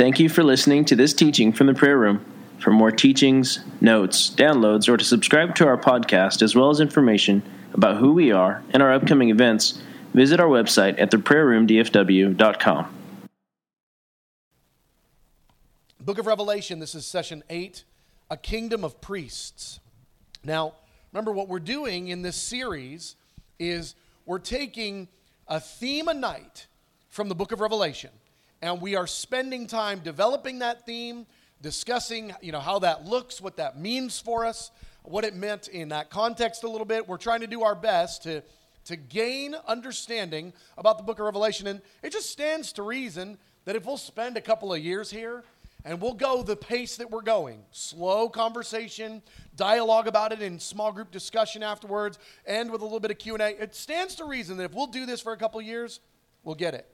Thank 0.00 0.18
you 0.18 0.30
for 0.30 0.42
listening 0.42 0.86
to 0.86 0.96
this 0.96 1.12
teaching 1.12 1.52
from 1.52 1.66
the 1.66 1.74
prayer 1.74 1.98
room. 1.98 2.24
For 2.58 2.70
more 2.70 2.90
teachings, 2.90 3.60
notes, 3.82 4.30
downloads, 4.30 4.88
or 4.88 4.96
to 4.96 5.04
subscribe 5.04 5.54
to 5.56 5.66
our 5.66 5.76
podcast, 5.76 6.40
as 6.40 6.56
well 6.56 6.70
as 6.70 6.80
information 6.80 7.42
about 7.74 7.98
who 7.98 8.14
we 8.14 8.32
are 8.32 8.62
and 8.70 8.82
our 8.82 8.94
upcoming 8.94 9.28
events, 9.28 9.78
visit 10.14 10.40
our 10.40 10.46
website 10.46 10.98
at 10.98 11.10
theprayerroomdfw.com. 11.10 12.94
Book 16.00 16.16
of 16.16 16.26
Revelation, 16.26 16.78
this 16.78 16.94
is 16.94 17.04
session 17.04 17.44
eight, 17.50 17.84
a 18.30 18.38
kingdom 18.38 18.84
of 18.84 19.02
priests. 19.02 19.80
Now, 20.42 20.76
remember 21.12 21.30
what 21.30 21.46
we're 21.46 21.58
doing 21.58 22.08
in 22.08 22.22
this 22.22 22.36
series 22.36 23.16
is 23.58 23.94
we're 24.24 24.38
taking 24.38 25.08
a 25.46 25.60
theme 25.60 26.08
a 26.08 26.14
night 26.14 26.68
from 27.10 27.28
the 27.28 27.34
book 27.34 27.52
of 27.52 27.60
Revelation, 27.60 28.08
and 28.62 28.80
we 28.80 28.96
are 28.96 29.06
spending 29.06 29.66
time 29.66 30.00
developing 30.00 30.58
that 30.60 30.86
theme, 30.86 31.26
discussing, 31.62 32.34
you 32.42 32.52
know, 32.52 32.60
how 32.60 32.78
that 32.80 33.04
looks, 33.04 33.40
what 33.40 33.56
that 33.56 33.78
means 33.78 34.18
for 34.18 34.44
us, 34.44 34.70
what 35.02 35.24
it 35.24 35.34
meant 35.34 35.68
in 35.68 35.88
that 35.88 36.10
context 36.10 36.64
a 36.64 36.68
little 36.68 36.84
bit. 36.84 37.08
We're 37.08 37.16
trying 37.16 37.40
to 37.40 37.46
do 37.46 37.62
our 37.62 37.74
best 37.74 38.22
to 38.24 38.42
to 38.86 38.96
gain 38.96 39.54
understanding 39.66 40.52
about 40.78 40.98
the 40.98 41.04
book 41.04 41.18
of 41.18 41.24
Revelation, 41.24 41.66
and 41.66 41.80
it 42.02 42.12
just 42.12 42.30
stands 42.30 42.72
to 42.72 42.82
reason 42.82 43.38
that 43.64 43.76
if 43.76 43.84
we'll 43.84 43.96
spend 43.96 44.36
a 44.36 44.40
couple 44.40 44.72
of 44.72 44.80
years 44.80 45.10
here 45.10 45.44
and 45.84 46.00
we'll 46.00 46.14
go 46.14 46.42
the 46.42 46.56
pace 46.56 46.96
that 46.96 47.10
we're 47.10 47.22
going 47.22 47.62
slow 47.70 48.28
conversation 48.28 49.22
dialogue 49.56 50.06
about 50.06 50.32
it 50.32 50.42
in 50.42 50.58
small 50.58 50.92
group 50.92 51.10
discussion 51.10 51.62
afterwards 51.62 52.18
and 52.46 52.70
with 52.70 52.80
a 52.80 52.84
little 52.84 53.00
bit 53.00 53.10
of 53.10 53.18
q&a 53.18 53.38
it 53.38 53.74
stands 53.74 54.14
to 54.14 54.24
reason 54.24 54.56
that 54.56 54.64
if 54.64 54.74
we'll 54.74 54.86
do 54.86 55.06
this 55.06 55.20
for 55.20 55.32
a 55.32 55.36
couple 55.36 55.58
of 55.60 55.64
years 55.64 56.00
we'll 56.42 56.54
get 56.54 56.74
it 56.74 56.86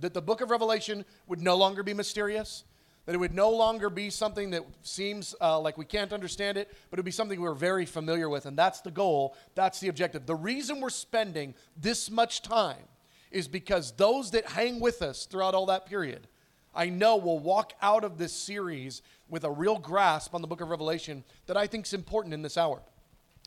that 0.00 0.14
the 0.14 0.22
book 0.22 0.40
of 0.40 0.50
revelation 0.50 1.04
would 1.26 1.40
no 1.40 1.56
longer 1.56 1.82
be 1.82 1.94
mysterious 1.94 2.64
that 3.06 3.14
it 3.14 3.18
would 3.18 3.34
no 3.34 3.48
longer 3.48 3.88
be 3.88 4.10
something 4.10 4.50
that 4.50 4.62
seems 4.82 5.34
uh, 5.40 5.58
like 5.58 5.78
we 5.78 5.84
can't 5.84 6.12
understand 6.12 6.58
it 6.58 6.68
but 6.90 6.98
it 6.98 7.00
would 7.00 7.04
be 7.04 7.10
something 7.10 7.40
we're 7.40 7.54
very 7.54 7.86
familiar 7.86 8.28
with 8.28 8.46
and 8.46 8.56
that's 8.56 8.80
the 8.80 8.90
goal 8.90 9.34
that's 9.54 9.80
the 9.80 9.88
objective 9.88 10.26
the 10.26 10.34
reason 10.34 10.80
we're 10.80 10.90
spending 10.90 11.54
this 11.76 12.10
much 12.10 12.42
time 12.42 12.84
is 13.30 13.48
because 13.48 13.92
those 13.92 14.30
that 14.30 14.46
hang 14.46 14.80
with 14.80 15.02
us 15.02 15.26
throughout 15.26 15.54
all 15.54 15.66
that 15.66 15.86
period 15.86 16.26
I 16.74 16.90
know 16.90 17.16
will 17.16 17.40
walk 17.40 17.72
out 17.82 18.04
of 18.04 18.18
this 18.18 18.32
series 18.32 19.02
with 19.28 19.42
a 19.42 19.50
real 19.50 19.78
grasp 19.78 20.34
on 20.34 20.42
the 20.42 20.46
book 20.46 20.60
of 20.60 20.68
Revelation 20.68 21.24
that 21.46 21.56
I 21.56 21.66
think 21.66 21.86
is 21.86 21.92
important 21.92 22.34
in 22.34 22.42
this 22.42 22.56
hour. 22.56 22.80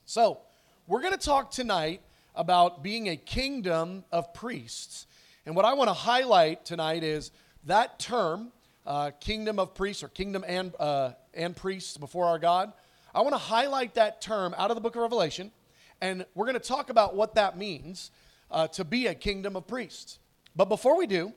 So, 0.06 0.40
we're 0.86 1.02
going 1.02 1.18
to 1.18 1.26
talk 1.26 1.50
tonight 1.50 2.02
about 2.36 2.84
being 2.84 3.08
a 3.08 3.16
kingdom 3.16 4.04
of 4.12 4.34
priests. 4.34 5.08
And 5.46 5.56
what 5.56 5.66
I 5.66 5.74
want 5.74 5.90
to 5.90 5.94
highlight 5.94 6.66
tonight 6.66 7.04
is 7.04 7.32
that 7.64 7.98
term, 7.98 8.52
uh, 8.86 9.10
kingdom 9.20 9.58
of 9.58 9.74
priests 9.74 10.04
or 10.04 10.08
kingdom 10.08 10.46
and, 10.48 10.74
uh, 10.80 11.14
and 11.34 11.56
priests 11.56 11.98
before 11.98 12.26
our 12.26 12.38
God. 12.38 12.72
I 13.14 13.22
want 13.22 13.34
to 13.34 13.40
highlight 13.40 13.96
that 13.96 14.22
term 14.22 14.54
out 14.56 14.70
of 14.70 14.76
the 14.76 14.82
book 14.82 14.96
of 14.96 15.02
Revelation, 15.02 15.52
and 16.00 16.26
we're 16.36 16.46
going 16.46 16.60
to 16.60 16.68
talk 16.68 16.92
about 16.92 17.16
what 17.16 17.36
that 17.36 17.58
means 17.58 18.12
uh, 18.52 18.68
to 18.70 18.84
be 18.84 19.08
a 19.08 19.16
kingdom 19.16 19.56
of 19.56 19.66
priests. 19.66 20.20
But 20.56 20.66
before 20.66 20.96
we 20.96 21.08
do, 21.08 21.34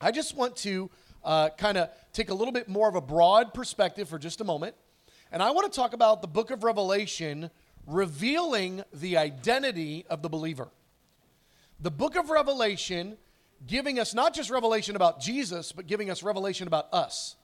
I 0.00 0.10
just 0.10 0.36
want 0.36 0.56
to 0.56 0.90
uh, 1.24 1.48
kind 1.56 1.78
of 1.78 1.88
take 2.12 2.28
a 2.28 2.34
little 2.34 2.52
bit 2.52 2.68
more 2.68 2.88
of 2.88 2.94
a 2.94 3.00
broad 3.00 3.54
perspective 3.54 4.08
for 4.08 4.18
just 4.18 4.42
a 4.42 4.44
moment. 4.44 4.74
And 5.32 5.42
I 5.42 5.50
want 5.52 5.72
to 5.72 5.74
talk 5.74 5.94
about 5.94 6.20
the 6.20 6.28
book 6.28 6.50
of 6.50 6.62
Revelation 6.62 7.50
revealing 7.86 8.82
the 8.92 9.16
identity 9.16 10.04
of 10.10 10.20
the 10.20 10.28
believer. 10.28 10.68
The 11.80 11.90
book 11.90 12.16
of 12.16 12.28
Revelation 12.28 13.16
giving 13.66 13.98
us 13.98 14.14
not 14.14 14.34
just 14.34 14.50
revelation 14.50 14.96
about 14.96 15.20
Jesus, 15.20 15.72
but 15.72 15.86
giving 15.86 16.10
us 16.10 16.22
revelation 16.22 16.66
about 16.66 16.92
us. 16.92 17.36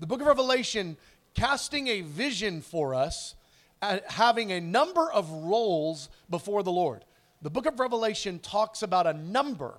The 0.00 0.06
book 0.06 0.20
of 0.20 0.26
Revelation 0.26 0.96
casting 1.34 1.88
a 1.88 2.00
vision 2.02 2.60
for 2.60 2.94
us, 2.94 3.34
uh, 3.82 3.98
having 4.08 4.52
a 4.52 4.60
number 4.60 5.10
of 5.10 5.30
roles 5.30 6.08
before 6.30 6.62
the 6.62 6.72
Lord. 6.72 7.04
The 7.42 7.50
book 7.50 7.66
of 7.66 7.78
Revelation 7.78 8.38
talks 8.38 8.82
about 8.82 9.06
a 9.06 9.12
number 9.12 9.78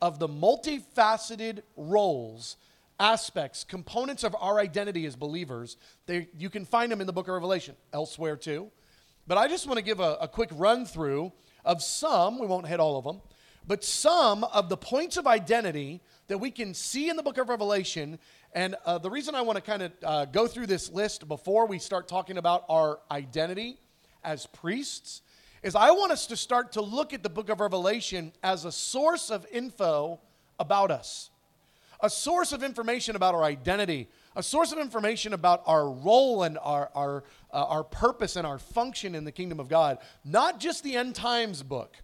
of 0.00 0.18
the 0.18 0.28
multifaceted 0.28 1.62
roles 1.76 2.56
aspects, 3.00 3.64
components 3.64 4.22
of 4.22 4.36
our 4.38 4.60
identity 4.60 5.06
as 5.06 5.16
believers. 5.16 5.76
They, 6.06 6.28
you 6.38 6.50
can 6.50 6.64
find 6.64 6.90
them 6.90 7.00
in 7.00 7.06
the 7.06 7.12
book 7.12 7.26
of 7.26 7.34
Revelation, 7.34 7.74
elsewhere 7.92 8.36
too. 8.36 8.70
But 9.26 9.38
I 9.38 9.48
just 9.48 9.66
want 9.66 9.78
to 9.78 9.84
give 9.84 10.00
a, 10.00 10.18
a 10.20 10.28
quick 10.28 10.50
run 10.52 10.86
through 10.86 11.32
of 11.64 11.82
some, 11.82 12.38
we 12.38 12.46
won't 12.46 12.66
hit 12.66 12.80
all 12.80 12.96
of 12.96 13.04
them, 13.04 13.20
but 13.66 13.84
some 13.84 14.44
of 14.44 14.68
the 14.68 14.76
points 14.76 15.16
of 15.16 15.26
identity 15.26 16.00
that 16.28 16.38
we 16.38 16.50
can 16.50 16.74
see 16.74 17.08
in 17.08 17.16
the 17.16 17.22
book 17.22 17.38
of 17.38 17.48
Revelation. 17.48 18.18
And 18.54 18.76
uh, 18.84 18.98
the 18.98 19.10
reason 19.10 19.34
I 19.34 19.42
want 19.42 19.56
to 19.56 19.62
kind 19.62 19.82
of 19.82 19.92
uh, 20.02 20.24
go 20.26 20.46
through 20.46 20.66
this 20.66 20.90
list 20.90 21.28
before 21.28 21.66
we 21.66 21.78
start 21.78 22.08
talking 22.08 22.38
about 22.38 22.64
our 22.68 23.00
identity 23.10 23.78
as 24.24 24.46
priests 24.46 25.22
is 25.62 25.74
I 25.74 25.90
want 25.92 26.12
us 26.12 26.26
to 26.28 26.36
start 26.36 26.72
to 26.72 26.82
look 26.82 27.12
at 27.12 27.22
the 27.22 27.28
book 27.28 27.48
of 27.48 27.60
Revelation 27.60 28.32
as 28.42 28.64
a 28.64 28.72
source 28.72 29.30
of 29.30 29.46
info 29.52 30.20
about 30.58 30.90
us 30.90 31.30
a 32.02 32.10
source 32.10 32.52
of 32.52 32.62
information 32.64 33.14
about 33.14 33.34
our 33.34 33.44
identity, 33.44 34.08
a 34.34 34.42
source 34.42 34.72
of 34.72 34.78
information 34.78 35.32
about 35.32 35.62
our 35.66 35.88
role 35.88 36.42
and 36.42 36.58
our, 36.60 36.90
our, 36.94 37.24
uh, 37.52 37.64
our 37.64 37.84
purpose 37.84 38.34
and 38.34 38.44
our 38.46 38.58
function 38.58 39.14
in 39.14 39.24
the 39.24 39.30
kingdom 39.30 39.60
of 39.60 39.68
God. 39.68 39.98
Not 40.24 40.58
just 40.58 40.82
the 40.82 40.96
end 40.96 41.14
times 41.14 41.62
book, 41.62 41.96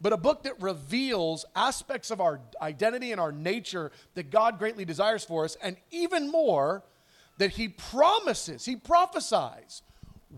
but 0.00 0.12
a 0.12 0.16
book 0.16 0.42
that 0.42 0.60
reveals 0.60 1.44
aspects 1.54 2.10
of 2.10 2.20
our 2.20 2.40
identity 2.60 3.12
and 3.12 3.20
our 3.20 3.32
nature 3.32 3.90
that 4.14 4.30
God 4.30 4.58
greatly 4.58 4.84
desires 4.84 5.24
for 5.24 5.44
us, 5.44 5.56
and 5.62 5.76
even 5.90 6.30
more, 6.30 6.82
that 7.38 7.50
He 7.50 7.68
promises, 7.68 8.64
He 8.64 8.76
prophesies, 8.76 9.82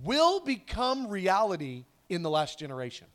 will 0.05 0.41
become 0.41 1.09
reality 1.09 1.85
in 2.09 2.23
the 2.23 2.31
last 2.31 2.59
generation. 2.59 3.07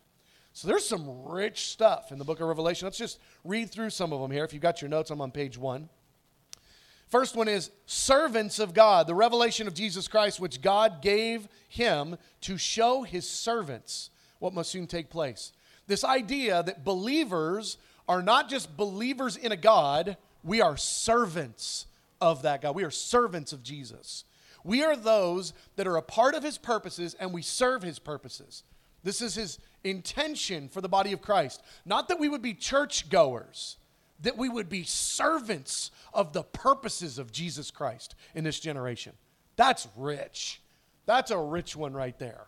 So 0.54 0.68
there's 0.68 0.88
some 0.88 1.24
rich 1.26 1.70
stuff 1.70 2.12
in 2.12 2.20
the 2.20 2.26
book 2.26 2.40
of 2.40 2.48
Revelation. 2.48 2.86
Let's 2.86 2.98
just 2.98 3.20
read 3.44 3.72
through 3.72 3.90
some 3.90 4.14
of 4.14 4.22
them 4.22 4.30
here. 4.30 4.44
If 4.44 4.54
you've 4.54 4.62
got 4.62 4.82
your 4.82 4.90
notes, 4.90 5.10
I'm 5.10 5.22
on 5.22 5.32
page 5.32 5.58
one. 5.58 5.90
First 7.08 7.36
one 7.36 7.48
is 7.48 7.72
servants 7.86 8.60
of 8.60 8.74
God, 8.74 9.08
the 9.08 9.16
revelation 9.16 9.68
of 9.68 9.74
Jesus 9.74 10.08
Christ, 10.08 10.40
which 10.40 10.62
God 10.62 11.02
gave 11.02 11.48
him 11.70 12.18
to 12.42 12.58
show 12.58 13.04
his 13.04 13.30
servants 13.30 14.10
what 14.40 14.54
must 14.54 14.72
soon 14.72 14.88
take 14.88 15.10
place. 15.10 15.54
This 15.88 16.04
idea 16.04 16.64
that 16.64 16.84
believers 16.84 17.78
are 18.08 18.22
not 18.22 18.50
just 18.50 18.76
believers 18.76 19.36
in 19.36 19.52
a 19.52 19.58
God, 19.58 20.18
we 20.44 20.62
are 20.62 20.78
servants 20.78 21.86
of 22.22 22.42
that 22.44 22.62
God. 22.62 22.76
We 22.76 22.84
are 22.84 22.92
servants 22.92 23.54
of 23.54 23.64
Jesus. 23.64 24.26
We 24.64 24.84
are 24.84 24.96
those 24.96 25.54
that 25.76 25.88
are 25.88 25.98
a 25.98 26.02
part 26.02 26.36
of 26.36 26.44
his 26.44 26.58
purposes 26.58 27.16
and 27.20 27.34
we 27.34 27.42
serve 27.42 27.84
his 27.84 28.00
purposes. 28.00 28.64
This 29.04 29.22
is 29.22 29.36
his 29.36 29.60
intention 29.84 30.70
for 30.70 30.80
the 30.80 30.90
body 30.90 31.12
of 31.12 31.22
Christ. 31.22 31.62
Not 31.86 32.08
that 32.08 32.20
we 32.20 32.30
would 32.30 32.42
be 32.42 32.54
churchgoers, 32.54 33.78
that 34.22 34.38
we 34.38 34.48
would 34.48 34.70
be 34.70 34.84
servants 34.84 35.92
of 36.14 36.32
the 36.32 36.44
purposes 36.44 37.20
of 37.20 37.32
Jesus 37.32 37.72
Christ 37.72 38.16
in 38.34 38.46
this 38.46 38.60
generation. 38.60 39.14
That's 39.58 39.88
rich. 39.98 40.62
That's 41.06 41.32
a 41.32 41.38
rich 41.38 41.76
one 41.76 41.94
right 41.94 42.18
there. 42.18 42.46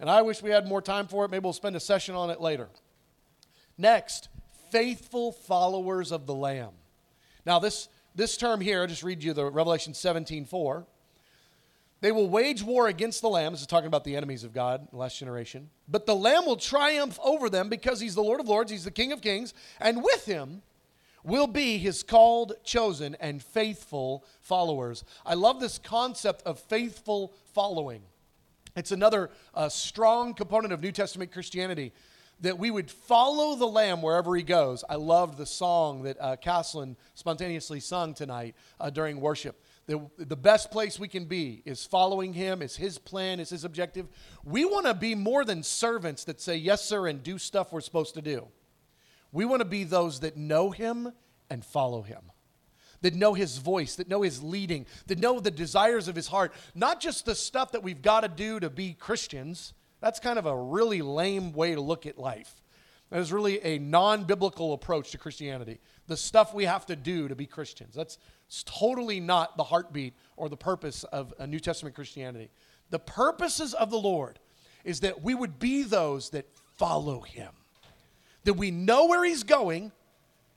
And 0.00 0.10
I 0.10 0.22
wish 0.22 0.42
we 0.42 0.50
had 0.50 0.66
more 0.66 0.80
time 0.80 1.06
for 1.06 1.24
it. 1.24 1.30
Maybe 1.30 1.44
we'll 1.44 1.52
spend 1.52 1.76
a 1.76 1.80
session 1.80 2.14
on 2.14 2.30
it 2.30 2.40
later. 2.40 2.68
Next, 3.76 4.28
faithful 4.70 5.30
followers 5.30 6.10
of 6.10 6.26
the 6.26 6.34
Lamb. 6.34 6.72
Now, 7.44 7.58
this, 7.58 7.88
this 8.14 8.36
term 8.36 8.62
here, 8.62 8.80
I'll 8.80 8.86
just 8.86 9.02
read 9.02 9.22
you 9.22 9.34
the 9.34 9.44
Revelation 9.44 9.92
17 9.92 10.46
4. 10.46 10.86
They 12.00 12.12
will 12.12 12.30
wage 12.30 12.62
war 12.62 12.88
against 12.88 13.20
the 13.20 13.28
Lamb. 13.28 13.52
This 13.52 13.60
is 13.60 13.66
talking 13.66 13.86
about 13.86 14.04
the 14.04 14.16
enemies 14.16 14.42
of 14.42 14.54
God, 14.54 14.88
the 14.90 14.96
last 14.96 15.18
generation. 15.18 15.68
But 15.86 16.06
the 16.06 16.16
Lamb 16.16 16.46
will 16.46 16.56
triumph 16.56 17.18
over 17.22 17.50
them 17.50 17.68
because 17.68 18.00
he's 18.00 18.14
the 18.14 18.22
Lord 18.22 18.40
of 18.40 18.48
Lords, 18.48 18.70
he's 18.70 18.84
the 18.84 18.90
King 18.90 19.12
of 19.12 19.20
Kings, 19.20 19.52
and 19.78 20.02
with 20.02 20.24
him 20.24 20.62
will 21.22 21.46
be 21.46 21.76
his 21.76 22.02
called, 22.02 22.54
chosen, 22.64 23.16
and 23.20 23.42
faithful 23.42 24.24
followers. 24.40 25.04
I 25.26 25.34
love 25.34 25.60
this 25.60 25.78
concept 25.78 26.42
of 26.46 26.58
faithful 26.58 27.34
following. 27.52 28.02
It's 28.76 28.92
another 28.92 29.30
uh, 29.54 29.68
strong 29.68 30.34
component 30.34 30.72
of 30.72 30.80
New 30.80 30.92
Testament 30.92 31.32
Christianity 31.32 31.92
that 32.40 32.58
we 32.58 32.70
would 32.70 32.90
follow 32.90 33.54
the 33.54 33.66
Lamb 33.66 34.00
wherever 34.00 34.34
he 34.34 34.42
goes. 34.42 34.82
I 34.88 34.94
loved 34.94 35.36
the 35.36 35.44
song 35.44 36.04
that 36.04 36.16
uh, 36.20 36.36
Caslin 36.36 36.96
spontaneously 37.14 37.80
sung 37.80 38.14
tonight 38.14 38.54
uh, 38.78 38.88
during 38.88 39.20
worship 39.20 39.62
the, 39.90 40.08
the 40.18 40.36
best 40.36 40.70
place 40.70 41.00
we 41.00 41.08
can 41.08 41.24
be 41.24 41.62
is 41.64 41.84
following 41.84 42.32
him, 42.32 42.62
is 42.62 42.76
his 42.76 42.96
plan, 42.96 43.40
is 43.40 43.50
his 43.50 43.64
objective. 43.64 44.06
We 44.44 44.64
want 44.64 44.86
to 44.86 44.94
be 44.94 45.16
more 45.16 45.44
than 45.44 45.64
servants 45.64 46.22
that 46.24 46.40
say 46.40 46.56
yes, 46.56 46.84
sir, 46.84 47.08
and 47.08 47.20
do 47.24 47.38
stuff 47.38 47.72
we're 47.72 47.80
supposed 47.80 48.14
to 48.14 48.22
do. 48.22 48.46
We 49.32 49.44
want 49.44 49.62
to 49.62 49.68
be 49.68 49.82
those 49.82 50.20
that 50.20 50.36
know 50.36 50.70
him 50.70 51.12
and 51.50 51.64
follow 51.64 52.02
him, 52.02 52.22
that 53.02 53.14
know 53.14 53.34
his 53.34 53.58
voice, 53.58 53.96
that 53.96 54.08
know 54.08 54.22
his 54.22 54.42
leading, 54.42 54.86
that 55.06 55.18
know 55.18 55.40
the 55.40 55.50
desires 55.50 56.08
of 56.08 56.14
his 56.14 56.28
heart, 56.28 56.52
not 56.74 57.00
just 57.00 57.24
the 57.24 57.34
stuff 57.34 57.72
that 57.72 57.82
we've 57.82 58.02
got 58.02 58.20
to 58.20 58.28
do 58.28 58.60
to 58.60 58.70
be 58.70 58.92
Christians. 58.92 59.72
That's 60.00 60.20
kind 60.20 60.38
of 60.38 60.46
a 60.46 60.56
really 60.56 61.02
lame 61.02 61.52
way 61.52 61.74
to 61.74 61.80
look 61.80 62.06
at 62.06 62.18
life. 62.18 62.62
That 63.10 63.20
is 63.20 63.32
really 63.32 63.62
a 63.64 63.78
non 63.78 64.24
biblical 64.24 64.72
approach 64.72 65.10
to 65.10 65.18
Christianity. 65.18 65.80
The 66.06 66.16
stuff 66.16 66.54
we 66.54 66.64
have 66.64 66.86
to 66.86 66.96
do 66.96 67.28
to 67.28 67.34
be 67.34 67.46
Christians. 67.46 67.94
That's 67.94 68.18
totally 68.64 69.20
not 69.20 69.56
the 69.56 69.64
heartbeat 69.64 70.14
or 70.36 70.48
the 70.48 70.56
purpose 70.56 71.04
of 71.04 71.34
a 71.38 71.46
New 71.46 71.60
Testament 71.60 71.94
Christianity. 71.94 72.50
The 72.90 72.98
purposes 72.98 73.74
of 73.74 73.90
the 73.90 73.98
Lord 73.98 74.38
is 74.84 75.00
that 75.00 75.22
we 75.22 75.34
would 75.34 75.58
be 75.58 75.82
those 75.82 76.30
that 76.30 76.46
follow 76.76 77.20
him, 77.20 77.52
that 78.44 78.54
we 78.54 78.70
know 78.70 79.06
where 79.06 79.24
he's 79.24 79.42
going. 79.42 79.92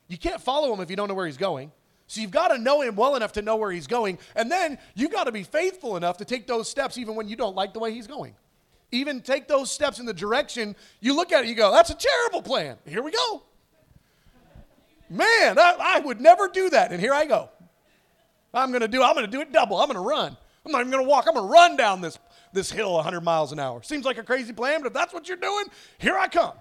You 0.08 0.18
can't 0.18 0.42
follow 0.42 0.74
him 0.74 0.80
if 0.80 0.90
you 0.90 0.96
don't 0.96 1.08
know 1.08 1.14
where 1.14 1.26
he's 1.26 1.38
going. 1.38 1.72
So 2.08 2.22
you've 2.22 2.32
got 2.32 2.50
to 2.50 2.58
know 2.58 2.82
him 2.82 2.96
well 2.96 3.16
enough 3.16 3.34
to 3.34 3.42
know 3.42 3.56
where 3.56 3.72
he's 3.72 3.88
going. 3.88 4.20
And 4.36 4.52
then 4.52 4.78
you've 4.94 5.12
got 5.12 5.24
to 5.26 5.32
be 5.32 5.44
faithful 5.44 5.98
enough 5.98 6.18
to 6.18 6.26
take 6.26 6.48
those 6.48 6.70
steps 6.70 6.98
even 6.98 7.16
when 7.16 7.28
you 7.28 7.36
don't 7.36 7.56
like 7.56 7.74
the 7.74 7.80
way 7.80 7.94
he's 7.94 8.08
going. 8.08 8.36
Even 8.92 9.22
take 9.22 9.48
those 9.48 9.72
steps 9.72 10.00
in 10.00 10.06
the 10.06 10.14
direction 10.14 10.76
you 11.00 11.16
look 11.16 11.32
at 11.32 11.46
it, 11.46 11.48
you 11.48 11.56
go, 11.56 11.72
that's 11.72 11.90
a 11.90 11.96
terrible 11.96 12.42
plan. 12.42 12.78
Here 12.86 13.02
we 13.02 13.12
go. 13.12 13.44
Man, 15.10 15.58
I, 15.58 15.76
I 15.80 16.00
would 16.00 16.22
never 16.22 16.48
do 16.48 16.70
that. 16.70 16.92
And 16.92 17.00
here 17.00 17.14
I 17.14 17.26
go. 17.26 17.50
I'm 18.54 18.70
going 18.70 18.82
to 18.82 18.88
do 18.88 19.02
I'm 19.02 19.16
going 19.16 19.26
to 19.26 19.32
do 19.32 19.42
it 19.42 19.52
double. 19.52 19.78
I'm 19.78 19.88
going 19.88 19.96
to 19.96 20.08
run. 20.08 20.38
I'm 20.66 20.72
not 20.72 20.82
even 20.82 20.92
going 20.92 21.04
to 21.04 21.10
walk. 21.10 21.26
I'm 21.28 21.34
going 21.34 21.48
to 21.48 21.52
run 21.52 21.76
down 21.76 22.02
this 22.02 22.20
this 22.54 22.72
hill 22.72 22.94
100 22.94 23.22
miles 23.22 23.52
an 23.52 23.60
hour. 23.60 23.82
Seems 23.82 24.06
like 24.06 24.20
a 24.20 24.24
crazy 24.24 24.54
plan, 24.54 24.82
but 24.82 24.88
if 24.88 24.94
that's 24.94 25.14
what 25.14 25.28
you're 25.28 25.38
doing, 25.38 25.66
here 25.98 26.18
I 26.18 26.28
come. 26.28 26.54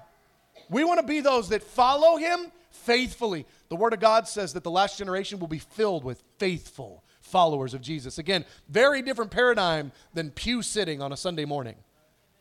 We 0.70 0.84
want 0.84 1.00
to 1.00 1.06
be 1.06 1.20
those 1.20 1.50
that 1.50 1.62
follow 1.62 2.16
him 2.16 2.50
faithfully. 2.82 3.46
The 3.68 3.76
word 3.76 3.94
of 3.94 4.00
God 4.00 4.28
says 4.28 4.52
that 4.52 4.64
the 4.64 4.70
last 4.70 4.98
generation 4.98 5.38
will 5.38 5.48
be 5.48 5.58
filled 5.58 6.04
with 6.04 6.22
faithful 6.38 7.04
followers 7.20 7.74
of 7.74 7.80
Jesus. 7.80 8.18
Again, 8.18 8.44
very 8.68 9.02
different 9.02 9.30
paradigm 9.30 9.92
than 10.14 10.30
pew 10.30 10.62
sitting 10.62 11.00
on 11.00 11.12
a 11.12 11.16
Sunday 11.16 11.44
morning. 11.44 11.76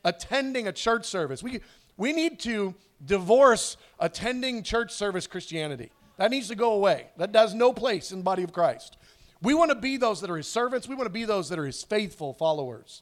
Attending 0.04 0.68
a 0.68 0.72
church 0.72 1.06
service. 1.06 1.44
We 1.44 1.62
we 1.98 2.14
need 2.14 2.40
to 2.40 2.74
divorce 3.06 3.78
attending 4.00 4.64
church 4.64 4.92
service 4.92 5.28
Christianity. 5.28 5.92
That 6.18 6.32
needs 6.32 6.48
to 6.48 6.56
go 6.56 6.74
away. 6.74 7.08
That 7.18 7.32
does 7.32 7.54
no 7.54 7.74
place 7.74 8.12
in 8.12 8.20
the 8.20 8.24
body 8.24 8.44
of 8.44 8.52
Christ. 8.52 8.98
We 9.42 9.54
want 9.54 9.70
to 9.70 9.76
be 9.76 9.98
those 9.98 10.22
that 10.22 10.30
are 10.30 10.38
his 10.38 10.48
servants. 10.48 10.88
We 10.88 10.96
want 10.96 11.08
to 11.08 11.14
be 11.14 11.26
those 11.26 11.50
that 11.50 11.60
are 11.60 11.66
his 11.66 11.84
faithful 11.84 12.34
followers. 12.34 13.02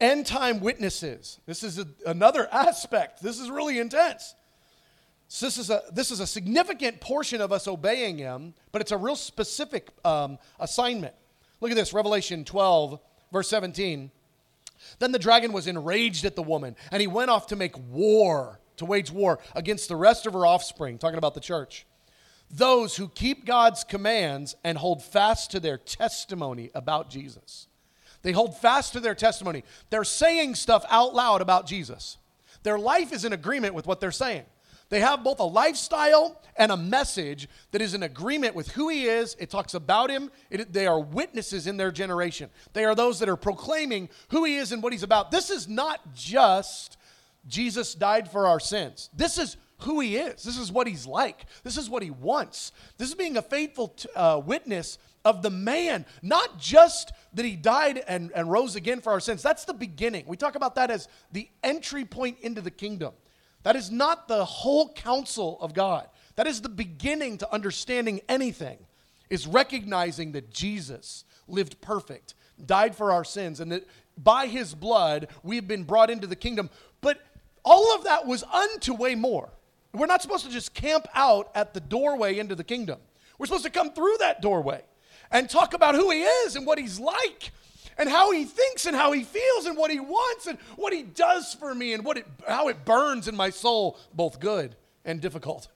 End 0.00 0.26
time 0.26 0.60
witnesses. 0.60 1.38
This 1.46 1.62
is 1.62 1.78
a, 1.78 1.86
another 2.06 2.48
aspect. 2.52 3.22
This 3.22 3.38
is 3.38 3.50
really 3.50 3.78
intense. 3.78 4.34
So 5.34 5.46
this 5.46 5.56
is, 5.56 5.70
a, 5.70 5.82
this 5.90 6.10
is 6.10 6.20
a 6.20 6.26
significant 6.26 7.00
portion 7.00 7.40
of 7.40 7.52
us 7.52 7.66
obeying 7.66 8.18
him, 8.18 8.52
but 8.70 8.82
it's 8.82 8.92
a 8.92 8.98
real 8.98 9.16
specific 9.16 9.88
um, 10.04 10.38
assignment. 10.60 11.14
Look 11.62 11.70
at 11.70 11.74
this 11.74 11.94
Revelation 11.94 12.44
12, 12.44 13.00
verse 13.32 13.48
17. 13.48 14.10
Then 14.98 15.10
the 15.10 15.18
dragon 15.18 15.54
was 15.54 15.66
enraged 15.66 16.26
at 16.26 16.36
the 16.36 16.42
woman, 16.42 16.76
and 16.90 17.00
he 17.00 17.06
went 17.06 17.30
off 17.30 17.46
to 17.46 17.56
make 17.56 17.72
war, 17.90 18.60
to 18.76 18.84
wage 18.84 19.10
war 19.10 19.38
against 19.54 19.88
the 19.88 19.96
rest 19.96 20.26
of 20.26 20.34
her 20.34 20.44
offspring, 20.44 20.98
talking 20.98 21.16
about 21.16 21.32
the 21.32 21.40
church 21.40 21.86
those 22.54 22.96
who 22.96 23.08
keep 23.08 23.46
God's 23.46 23.84
commands 23.84 24.54
and 24.62 24.76
hold 24.76 25.02
fast 25.02 25.52
to 25.52 25.60
their 25.60 25.78
testimony 25.78 26.70
about 26.74 27.08
Jesus. 27.08 27.66
They 28.20 28.32
hold 28.32 28.54
fast 28.58 28.92
to 28.92 29.00
their 29.00 29.14
testimony. 29.14 29.64
They're 29.88 30.04
saying 30.04 30.56
stuff 30.56 30.84
out 30.90 31.14
loud 31.14 31.40
about 31.40 31.66
Jesus. 31.66 32.18
Their 32.64 32.78
life 32.78 33.14
is 33.14 33.24
in 33.24 33.32
agreement 33.32 33.72
with 33.72 33.86
what 33.86 33.98
they're 33.98 34.12
saying. 34.12 34.44
They 34.92 35.00
have 35.00 35.24
both 35.24 35.40
a 35.40 35.44
lifestyle 35.44 36.38
and 36.54 36.70
a 36.70 36.76
message 36.76 37.48
that 37.70 37.80
is 37.80 37.94
in 37.94 38.02
agreement 38.02 38.54
with 38.54 38.72
who 38.72 38.90
he 38.90 39.06
is. 39.06 39.34
It 39.40 39.48
talks 39.48 39.72
about 39.72 40.10
him. 40.10 40.30
It, 40.50 40.70
they 40.70 40.86
are 40.86 41.00
witnesses 41.00 41.66
in 41.66 41.78
their 41.78 41.90
generation. 41.90 42.50
They 42.74 42.84
are 42.84 42.94
those 42.94 43.18
that 43.20 43.28
are 43.30 43.36
proclaiming 43.38 44.10
who 44.28 44.44
he 44.44 44.56
is 44.56 44.70
and 44.70 44.82
what 44.82 44.92
he's 44.92 45.02
about. 45.02 45.30
This 45.30 45.48
is 45.48 45.66
not 45.66 46.14
just 46.14 46.98
Jesus 47.48 47.94
died 47.94 48.30
for 48.30 48.46
our 48.46 48.60
sins. 48.60 49.08
This 49.16 49.38
is 49.38 49.56
who 49.78 50.00
he 50.00 50.18
is. 50.18 50.42
This 50.42 50.58
is 50.58 50.70
what 50.70 50.86
he's 50.86 51.06
like. 51.06 51.46
This 51.64 51.78
is 51.78 51.88
what 51.88 52.02
he 52.02 52.10
wants. 52.10 52.72
This 52.98 53.08
is 53.08 53.14
being 53.14 53.38
a 53.38 53.42
faithful 53.42 53.88
t- 53.88 54.10
uh, 54.14 54.42
witness 54.44 54.98
of 55.24 55.40
the 55.40 55.48
man, 55.48 56.04
not 56.20 56.58
just 56.58 57.12
that 57.32 57.46
he 57.46 57.56
died 57.56 58.04
and, 58.06 58.30
and 58.34 58.50
rose 58.50 58.76
again 58.76 59.00
for 59.00 59.10
our 59.10 59.20
sins. 59.20 59.40
That's 59.40 59.64
the 59.64 59.72
beginning. 59.72 60.24
We 60.26 60.36
talk 60.36 60.54
about 60.54 60.74
that 60.74 60.90
as 60.90 61.08
the 61.32 61.48
entry 61.64 62.04
point 62.04 62.40
into 62.42 62.60
the 62.60 62.70
kingdom. 62.70 63.14
That 63.62 63.76
is 63.76 63.90
not 63.90 64.28
the 64.28 64.44
whole 64.44 64.92
counsel 64.92 65.58
of 65.60 65.74
God. 65.74 66.08
That 66.36 66.46
is 66.46 66.60
the 66.60 66.68
beginning 66.68 67.38
to 67.38 67.52
understanding 67.52 68.20
anything, 68.28 68.78
is 69.30 69.46
recognizing 69.46 70.32
that 70.32 70.50
Jesus 70.50 71.24
lived 71.46 71.80
perfect, 71.80 72.34
died 72.64 72.94
for 72.94 73.12
our 73.12 73.24
sins, 73.24 73.60
and 73.60 73.70
that 73.72 73.86
by 74.16 74.46
his 74.46 74.74
blood 74.74 75.28
we've 75.42 75.68
been 75.68 75.84
brought 75.84 76.10
into 76.10 76.26
the 76.26 76.36
kingdom. 76.36 76.70
But 77.00 77.20
all 77.64 77.94
of 77.94 78.04
that 78.04 78.26
was 78.26 78.42
unto 78.44 78.94
way 78.94 79.14
more. 79.14 79.50
We're 79.92 80.06
not 80.06 80.22
supposed 80.22 80.46
to 80.46 80.50
just 80.50 80.74
camp 80.74 81.06
out 81.14 81.50
at 81.54 81.74
the 81.74 81.80
doorway 81.80 82.38
into 82.38 82.54
the 82.54 82.64
kingdom. 82.64 82.98
We're 83.38 83.46
supposed 83.46 83.64
to 83.64 83.70
come 83.70 83.92
through 83.92 84.16
that 84.20 84.40
doorway 84.40 84.82
and 85.30 85.48
talk 85.48 85.74
about 85.74 85.94
who 85.94 86.10
he 86.10 86.22
is 86.22 86.56
and 86.56 86.66
what 86.66 86.78
he's 86.78 86.98
like 86.98 87.52
and 87.98 88.08
how 88.08 88.32
he 88.32 88.44
thinks 88.44 88.86
and 88.86 88.96
how 88.96 89.12
he 89.12 89.22
feels 89.22 89.66
and 89.66 89.76
what 89.76 89.90
he 89.90 90.00
wants 90.00 90.46
and 90.46 90.58
what 90.76 90.92
he 90.92 91.02
does 91.02 91.54
for 91.54 91.74
me 91.74 91.92
and 91.92 92.04
what 92.04 92.16
it, 92.16 92.26
how 92.48 92.68
it 92.68 92.84
burns 92.84 93.28
in 93.28 93.36
my 93.36 93.50
soul, 93.50 93.98
both 94.14 94.40
good 94.40 94.76
and 95.04 95.20
difficult. 95.20 95.68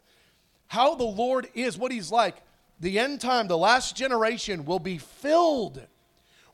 How 0.69 0.95
the 0.95 1.05
Lord 1.05 1.49
is, 1.55 1.79
what 1.79 1.93
he's 1.93 2.11
like. 2.11 2.37
The 2.81 2.99
end 2.99 3.21
time, 3.21 3.49
the 3.49 3.57
last 3.57 3.97
generation 3.97 4.65
will 4.65 4.79
be 4.79 4.99
filled 4.99 5.87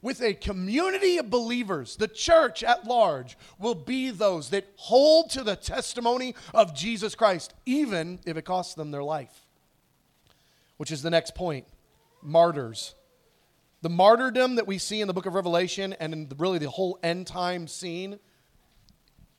with 0.03 0.21
a 0.21 0.35
community 0.35 1.17
of 1.19 1.31
believers, 1.31 1.95
the 1.97 2.09
church 2.09 2.65
at 2.65 2.85
large 2.85 3.39
will 3.59 3.77
be 3.77 4.11
those 4.11 4.51
that 4.51 4.69
hold 4.77 5.31
to 5.31 5.45
the 5.45 5.55
testimony 5.55 6.35
of 6.53 6.75
Jesus 6.75 7.15
Christ, 7.15 7.55
even 7.65 8.19
if 8.27 8.37
it 8.37 8.45
costs 8.45 8.75
them 8.75 8.91
their 8.91 9.05
life. 9.05 9.47
Which 10.77 10.91
is 10.91 11.03
the 11.03 11.11
next 11.11 11.37
point 11.37 11.67
martyrs. 12.21 12.97
The 13.83 13.91
martyrdom 13.91 14.55
that 14.55 14.67
we 14.67 14.79
see 14.79 15.01
in 15.01 15.09
the 15.09 15.15
book 15.15 15.27
of 15.27 15.35
Revelation 15.35 15.93
and 15.95 16.13
in 16.13 16.33
really 16.39 16.59
the 16.59 16.71
whole 16.71 16.99
end 17.03 17.27
time 17.27 17.67
scene, 17.67 18.19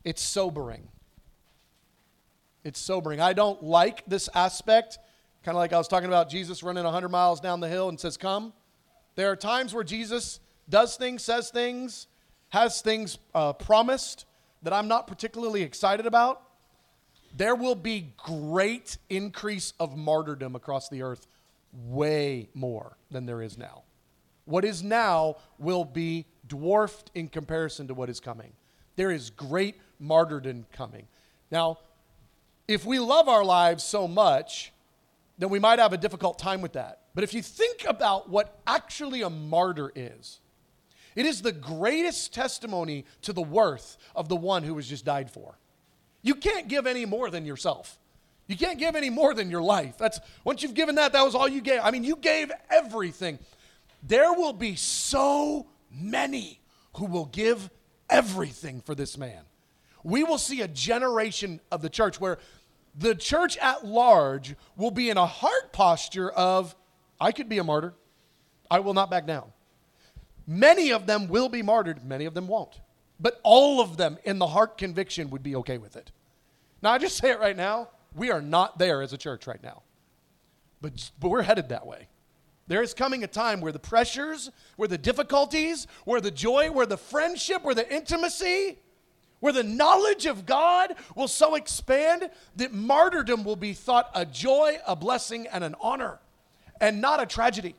it's 0.04 0.22
sobering. 0.22 0.90
It's 2.64 2.80
sobering. 2.80 3.22
I 3.22 3.34
don't 3.34 3.64
like 3.64 4.06
this 4.06 4.30
aspect, 4.36 5.00
kind 5.44 5.56
of 5.56 5.60
like 5.60 5.74
I 5.74 5.78
was 5.78 5.88
talking 5.88 6.08
about 6.08 6.30
Jesus 6.30 6.62
running 6.62 6.84
100 6.84 7.10
miles 7.10 7.40
down 7.40 7.62
the 7.62 7.70
hill 7.70 7.90
and 7.90 8.00
says, 8.00 8.18
Come. 8.18 8.54
There 9.16 9.32
are 9.32 9.36
times 9.36 9.74
where 9.74 9.84
Jesus 9.84 10.40
does 10.68 10.96
things, 10.98 11.24
says 11.24 11.50
things, 11.50 12.08
has 12.50 12.82
things 12.82 13.20
uh, 13.36 13.54
promised 13.54 14.26
that 14.64 14.74
I'm 14.74 14.88
not 14.88 15.08
particularly 15.08 15.62
excited 15.62 16.06
about, 16.06 16.42
there 17.36 17.56
will 17.56 17.76
be 17.76 18.14
great 18.18 18.98
increase 19.10 19.74
of 19.80 19.98
martyrdom 19.98 20.56
across 20.56 20.90
the 20.90 21.02
earth, 21.02 21.28
way 21.74 22.50
more 22.54 22.98
than 23.12 23.26
there 23.26 23.42
is 23.42 23.58
now. 23.58 23.84
What 24.46 24.66
is 24.66 24.84
now 24.84 25.38
will 25.58 25.86
be 25.86 26.26
dwarfed 26.48 27.12
in 27.16 27.28
comparison 27.28 27.88
to 27.88 27.94
what 27.94 28.10
is 28.10 28.20
coming. 28.20 28.54
There 28.96 29.12
is 29.12 29.30
great 29.30 29.76
martyrdom 30.00 30.66
coming. 30.74 31.08
Now, 31.50 31.80
if 32.68 32.86
we 32.86 33.00
love 33.00 33.28
our 33.28 33.44
lives 33.44 33.84
so 33.84 34.08
much, 34.08 34.72
then 35.38 35.50
we 35.50 35.60
might 35.60 35.80
have 35.80 35.94
a 35.94 35.98
difficult 35.98 36.38
time 36.38 36.62
with 36.62 36.74
that. 36.74 37.00
But 37.16 37.24
if 37.24 37.34
you 37.34 37.42
think 37.42 37.86
about 37.88 38.30
what 38.30 38.60
actually 38.66 39.22
a 39.22 39.30
martyr 39.30 39.92
is, 39.96 40.40
it 41.16 41.26
is 41.26 41.42
the 41.42 41.52
greatest 41.52 42.34
testimony 42.34 43.06
to 43.22 43.34
the 43.34 43.42
worth 43.42 43.98
of 44.16 44.30
the 44.30 44.36
one 44.36 44.64
who 44.64 44.74
was 44.74 44.88
just 44.88 45.06
died 45.06 45.30
for. 45.30 45.58
You 46.22 46.36
can't 46.36 46.68
give 46.68 46.88
any 46.88 47.06
more 47.06 47.30
than 47.30 47.46
yourself. 47.46 48.00
You 48.48 48.58
can't 48.58 48.80
give 48.80 48.96
any 48.96 49.10
more 49.10 49.34
than 49.34 49.50
your 49.50 49.62
life. 49.62 49.98
That's 49.98 50.20
once 50.44 50.64
you've 50.64 50.74
given 50.74 50.96
that, 50.96 51.14
that 51.14 51.24
was 51.24 51.36
all 51.36 51.48
you 51.48 51.62
gave. 51.62 51.82
I 51.84 51.92
mean, 51.92 52.04
you 52.04 52.16
gave 52.16 52.52
everything. 52.70 53.40
There 54.06 54.34
will 54.34 54.54
be 54.54 54.76
so 54.76 55.68
many 55.92 56.60
who 56.98 57.06
will 57.06 57.26
give 57.26 57.70
everything 58.10 58.82
for 58.82 58.96
this 58.96 59.18
man. 59.18 59.42
We 60.04 60.24
will 60.24 60.38
see 60.38 60.62
a 60.62 60.68
generation 60.68 61.62
of 61.72 61.82
the 61.82 61.90
church 61.90 62.20
where 62.20 62.38
the 62.96 63.16
church 63.16 63.58
at 63.58 63.86
large 63.86 64.56
will 64.76 64.92
be 64.92 65.10
in 65.10 65.18
a 65.18 65.26
heart 65.26 65.72
posture 65.72 66.30
of, 66.30 66.76
I 67.20 67.32
could 67.32 67.50
be 67.50 67.58
a 67.58 67.64
martyr. 67.64 67.94
I 68.70 68.80
will 68.80 68.94
not 68.94 69.10
back 69.10 69.26
down. 69.26 69.52
Many 70.46 70.92
of 70.92 71.08
them 71.08 71.28
will 71.28 71.48
be 71.48 71.62
martyred, 71.62 72.06
many 72.06 72.26
of 72.26 72.34
them 72.34 72.48
won't. 72.48 72.82
But 73.20 73.40
all 73.44 73.80
of 73.80 73.96
them 73.96 74.18
in 74.26 74.40
the 74.40 74.48
heart 74.48 74.78
conviction 74.78 75.30
would 75.30 75.42
be 75.42 75.56
okay 75.58 75.78
with 75.78 75.96
it. 75.96 76.12
Now, 76.82 76.92
I 76.92 76.98
just 76.98 77.18
say 77.18 77.32
it 77.32 77.40
right 77.40 77.56
now 77.56 77.88
we 78.16 78.32
are 78.32 78.42
not 78.42 78.78
there 78.78 79.02
as 79.02 79.14
a 79.14 79.18
church 79.18 79.48
right 79.48 79.62
now. 79.62 79.82
But, 80.82 81.12
but 81.20 81.30
we're 81.30 81.42
headed 81.42 81.70
that 81.70 81.86
way. 81.86 82.08
There 82.68 82.82
is 82.82 82.94
coming 82.94 83.24
a 83.24 83.28
time 83.28 83.60
where 83.60 83.72
the 83.72 83.80
pressures, 83.80 84.50
where 84.78 84.88
the 84.88 84.98
difficulties, 84.98 85.88
where 86.06 86.22
the 86.22 86.32
joy, 86.32 86.72
where 86.72 86.86
the 86.86 86.98
friendship, 86.98 87.64
where 87.64 87.76
the 87.76 87.94
intimacy, 87.94 88.80
where 89.42 89.52
the 89.52 89.64
knowledge 89.64 90.26
of 90.26 90.46
God 90.46 90.96
will 91.16 91.28
so 91.28 91.56
expand 91.56 92.30
that 92.56 92.72
martyrdom 92.72 93.44
will 93.44 93.58
be 93.58 93.74
thought 93.74 94.10
a 94.16 94.26
joy, 94.26 94.78
a 94.88 94.96
blessing, 94.96 95.48
and 95.48 95.66
an 95.66 95.76
honor, 95.82 96.20
and 96.80 97.02
not 97.02 97.22
a 97.22 97.26
tragedy. 97.26 97.76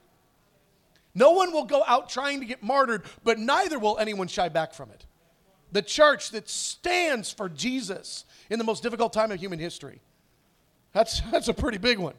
No 1.14 1.30
one 1.30 1.52
will 1.52 1.64
go 1.64 1.82
out 1.86 2.10
trying 2.10 2.40
to 2.40 2.46
get 2.46 2.62
martyred, 2.62 3.04
but 3.22 3.38
neither 3.38 3.78
will 3.78 3.98
anyone 3.98 4.28
shy 4.28 4.50
back 4.50 4.74
from 4.74 4.90
it. 4.90 5.06
The 5.72 5.80
church 5.80 6.30
that 6.32 6.50
stands 6.50 7.32
for 7.32 7.48
Jesus 7.48 8.26
in 8.50 8.58
the 8.58 8.64
most 8.64 8.82
difficult 8.82 9.14
time 9.14 9.30
of 9.30 9.40
human 9.40 9.58
history. 9.58 10.02
That's, 10.92 11.20
that's 11.32 11.48
a 11.48 11.54
pretty 11.54 11.78
big 11.78 11.98
one. 11.98 12.14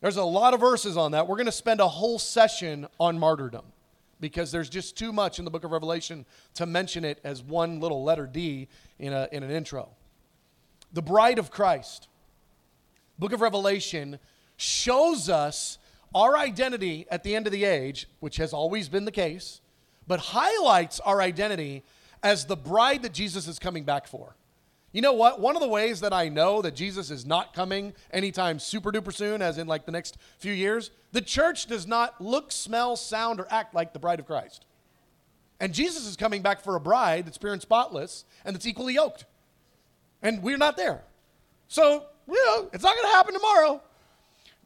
There's 0.00 0.16
a 0.16 0.24
lot 0.24 0.54
of 0.54 0.60
verses 0.60 0.96
on 0.96 1.12
that. 1.12 1.26
We're 1.26 1.36
going 1.36 1.46
to 1.46 1.52
spend 1.52 1.80
a 1.80 1.88
whole 1.88 2.18
session 2.18 2.86
on 3.00 3.18
martyrdom 3.18 3.64
because 4.20 4.52
there's 4.52 4.68
just 4.68 4.96
too 4.96 5.12
much 5.12 5.38
in 5.38 5.44
the 5.44 5.50
book 5.50 5.64
of 5.64 5.72
Revelation 5.72 6.24
to 6.54 6.66
mention 6.66 7.04
it 7.04 7.20
as 7.24 7.42
one 7.42 7.80
little 7.80 8.04
letter 8.04 8.26
D 8.26 8.68
in, 8.98 9.12
a, 9.12 9.28
in 9.32 9.42
an 9.42 9.50
intro. 9.50 9.88
The 10.92 11.02
bride 11.02 11.38
of 11.38 11.50
Christ. 11.50 12.08
Book 13.18 13.32
of 13.32 13.40
Revelation 13.40 14.18
shows 14.56 15.28
us 15.28 15.78
our 16.14 16.36
identity 16.36 17.06
at 17.10 17.22
the 17.22 17.34
end 17.34 17.46
of 17.46 17.52
the 17.52 17.64
age, 17.64 18.08
which 18.20 18.36
has 18.36 18.52
always 18.52 18.88
been 18.88 19.04
the 19.04 19.12
case, 19.12 19.60
but 20.06 20.20
highlights 20.20 21.00
our 21.00 21.20
identity 21.20 21.82
as 22.22 22.46
the 22.46 22.56
bride 22.56 23.02
that 23.02 23.12
Jesus 23.12 23.46
is 23.46 23.58
coming 23.58 23.84
back 23.84 24.06
for. 24.06 24.34
You 24.92 25.02
know 25.02 25.12
what? 25.12 25.40
One 25.40 25.54
of 25.54 25.60
the 25.60 25.68
ways 25.68 26.00
that 26.00 26.12
I 26.12 26.28
know 26.28 26.62
that 26.62 26.74
Jesus 26.74 27.10
is 27.10 27.26
not 27.26 27.52
coming 27.52 27.92
anytime 28.10 28.58
super 28.58 28.90
duper 28.90 29.12
soon, 29.12 29.42
as 29.42 29.58
in 29.58 29.66
like 29.66 29.84
the 29.84 29.92
next 29.92 30.16
few 30.38 30.52
years, 30.52 30.90
the 31.12 31.20
church 31.20 31.66
does 31.66 31.86
not 31.86 32.20
look, 32.20 32.50
smell, 32.50 32.96
sound, 32.96 33.40
or 33.40 33.46
act 33.50 33.74
like 33.74 33.92
the 33.92 33.98
bride 33.98 34.18
of 34.18 34.26
Christ. 34.26 34.64
And 35.60 35.74
Jesus 35.74 36.06
is 36.06 36.16
coming 36.16 36.40
back 36.40 36.60
for 36.60 36.76
a 36.76 36.80
bride 36.80 37.26
that's 37.26 37.38
pure 37.38 37.52
and 37.52 37.60
spotless 37.60 38.24
and 38.44 38.54
that's 38.54 38.66
equally 38.66 38.94
yoked. 38.94 39.24
And 40.22 40.42
we're 40.42 40.56
not 40.56 40.76
there. 40.76 41.02
So, 41.68 42.04
you 42.26 42.46
know, 42.46 42.70
it's 42.72 42.84
not 42.84 42.94
going 42.94 43.06
to 43.06 43.12
happen 43.12 43.34
tomorrow. 43.34 43.82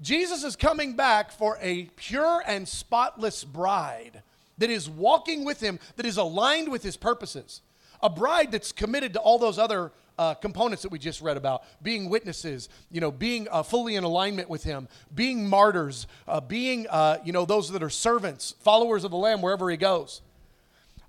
Jesus 0.00 0.44
is 0.44 0.56
coming 0.56 0.94
back 0.94 1.32
for 1.32 1.58
a 1.60 1.84
pure 1.96 2.42
and 2.46 2.66
spotless 2.68 3.44
bride 3.44 4.22
that 4.58 4.70
is 4.70 4.88
walking 4.88 5.44
with 5.44 5.60
him, 5.60 5.78
that 5.96 6.06
is 6.06 6.16
aligned 6.16 6.70
with 6.70 6.82
his 6.82 6.96
purposes. 6.96 7.62
A 8.02 8.10
bride 8.10 8.52
that's 8.52 8.72
committed 8.72 9.12
to 9.14 9.20
all 9.20 9.38
those 9.38 9.58
other 9.58 9.92
uh, 10.18 10.34
components 10.34 10.82
that 10.82 10.90
we 10.90 10.98
just 10.98 11.20
read 11.20 11.36
about 11.36 11.62
being 11.82 12.08
witnesses, 12.08 12.68
you 12.90 13.00
know, 13.00 13.10
being 13.10 13.48
uh, 13.50 13.62
fully 13.62 13.96
in 13.96 14.04
alignment 14.04 14.48
with 14.48 14.62
Him, 14.62 14.88
being 15.14 15.48
martyrs, 15.48 16.06
uh, 16.28 16.40
being, 16.40 16.86
uh, 16.88 17.18
you 17.24 17.32
know, 17.32 17.44
those 17.44 17.70
that 17.70 17.82
are 17.82 17.90
servants, 17.90 18.54
followers 18.60 19.04
of 19.04 19.10
the 19.10 19.16
Lamb 19.16 19.42
wherever 19.42 19.70
He 19.70 19.76
goes. 19.76 20.22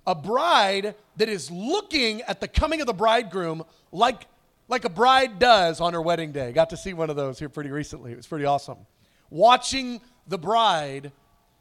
A 0.06 0.14
bride 0.14 0.94
that 1.16 1.28
is 1.28 1.50
looking 1.50 2.22
at 2.22 2.40
the 2.40 2.48
coming 2.48 2.80
of 2.80 2.86
the 2.86 2.92
bridegroom 2.94 3.64
like, 3.90 4.26
like 4.68 4.84
a 4.84 4.90
bride 4.90 5.38
does 5.38 5.80
on 5.80 5.94
her 5.94 6.02
wedding 6.02 6.32
day. 6.32 6.52
Got 6.52 6.70
to 6.70 6.76
see 6.76 6.92
one 6.92 7.08
of 7.08 7.16
those 7.16 7.38
here 7.38 7.48
pretty 7.48 7.70
recently. 7.70 8.12
It 8.12 8.16
was 8.16 8.26
pretty 8.26 8.44
awesome. 8.44 8.78
Watching 9.30 10.00
the 10.26 10.38
bride 10.38 11.12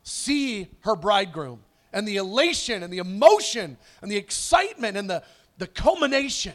see 0.04 0.68
her 0.82 0.96
bridegroom 0.96 1.62
and 1.94 2.08
the 2.08 2.18
elation 2.18 2.84
and 2.84 2.92
the 2.92 2.98
emotion 2.98 3.78
and 4.02 4.12
the 4.12 4.18
excitement 4.18 4.98
and 4.98 5.10
the, 5.10 5.24
the 5.58 5.68
culmination 5.68 6.54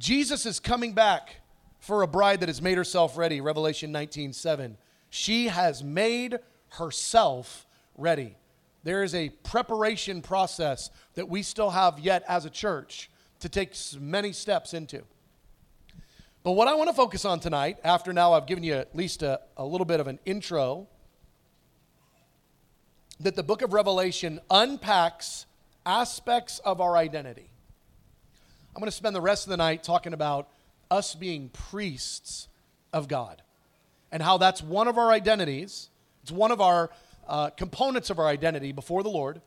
Jesus 0.00 0.46
is 0.46 0.58
coming 0.60 0.94
back 0.94 1.42
for 1.78 2.00
a 2.00 2.06
bride 2.06 2.40
that 2.40 2.48
has 2.48 2.62
made 2.62 2.78
herself 2.78 3.18
ready. 3.18 3.42
Revelation 3.42 3.92
19 3.92 4.32
7. 4.32 4.78
She 5.10 5.48
has 5.48 5.84
made 5.84 6.38
herself 6.70 7.66
ready. 7.98 8.34
There 8.82 9.02
is 9.02 9.14
a 9.14 9.28
preparation 9.28 10.22
process 10.22 10.88
that 11.16 11.28
we 11.28 11.42
still 11.42 11.68
have 11.68 11.98
yet 11.98 12.24
as 12.26 12.46
a 12.46 12.50
church 12.50 13.10
to 13.40 13.50
take 13.50 13.74
many 14.00 14.32
steps 14.32 14.72
into. 14.72 15.02
But 16.44 16.52
what 16.52 16.66
I 16.66 16.74
want 16.76 16.88
to 16.88 16.96
focus 16.96 17.26
on 17.26 17.38
tonight, 17.38 17.76
after 17.84 18.14
now 18.14 18.32
I've 18.32 18.46
given 18.46 18.64
you 18.64 18.72
at 18.72 18.96
least 18.96 19.22
a, 19.22 19.40
a 19.58 19.66
little 19.66 19.84
bit 19.84 20.00
of 20.00 20.06
an 20.06 20.18
intro, 20.24 20.88
that 23.18 23.36
the 23.36 23.42
book 23.42 23.60
of 23.60 23.74
Revelation 23.74 24.40
unpacks 24.50 25.44
aspects 25.84 26.58
of 26.60 26.80
our 26.80 26.96
identity. 26.96 27.49
I'm 28.80 28.82
going 28.82 28.92
to 28.92 28.96
spend 28.96 29.14
the 29.14 29.20
rest 29.20 29.44
of 29.44 29.50
the 29.50 29.58
night 29.58 29.82
talking 29.82 30.14
about 30.14 30.48
us 30.90 31.14
being 31.14 31.50
priests 31.50 32.48
of 32.94 33.08
God 33.08 33.42
and 34.10 34.22
how 34.22 34.38
that's 34.38 34.62
one 34.62 34.88
of 34.88 34.96
our 34.96 35.10
identities. 35.10 35.90
It's 36.22 36.32
one 36.32 36.50
of 36.50 36.62
our 36.62 36.88
uh, 37.28 37.50
components 37.50 38.08
of 38.08 38.18
our 38.18 38.26
identity 38.26 38.72
before 38.72 39.02
the 39.02 39.10
Lord. 39.10 39.42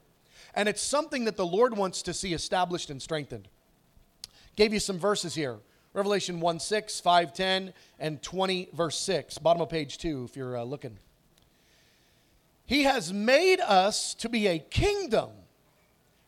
And 0.53 0.69
it's 0.69 0.83
something 0.83 1.25
that 1.25 1.35
the 1.35 1.47
Lord 1.47 1.75
wants 1.75 2.03
to 2.03 2.13
see 2.13 2.35
established 2.35 2.91
and 2.91 3.01
strengthened. 3.01 3.47
Gave 4.55 4.71
you 4.71 4.79
some 4.79 4.99
verses 4.99 5.33
here 5.33 5.57
Revelation 5.93 6.39
1 6.39 6.59
6, 6.59 6.99
5 6.99 7.33
10, 7.33 7.73
and 7.97 8.21
20, 8.21 8.69
verse 8.71 8.99
6. 8.99 9.39
Bottom 9.39 9.63
of 9.63 9.69
page 9.69 9.97
2, 9.97 10.25
if 10.29 10.35
you're 10.35 10.57
uh, 10.59 10.63
looking. 10.63 10.99
He 12.67 12.83
has 12.83 13.11
made 13.11 13.61
us 13.61 14.13
to 14.13 14.29
be 14.29 14.45
a 14.45 14.59
kingdom 14.59 15.31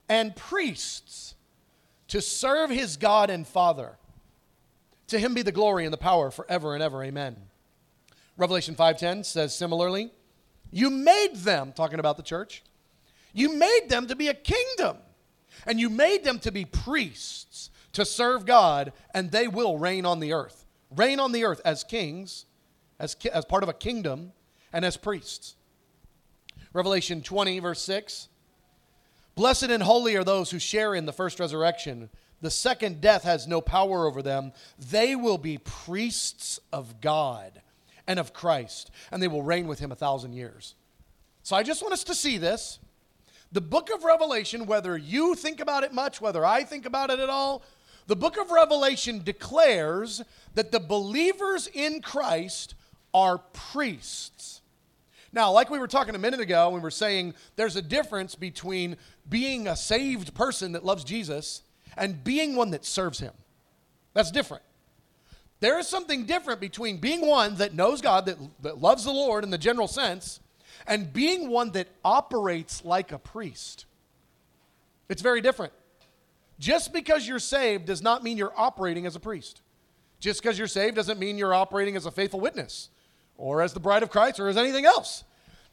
and 0.09 0.35
priests 0.35 1.34
to 2.09 2.21
serve 2.21 2.69
his 2.69 2.97
God 2.97 3.29
and 3.29 3.47
Father. 3.47 3.97
To 5.07 5.19
him 5.19 5.33
be 5.33 5.41
the 5.41 5.51
glory 5.51 5.85
and 5.85 5.93
the 5.93 5.97
power 5.97 6.31
forever 6.31 6.73
and 6.73 6.83
ever. 6.83 7.03
Amen. 7.03 7.37
Revelation 8.37 8.75
5:10 8.75 9.23
says 9.23 9.55
similarly, 9.55 10.11
you 10.71 10.89
made 10.89 11.35
them 11.35 11.71
talking 11.73 11.99
about 11.99 12.17
the 12.17 12.23
church. 12.23 12.63
You 13.33 13.53
made 13.53 13.87
them 13.87 14.07
to 14.07 14.15
be 14.15 14.27
a 14.27 14.33
kingdom 14.33 14.97
and 15.65 15.79
you 15.79 15.89
made 15.89 16.23
them 16.23 16.39
to 16.39 16.51
be 16.51 16.65
priests 16.65 17.69
to 17.93 18.05
serve 18.05 18.45
God 18.45 18.91
and 19.13 19.31
they 19.31 19.47
will 19.47 19.77
reign 19.77 20.05
on 20.05 20.19
the 20.19 20.33
earth. 20.33 20.65
Reign 20.89 21.19
on 21.19 21.31
the 21.31 21.45
earth 21.45 21.61
as 21.65 21.83
kings, 21.83 22.45
as, 22.99 23.15
as 23.31 23.45
part 23.45 23.63
of 23.63 23.69
a 23.69 23.73
kingdom 23.73 24.33
and 24.73 24.83
as 24.83 24.97
priests. 24.97 25.55
Revelation 26.73 27.21
20 27.21 27.59
verse 27.59 27.81
6 27.81 28.27
Blessed 29.35 29.63
and 29.63 29.83
holy 29.83 30.15
are 30.15 30.23
those 30.23 30.51
who 30.51 30.59
share 30.59 30.95
in 30.95 31.05
the 31.05 31.13
first 31.13 31.39
resurrection. 31.39 32.09
The 32.41 32.51
second 32.51 33.01
death 33.01 33.23
has 33.23 33.47
no 33.47 33.59
power 33.59 34.05
over 34.05 34.21
them. 34.21 34.53
They 34.77 35.15
will 35.15 35.37
be 35.37 35.57
priests 35.57 36.59
of 36.71 37.01
God 37.01 37.61
and 38.07 38.17
of 38.17 38.33
Christ, 38.33 38.91
and 39.11 39.21
they 39.21 39.27
will 39.27 39.43
reign 39.43 39.67
with 39.67 39.79
him 39.79 39.91
a 39.91 39.95
thousand 39.95 40.33
years. 40.33 40.75
So 41.43 41.55
I 41.55 41.63
just 41.63 41.81
want 41.81 41.93
us 41.93 42.03
to 42.05 42.15
see 42.15 42.37
this. 42.37 42.79
The 43.51 43.61
book 43.61 43.89
of 43.93 44.03
Revelation, 44.03 44.65
whether 44.65 44.97
you 44.97 45.35
think 45.35 45.59
about 45.59 45.83
it 45.83 45.93
much, 45.93 46.21
whether 46.21 46.45
I 46.45 46.63
think 46.63 46.85
about 46.85 47.09
it 47.09 47.19
at 47.19 47.29
all, 47.29 47.63
the 48.07 48.15
book 48.15 48.37
of 48.37 48.51
Revelation 48.51 49.21
declares 49.23 50.21
that 50.53 50.71
the 50.71 50.79
believers 50.79 51.67
in 51.73 52.01
Christ 52.01 52.75
are 53.13 53.37
priests. 53.37 54.61
Now, 55.35 55.51
like 55.51 55.69
we 55.69 55.79
were 55.79 55.87
talking 55.87 56.15
a 56.15 56.17
minute 56.17 56.39
ago, 56.39 56.69
we 56.69 56.79
were 56.79 56.89
saying 56.89 57.33
there's 57.57 57.75
a 57.75 57.81
difference 57.81 58.35
between 58.35 58.95
being 59.27 59.67
a 59.67 59.75
saved 59.75 60.33
person 60.33 60.71
that 60.71 60.85
loves 60.85 61.03
Jesus 61.03 61.61
and 61.97 62.23
being 62.23 62.55
one 62.55 62.71
that 62.71 62.85
serves 62.85 63.19
him. 63.19 63.33
That's 64.13 64.31
different. 64.31 64.63
There 65.59 65.77
is 65.77 65.89
something 65.89 66.25
different 66.25 66.61
between 66.61 66.97
being 66.97 67.27
one 67.27 67.55
that 67.55 67.73
knows 67.73 67.99
God, 67.99 68.27
that, 68.27 68.37
that 68.61 68.81
loves 68.81 69.03
the 69.03 69.11
Lord 69.11 69.43
in 69.43 69.49
the 69.49 69.57
general 69.57 69.89
sense, 69.89 70.39
and 70.87 71.11
being 71.11 71.49
one 71.49 71.71
that 71.71 71.89
operates 72.05 72.85
like 72.85 73.11
a 73.11 73.19
priest. 73.19 73.85
It's 75.09 75.21
very 75.21 75.41
different. 75.41 75.73
Just 76.59 76.93
because 76.93 77.27
you're 77.27 77.39
saved 77.39 77.85
does 77.85 78.01
not 78.01 78.23
mean 78.23 78.37
you're 78.37 78.53
operating 78.55 79.05
as 79.05 79.17
a 79.17 79.19
priest. 79.19 79.61
Just 80.21 80.41
because 80.41 80.57
you're 80.57 80.67
saved 80.67 80.95
doesn't 80.95 81.19
mean 81.19 81.37
you're 81.37 81.53
operating 81.53 81.97
as 81.97 82.05
a 82.05 82.11
faithful 82.11 82.39
witness 82.39 82.89
or 83.37 83.61
as 83.61 83.73
the 83.73 83.79
bride 83.79 84.03
of 84.03 84.09
Christ 84.09 84.39
or 84.39 84.47
as 84.47 84.57
anything 84.57 84.85
else. 84.85 85.23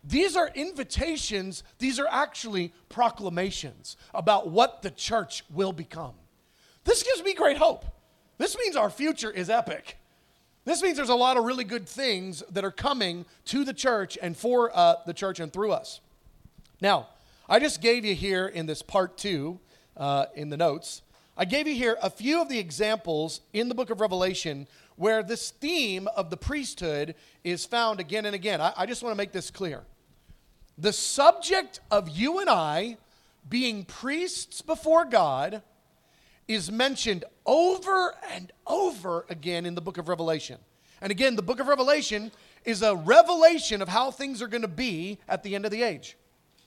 These 0.05 0.37
are 0.37 0.51
invitations, 0.55 1.63
these 1.79 2.01
are 2.01 2.09
actually 2.11 2.73
proclamations 2.89 3.97
about 4.13 4.51
what 4.51 4.83
the 4.83 4.91
church 4.91 5.45
will 5.53 5.73
become. 5.73 6.15
This 6.85 7.03
gives 7.03 7.23
me 7.23 7.35
great 7.35 7.57
hope. 7.57 7.85
This 8.39 8.59
means 8.59 8.75
our 8.75 8.91
future 8.91 9.31
is 9.31 9.49
epic. 9.49 9.99
This 10.65 10.83
means 10.83 10.97
there's 10.97 11.09
a 11.09 11.15
lot 11.15 11.37
of 11.37 11.45
really 11.45 11.65
good 11.65 11.89
things 11.89 12.43
that 12.51 12.65
are 12.65 12.73
coming 12.73 13.25
to 13.47 13.65
the 13.65 13.73
church 13.73 14.19
and 14.21 14.37
for 14.37 14.77
uh, 14.77 14.97
the 15.07 15.15
church 15.15 15.39
and 15.39 15.53
through 15.53 15.73
us. 15.73 16.01
Now, 16.81 17.09
I 17.49 17.61
just 17.61 17.81
gave 17.81 18.05
you 18.05 18.15
here 18.15 18.47
in 18.47 18.67
this 18.67 18.83
part 18.83 19.17
two, 19.17 19.61
uh, 19.97 20.27
in 20.35 20.51
the 20.51 20.57
notes, 20.57 21.03
I 21.37 21.47
gave 21.47 21.67
you 21.67 21.75
here 21.75 21.97
a 22.03 22.11
few 22.11 22.43
of 22.43 22.49
the 22.49 22.59
examples 22.59 23.41
in 23.53 23.69
the 23.69 23.75
book 23.75 23.89
of 23.89 24.01
Revelation 24.01 24.67
where 24.97 25.23
this 25.23 25.51
theme 25.51 26.09
of 26.09 26.31
the 26.31 26.37
priesthood 26.37 27.15
is 27.45 27.65
found 27.65 28.01
again 28.01 28.27
and 28.27 28.35
again. 28.35 28.61
I, 28.61 28.73
I 28.77 28.87
just 28.87 29.03
want 29.03 29.13
to 29.13 29.17
make 29.17 29.33
this 29.33 29.51
clear. 29.51 29.83
The 30.79 30.93
subject 30.93 31.81
of 31.91 32.09
you 32.09 32.39
and 32.39 32.49
I 32.49 32.97
being 33.49 33.85
priests 33.85 34.63
before 34.63 35.05
God 35.05 35.63
is 36.49 36.71
mentioned 36.71 37.25
over 37.47 38.15
and 38.33 38.53
over 38.67 39.27
again 39.29 39.67
in 39.67 39.75
the 39.75 39.81
book 39.81 39.99
of 39.99 40.09
Revelation. 40.09 40.59
And 41.01 41.11
again, 41.11 41.37
the 41.37 41.43
book 41.43 41.61
of 41.61 41.67
Revelation 41.67 42.31
is 42.65 42.83
a 42.83 42.95
revelation 42.95 43.83
of 43.83 43.89
how 43.89 44.11
things 44.11 44.41
are 44.41 44.49
going 44.49 44.63
to 44.63 44.69
be 44.69 45.19
at 45.29 45.43
the 45.43 45.55
end 45.55 45.65
of 45.65 45.71
the 45.71 45.83
age. 45.83 46.17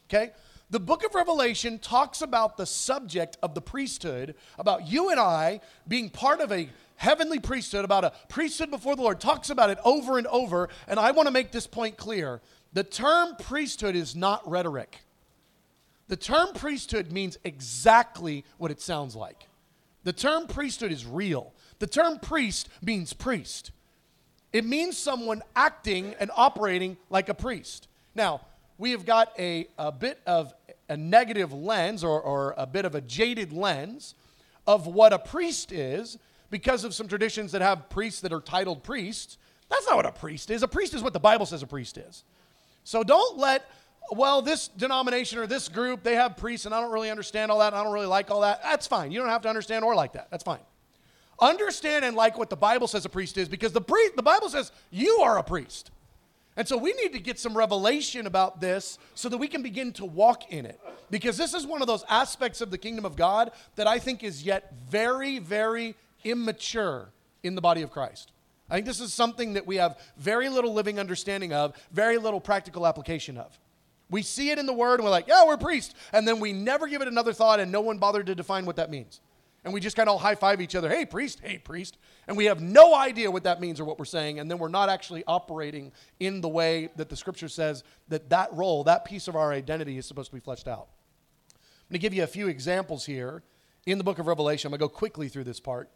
Okay? 0.10 0.32
The 0.70 0.80
book 0.80 1.06
of 1.06 1.14
Revelation 1.14 1.80
talks 1.80 2.22
about 2.22 2.58
the 2.58 2.66
subject 2.66 3.38
of 3.44 3.54
the 3.54 3.62
priesthood, 3.62 4.36
about 4.58 4.88
you 4.88 5.10
and 5.10 5.20
I 5.20 5.62
being 5.88 6.10
part 6.10 6.42
of 6.42 6.52
a 6.52 6.70
heavenly 6.96 7.40
priesthood, 7.40 7.86
about 7.86 8.04
a 8.04 8.14
priesthood 8.30 8.72
before 8.72 8.96
the 8.96 9.02
Lord, 9.02 9.20
talks 9.20 9.50
about 9.50 9.70
it 9.70 9.78
over 9.84 10.18
and 10.18 10.28
over. 10.28 10.70
And 10.88 11.00
I 11.00 11.12
want 11.12 11.28
to 11.28 11.32
make 11.32 11.52
this 11.52 11.68
point 11.68 11.98
clear. 11.98 12.42
The 12.74 12.84
term 12.84 13.36
priesthood 13.38 13.96
is 13.96 14.16
not 14.16 14.48
rhetoric. 14.50 15.00
The 16.08 16.16
term 16.16 16.54
priesthood 16.54 17.12
means 17.12 17.38
exactly 17.44 18.46
what 18.58 18.72
it 18.72 18.82
sounds 18.82 19.16
like. 19.16 19.48
The 20.04 20.14
term 20.14 20.48
priesthood 20.48 20.92
is 20.92 21.06
real. 21.06 21.54
The 21.80 21.88
term 21.88 22.20
priest 22.20 22.70
means 22.82 23.14
priest. 23.14 23.72
It 24.54 24.66
means 24.66 24.98
someone 24.98 25.42
acting 25.56 26.16
and 26.20 26.32
operating 26.36 26.98
like 27.10 27.28
a 27.28 27.34
priest. 27.34 27.88
Now, 28.14 28.42
we 28.78 28.92
have 28.92 29.06
got 29.06 29.32
a, 29.40 29.68
a 29.78 29.92
bit 29.92 30.20
of 30.26 30.54
a 30.88 30.96
negative 30.96 31.52
lens 31.52 32.04
or, 32.04 32.22
or 32.22 32.54
a 32.58 32.68
bit 32.68 32.86
of 32.86 32.94
a 32.94 33.02
jaded 33.02 33.52
lens 33.52 34.16
of 34.68 34.88
what 34.88 35.12
a 35.12 35.20
priest 35.20 35.72
is 35.72 36.18
because 36.56 36.86
of 36.86 36.94
some 36.94 37.10
traditions 37.10 37.52
that 37.52 37.62
have 37.62 37.90
priests 37.90 38.22
that 38.22 38.32
are 38.32 38.40
titled 38.40 38.82
priests. 38.82 39.38
That's 39.70 39.86
not 39.88 39.98
what 39.98 40.06
a 40.06 40.12
priest 40.14 40.50
is. 40.50 40.64
A 40.64 40.70
priest 40.70 40.94
is 40.94 41.04
what 41.04 41.12
the 41.12 41.20
Bible 41.20 41.46
says 41.46 41.62
a 41.62 41.68
priest 41.68 41.98
is. 41.98 42.24
So 42.86 43.04
don't 43.04 43.38
let, 43.38 43.70
well, 44.10 44.42
this 44.42 44.70
denomination 44.70 45.38
or 45.38 45.48
this 45.48 45.68
group, 45.68 46.02
they 46.02 46.16
have 46.16 46.38
priests 46.38 46.66
and 46.66 46.74
I 46.74 46.80
don't 46.80 46.94
really 46.94 47.12
understand 47.12 47.52
all 47.52 47.60
that 47.60 47.74
I 47.74 47.84
don't 47.84 47.92
really 47.92 48.06
like 48.06 48.32
all 48.32 48.40
that. 48.40 48.64
That's 48.64 48.88
fine. 48.88 49.12
You 49.12 49.20
don't 49.20 49.28
have 49.28 49.42
to 49.42 49.50
understand 49.50 49.84
or 49.84 49.96
like 49.96 50.14
that. 50.14 50.32
That's 50.32 50.46
fine. 50.46 50.62
Understand 51.42 52.06
and 52.06 52.16
like 52.16 52.38
what 52.38 52.50
the 52.50 52.56
Bible 52.56 52.88
says 52.88 53.04
a 53.04 53.10
priest 53.10 53.38
is 53.38 53.50
because 53.50 53.74
the, 53.74 53.82
the 54.16 54.24
Bible 54.24 54.48
says 54.48 54.72
you 54.92 55.18
are 55.24 55.38
a 55.38 55.44
priest. 55.44 55.92
And 56.56 56.66
so 56.66 56.78
we 56.78 56.94
need 56.94 57.12
to 57.12 57.20
get 57.20 57.38
some 57.38 57.58
revelation 57.58 58.28
about 58.28 58.62
this 58.62 58.98
so 59.14 59.28
that 59.28 59.40
we 59.40 59.50
can 59.50 59.62
begin 59.62 59.92
to 59.94 60.06
walk 60.06 60.54
in 60.54 60.66
it. 60.66 60.80
Because 61.12 61.36
this 61.36 61.54
is 61.54 61.68
one 61.68 61.82
of 61.82 61.88
those 61.88 62.06
aspects 62.08 62.62
of 62.62 62.72
the 62.72 62.78
kingdom 62.78 63.04
of 63.04 63.18
God 63.18 63.52
that 63.76 63.88
I 63.88 64.00
think 64.00 64.24
is 64.24 64.44
yet 64.44 64.74
very, 64.90 65.40
very 65.40 65.96
immature 66.26 67.14
in 67.44 67.56
the 67.56 67.62
body 67.62 67.82
of 67.82 67.92
Christ. 67.92 68.34
I 68.70 68.76
think 68.76 68.86
this 68.86 69.00
is 69.00 69.14
something 69.14 69.54
that 69.54 69.68
we 69.68 69.76
have 69.78 69.98
very 70.18 70.50
little 70.50 70.74
living 70.74 71.00
understanding 71.00 71.54
of, 71.54 71.76
very 71.92 72.18
little 72.18 72.42
practical 72.42 72.86
application 72.86 73.38
of. 73.38 73.58
We 74.10 74.22
see 74.22 74.50
it 74.50 74.60
in 74.60 74.66
the 74.66 74.74
word 74.74 74.96
and 74.96 75.04
we're 75.04 75.12
like, 75.12 75.28
yeah, 75.28 75.46
we're 75.46 75.58
priests. 75.58 75.94
And 76.12 76.28
then 76.28 76.40
we 76.40 76.52
never 76.52 76.88
give 76.88 77.02
it 77.02 77.08
another 77.08 77.34
thought 77.34 77.60
and 77.60 77.72
no 77.72 77.82
one 77.82 77.98
bothered 77.98 78.26
to 78.26 78.36
define 78.36 78.66
what 78.66 78.76
that 78.76 78.90
means. 78.90 79.22
And 79.64 79.74
we 79.74 79.80
just 79.80 79.96
kind 79.96 80.08
of 80.08 80.14
all 80.14 80.20
high 80.20 80.36
five 80.36 80.62
each 80.62 80.76
other, 80.76 80.90
hey, 80.90 81.06
priest, 81.06 81.42
hey, 81.44 81.58
priest. 81.58 81.98
And 82.28 82.38
we 82.38 82.46
have 82.46 82.62
no 82.62 82.94
idea 82.94 83.32
what 83.32 83.44
that 83.44 83.60
means 83.60 83.80
or 83.80 83.86
what 83.86 83.98
we're 83.98 84.06
saying. 84.06 84.40
And 84.40 84.50
then 84.50 84.60
we're 84.60 84.68
not 84.68 84.90
actually 84.90 85.24
operating 85.26 85.92
in 86.20 86.42
the 86.42 86.50
way 86.50 86.90
that 86.98 87.10
the 87.10 87.16
scripture 87.16 87.50
says 87.50 87.84
that 88.08 88.30
that 88.30 88.54
role, 88.54 88.84
that 88.84 89.06
piece 89.06 89.28
of 89.28 89.36
our 89.36 89.52
identity 89.52 89.98
is 89.98 90.06
supposed 90.06 90.30
to 90.30 90.36
be 90.36 90.40
fleshed 90.40 90.68
out. 90.68 90.88
I'm 91.52 91.90
going 91.90 91.94
to 91.94 91.98
give 92.00 92.14
you 92.14 92.24
a 92.24 92.28
few 92.28 92.48
examples 92.48 93.06
here 93.06 93.42
in 93.88 93.98
the 93.98 94.04
book 94.04 94.20
of 94.20 94.28
Revelation. 94.28 94.68
I'm 94.68 94.72
going 94.78 94.88
to 94.88 94.94
go 94.94 94.98
quickly 94.98 95.30
through 95.30 95.46
this 95.46 95.60
part. 95.60 95.90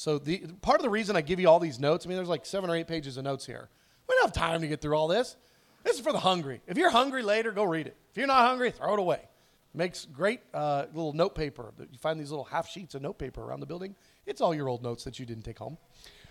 So, 0.00 0.18
the, 0.18 0.38
part 0.62 0.80
of 0.80 0.82
the 0.82 0.88
reason 0.88 1.14
I 1.14 1.20
give 1.20 1.38
you 1.40 1.46
all 1.46 1.60
these 1.60 1.78
notes, 1.78 2.06
I 2.06 2.08
mean, 2.08 2.16
there's 2.16 2.26
like 2.26 2.46
seven 2.46 2.70
or 2.70 2.74
eight 2.74 2.86
pages 2.86 3.18
of 3.18 3.24
notes 3.24 3.44
here. 3.44 3.68
We 4.08 4.14
don't 4.14 4.24
have 4.24 4.32
time 4.32 4.62
to 4.62 4.66
get 4.66 4.80
through 4.80 4.96
all 4.96 5.08
this. 5.08 5.36
This 5.84 5.96
is 5.96 6.00
for 6.00 6.10
the 6.10 6.20
hungry. 6.20 6.62
If 6.66 6.78
you're 6.78 6.88
hungry 6.88 7.22
later, 7.22 7.52
go 7.52 7.64
read 7.64 7.86
it. 7.86 7.98
If 8.10 8.16
you're 8.16 8.26
not 8.26 8.46
hungry, 8.46 8.70
throw 8.70 8.94
it 8.94 8.98
away. 8.98 9.28
Makes 9.74 10.06
great 10.06 10.40
uh, 10.54 10.86
little 10.94 11.12
note 11.12 11.34
paper. 11.34 11.74
You 11.78 11.98
find 11.98 12.18
these 12.18 12.30
little 12.30 12.46
half 12.46 12.66
sheets 12.66 12.94
of 12.94 13.02
note 13.02 13.18
paper 13.18 13.42
around 13.42 13.60
the 13.60 13.66
building. 13.66 13.94
It's 14.24 14.40
all 14.40 14.54
your 14.54 14.70
old 14.70 14.82
notes 14.82 15.04
that 15.04 15.18
you 15.18 15.26
didn't 15.26 15.42
take 15.42 15.58
home. 15.58 15.76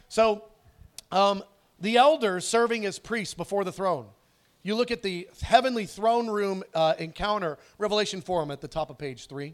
So, 0.08 0.46
um, 1.12 1.44
the 1.80 1.98
elders 1.98 2.48
serving 2.48 2.88
as 2.88 2.98
priests 2.98 3.36
before 3.36 3.64
the 3.64 3.72
throne. 3.72 4.08
You 4.64 4.74
look 4.74 4.90
at 4.90 5.04
the 5.04 5.30
heavenly 5.44 5.86
throne 5.86 6.28
room 6.28 6.64
uh, 6.74 6.96
encounter, 6.98 7.60
Revelation 7.78 8.22
4, 8.22 8.42
I'm 8.42 8.50
at 8.50 8.62
the 8.62 8.68
top 8.68 8.90
of 8.90 8.98
page 8.98 9.28
3. 9.28 9.54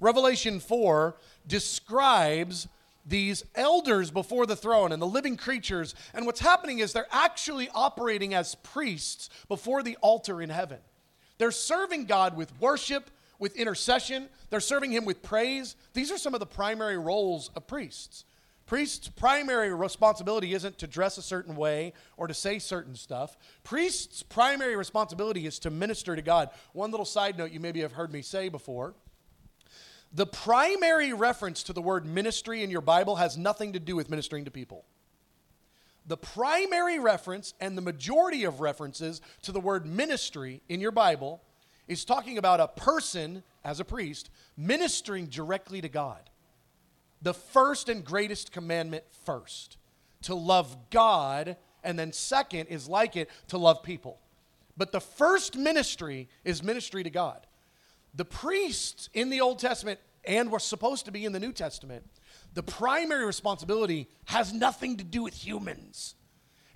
Revelation 0.00 0.58
4 0.58 1.18
describes 1.46 2.66
these 3.04 3.44
elders 3.54 4.10
before 4.10 4.46
the 4.46 4.56
throne 4.56 4.92
and 4.92 5.02
the 5.02 5.06
living 5.06 5.36
creatures. 5.36 5.94
And 6.14 6.26
what's 6.26 6.40
happening 6.40 6.78
is 6.78 6.92
they're 6.92 7.06
actually 7.10 7.68
operating 7.74 8.34
as 8.34 8.54
priests 8.56 9.28
before 9.48 9.82
the 9.82 9.96
altar 10.00 10.40
in 10.40 10.50
heaven. 10.50 10.78
They're 11.38 11.50
serving 11.50 12.06
God 12.06 12.36
with 12.36 12.52
worship, 12.60 13.10
with 13.38 13.56
intercession, 13.56 14.28
they're 14.50 14.60
serving 14.60 14.92
Him 14.92 15.04
with 15.04 15.22
praise. 15.22 15.74
These 15.94 16.12
are 16.12 16.18
some 16.18 16.34
of 16.34 16.40
the 16.40 16.46
primary 16.46 16.98
roles 16.98 17.50
of 17.56 17.66
priests. 17.66 18.24
Priests' 18.66 19.08
primary 19.08 19.74
responsibility 19.74 20.54
isn't 20.54 20.78
to 20.78 20.86
dress 20.86 21.18
a 21.18 21.22
certain 21.22 21.56
way 21.56 21.92
or 22.16 22.28
to 22.28 22.34
say 22.34 22.60
certain 22.60 22.94
stuff. 22.94 23.36
Priests' 23.64 24.22
primary 24.22 24.76
responsibility 24.76 25.46
is 25.46 25.58
to 25.58 25.70
minister 25.70 26.14
to 26.14 26.22
God. 26.22 26.50
One 26.72 26.92
little 26.92 27.04
side 27.04 27.36
note 27.36 27.50
you 27.50 27.58
maybe 27.58 27.80
have 27.80 27.92
heard 27.92 28.12
me 28.12 28.22
say 28.22 28.48
before 28.48 28.94
the 30.12 30.26
primary 30.26 31.12
reference 31.12 31.62
to 31.64 31.72
the 31.72 31.82
word 31.82 32.04
ministry 32.04 32.62
in 32.62 32.70
your 32.70 32.80
Bible 32.80 33.16
has 33.16 33.38
nothing 33.38 33.72
to 33.72 33.80
do 33.80 33.96
with 33.96 34.10
ministering 34.10 34.44
to 34.44 34.50
people. 34.50 34.84
The 36.06 36.16
primary 36.16 36.98
reference 36.98 37.54
and 37.60 37.78
the 37.78 37.82
majority 37.82 38.44
of 38.44 38.60
references 38.60 39.20
to 39.42 39.52
the 39.52 39.60
word 39.60 39.86
ministry 39.86 40.60
in 40.68 40.80
your 40.80 40.90
Bible 40.90 41.42
is 41.88 42.04
talking 42.04 42.38
about 42.38 42.60
a 42.60 42.68
person 42.68 43.42
as 43.64 43.80
a 43.80 43.84
priest 43.84 44.30
ministering 44.56 45.26
directly 45.26 45.80
to 45.80 45.88
God. 45.88 46.28
The 47.22 47.34
first 47.34 47.88
and 47.88 48.04
greatest 48.04 48.52
commandment 48.52 49.04
first 49.24 49.76
to 50.22 50.34
love 50.34 50.76
God, 50.90 51.56
and 51.84 51.98
then 51.98 52.12
second 52.12 52.66
is 52.66 52.88
like 52.88 53.16
it 53.16 53.30
to 53.48 53.58
love 53.58 53.82
people. 53.82 54.18
But 54.76 54.92
the 54.92 55.00
first 55.00 55.56
ministry 55.56 56.28
is 56.44 56.62
ministry 56.62 57.02
to 57.02 57.10
God. 57.10 57.46
The 58.14 58.24
priests 58.24 59.08
in 59.14 59.30
the 59.30 59.40
Old 59.40 59.58
Testament 59.58 59.98
and 60.24 60.50
were 60.50 60.58
supposed 60.58 61.06
to 61.06 61.12
be 61.12 61.24
in 61.24 61.32
the 61.32 61.40
New 61.40 61.52
Testament, 61.52 62.04
the 62.54 62.62
primary 62.62 63.24
responsibility 63.24 64.08
has 64.26 64.52
nothing 64.52 64.98
to 64.98 65.04
do 65.04 65.22
with 65.22 65.34
humans, 65.34 66.14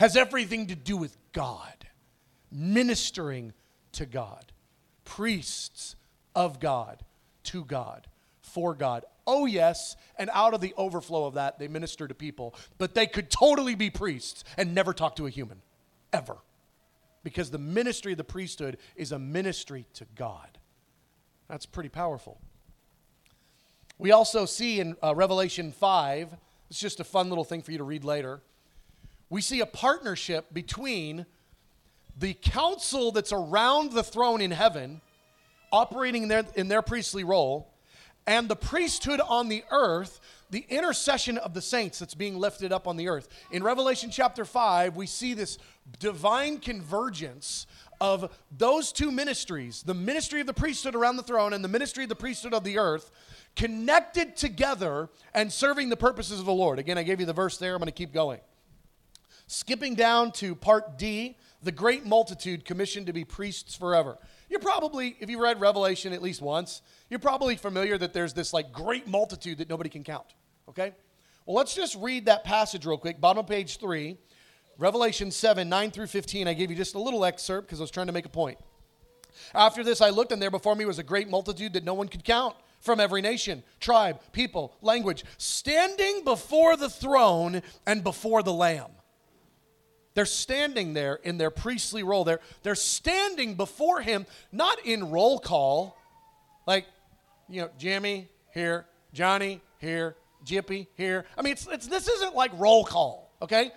has 0.00 0.16
everything 0.16 0.68
to 0.68 0.74
do 0.74 0.96
with 0.96 1.16
God, 1.32 1.86
ministering 2.50 3.52
to 3.92 4.06
God, 4.06 4.52
priests 5.04 5.96
of 6.34 6.60
God, 6.60 7.04
to 7.44 7.64
God, 7.64 8.06
for 8.40 8.74
God. 8.74 9.04
Oh, 9.26 9.46
yes, 9.46 9.96
and 10.18 10.30
out 10.32 10.54
of 10.54 10.60
the 10.60 10.74
overflow 10.76 11.26
of 11.26 11.34
that, 11.34 11.58
they 11.58 11.68
minister 11.68 12.08
to 12.08 12.14
people, 12.14 12.54
but 12.78 12.94
they 12.94 13.06
could 13.06 13.30
totally 13.30 13.74
be 13.74 13.90
priests 13.90 14.44
and 14.56 14.74
never 14.74 14.92
talk 14.92 15.16
to 15.16 15.26
a 15.26 15.30
human, 15.30 15.60
ever. 16.12 16.36
Because 17.22 17.50
the 17.50 17.58
ministry 17.58 18.12
of 18.12 18.18
the 18.18 18.24
priesthood 18.24 18.78
is 18.94 19.12
a 19.12 19.18
ministry 19.18 19.84
to 19.94 20.06
God. 20.14 20.58
That's 21.48 21.66
pretty 21.66 21.88
powerful. 21.88 22.40
We 23.98 24.12
also 24.12 24.44
see 24.44 24.80
in 24.80 24.96
uh, 25.02 25.14
Revelation 25.14 25.72
5, 25.72 26.36
it's 26.68 26.80
just 26.80 27.00
a 27.00 27.04
fun 27.04 27.28
little 27.28 27.44
thing 27.44 27.62
for 27.62 27.72
you 27.72 27.78
to 27.78 27.84
read 27.84 28.04
later. 28.04 28.40
We 29.30 29.40
see 29.40 29.60
a 29.60 29.66
partnership 29.66 30.52
between 30.52 31.26
the 32.18 32.34
council 32.34 33.12
that's 33.12 33.32
around 33.32 33.92
the 33.92 34.02
throne 34.02 34.40
in 34.40 34.50
heaven, 34.50 35.00
operating 35.72 36.24
in 36.24 36.28
their, 36.28 36.44
in 36.54 36.68
their 36.68 36.82
priestly 36.82 37.24
role, 37.24 37.72
and 38.26 38.48
the 38.48 38.56
priesthood 38.56 39.20
on 39.20 39.48
the 39.48 39.62
earth, 39.70 40.20
the 40.50 40.66
intercession 40.68 41.38
of 41.38 41.54
the 41.54 41.62
saints 41.62 41.98
that's 41.98 42.14
being 42.14 42.36
lifted 42.36 42.72
up 42.72 42.88
on 42.88 42.96
the 42.96 43.08
earth. 43.08 43.28
In 43.52 43.62
Revelation 43.62 44.10
chapter 44.10 44.44
5, 44.44 44.96
we 44.96 45.06
see 45.06 45.34
this 45.34 45.58
divine 46.00 46.58
convergence 46.58 47.66
of 48.00 48.36
those 48.56 48.92
two 48.92 49.10
ministries 49.10 49.82
the 49.82 49.94
ministry 49.94 50.40
of 50.40 50.46
the 50.46 50.54
priesthood 50.54 50.94
around 50.94 51.16
the 51.16 51.22
throne 51.22 51.52
and 51.52 51.64
the 51.64 51.68
ministry 51.68 52.02
of 52.04 52.08
the 52.08 52.16
priesthood 52.16 52.54
of 52.54 52.64
the 52.64 52.78
earth 52.78 53.10
connected 53.54 54.36
together 54.36 55.08
and 55.34 55.52
serving 55.52 55.88
the 55.88 55.96
purposes 55.96 56.38
of 56.38 56.46
the 56.46 56.52
Lord. 56.52 56.78
Again, 56.78 56.98
I 56.98 57.02
gave 57.02 57.20
you 57.20 57.26
the 57.26 57.32
verse 57.32 57.56
there. 57.56 57.74
I'm 57.74 57.78
going 57.78 57.86
to 57.86 57.92
keep 57.92 58.12
going. 58.12 58.40
Skipping 59.46 59.94
down 59.94 60.32
to 60.32 60.54
part 60.54 60.98
D, 60.98 61.36
the 61.62 61.72
great 61.72 62.04
multitude 62.04 62.64
commissioned 62.64 63.06
to 63.06 63.12
be 63.12 63.24
priests 63.24 63.74
forever. 63.74 64.18
You're 64.48 64.60
probably, 64.60 65.16
if 65.20 65.30
you 65.30 65.42
read 65.42 65.60
Revelation 65.60 66.12
at 66.12 66.22
least 66.22 66.42
once, 66.42 66.82
you're 67.08 67.18
probably 67.18 67.56
familiar 67.56 67.96
that 67.98 68.12
there's 68.12 68.34
this 68.34 68.52
like 68.52 68.72
great 68.72 69.08
multitude 69.08 69.58
that 69.58 69.68
nobody 69.68 69.88
can 69.88 70.04
count. 70.04 70.34
Okay? 70.68 70.92
Well, 71.46 71.56
let's 71.56 71.74
just 71.74 71.96
read 71.96 72.26
that 72.26 72.44
passage 72.44 72.84
real 72.84 72.98
quick. 72.98 73.20
Bottom 73.20 73.40
of 73.40 73.46
page 73.46 73.78
three, 73.78 74.18
Revelation 74.78 75.30
7, 75.30 75.68
9 75.68 75.90
through 75.90 76.06
15. 76.06 76.48
I 76.48 76.54
gave 76.54 76.70
you 76.70 76.76
just 76.76 76.94
a 76.94 76.98
little 76.98 77.24
excerpt 77.24 77.66
because 77.66 77.80
I 77.80 77.82
was 77.82 77.90
trying 77.90 78.08
to 78.08 78.12
make 78.12 78.26
a 78.26 78.30
point. 78.30 78.58
After 79.54 79.82
this, 79.84 80.00
I 80.00 80.10
looked, 80.10 80.32
and 80.32 80.40
there 80.40 80.50
before 80.50 80.74
me 80.74 80.84
was 80.84 80.98
a 80.98 81.02
great 81.02 81.28
multitude 81.28 81.74
that 81.74 81.84
no 81.84 81.94
one 81.94 82.08
could 82.08 82.24
count 82.24 82.56
from 82.80 83.00
every 83.00 83.20
nation, 83.20 83.62
tribe, 83.80 84.20
people, 84.32 84.74
language, 84.82 85.24
standing 85.38 86.24
before 86.24 86.76
the 86.76 86.88
throne 86.88 87.62
and 87.86 88.04
before 88.04 88.42
the 88.42 88.52
Lamb. 88.52 88.90
They're 90.14 90.24
standing 90.24 90.94
there 90.94 91.16
in 91.16 91.36
their 91.36 91.50
priestly 91.50 92.02
role. 92.02 92.24
They're, 92.24 92.40
they're 92.62 92.74
standing 92.74 93.54
before 93.54 94.00
him, 94.00 94.24
not 94.50 94.78
in 94.84 95.10
roll 95.10 95.38
call, 95.38 95.98
like, 96.66 96.86
you 97.48 97.60
know, 97.60 97.70
Jimmy 97.78 98.28
here, 98.54 98.86
Johnny 99.12 99.60
here, 99.78 100.16
Jippy 100.44 100.86
here. 100.96 101.26
I 101.36 101.42
mean, 101.42 101.52
it's, 101.52 101.66
it's, 101.66 101.86
this 101.86 102.08
isn't 102.08 102.34
like 102.34 102.50
roll 102.54 102.84
call, 102.84 103.30
okay? 103.42 103.72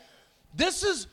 This 0.53 0.83
is 0.83 1.07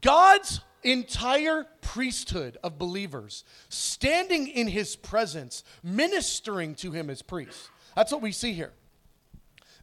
God's 0.00 0.60
entire 0.82 1.66
priesthood 1.80 2.56
of 2.62 2.78
believers 2.78 3.44
standing 3.68 4.48
in 4.48 4.68
his 4.68 4.96
presence, 4.96 5.64
ministering 5.82 6.74
to 6.76 6.90
him 6.90 7.10
as 7.10 7.22
priests. 7.22 7.68
That's 7.94 8.12
what 8.12 8.22
we 8.22 8.32
see 8.32 8.52
here. 8.52 8.72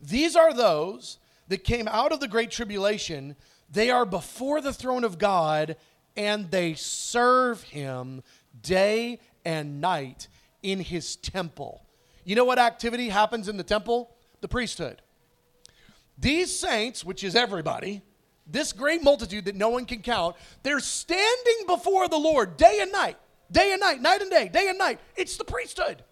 These 0.02 0.36
are 0.36 0.54
those 0.54 1.20
that 1.48 1.64
came 1.64 1.88
out 1.88 2.12
of 2.12 2.20
the 2.20 2.28
great 2.28 2.52
tribulation. 2.52 3.36
They 3.70 3.90
are 3.90 4.06
before 4.06 4.62
the 4.62 4.74
throne 4.74 5.04
of 5.04 5.18
God 5.18 5.76
and 6.16 6.50
they 6.50 6.74
serve 6.74 7.62
him 7.64 8.24
day 8.62 9.20
and 9.46 9.80
night 9.80 10.28
in 10.64 10.80
his 10.80 11.16
temple. 11.16 11.84
You 12.26 12.36
know 12.36 12.46
what 12.46 12.60
activity 12.60 13.10
happens 13.10 13.48
in 13.48 13.58
the 13.58 13.64
temple? 13.64 14.12
The 14.42 14.48
priesthood. 14.48 15.02
These 16.18 16.58
saints, 16.58 17.06
which 17.06 17.24
is 17.24 17.36
everybody, 17.36 18.02
this 18.50 18.74
great 18.74 19.04
multitude 19.04 19.46
that 19.46 19.56
no 19.56 19.70
one 19.70 19.86
can 19.86 20.02
count, 20.02 20.36
they're 20.64 20.80
standing 20.80 21.66
before 21.68 22.08
the 22.08 22.18
Lord 22.18 22.58
day 22.58 22.80
and 22.82 22.92
night, 22.92 23.18
day 23.52 23.72
and 23.72 23.80
night, 23.80 24.02
night 24.02 24.22
and 24.22 24.32
day, 24.32 24.48
day 24.48 24.70
and 24.70 24.78
night. 24.78 25.00
It's 25.16 25.38
the 25.38 25.44
priesthood. 25.44 26.04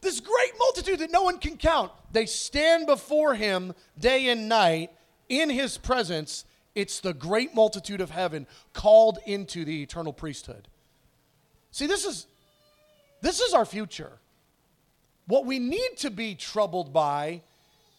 This 0.00 0.20
great 0.20 0.52
multitude 0.58 0.98
that 1.00 1.10
no 1.10 1.22
one 1.22 1.38
can 1.38 1.56
count, 1.56 1.90
they 2.12 2.26
stand 2.26 2.86
before 2.86 3.34
him 3.34 3.74
day 3.98 4.28
and 4.28 4.48
night 4.48 4.90
in 5.28 5.50
his 5.50 5.78
presence. 5.78 6.44
It's 6.74 7.00
the 7.00 7.14
great 7.14 7.54
multitude 7.54 8.00
of 8.00 8.10
heaven 8.10 8.46
called 8.72 9.18
into 9.26 9.64
the 9.64 9.82
eternal 9.82 10.12
priesthood. 10.12 10.68
See, 11.70 11.86
this 11.86 12.04
is 12.04 12.26
this 13.22 13.40
is 13.40 13.54
our 13.54 13.64
future. 13.64 14.12
What 15.26 15.46
we 15.46 15.58
need 15.58 15.96
to 15.98 16.10
be 16.10 16.34
troubled 16.34 16.92
by 16.92 17.40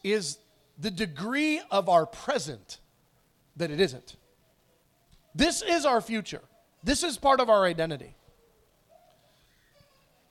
is 0.04 0.38
the 0.78 0.92
degree 0.92 1.60
of 1.72 1.90
our 1.90 2.06
present 2.06 2.78
that 3.56 3.72
it 3.72 3.80
isn't. 3.80 4.16
This 5.34 5.62
is 5.62 5.86
our 5.86 6.02
future. 6.02 6.42
This 6.84 7.04
is 7.04 7.18
part 7.18 7.40
of 7.40 7.50
our 7.50 7.66
identity. 7.66 8.16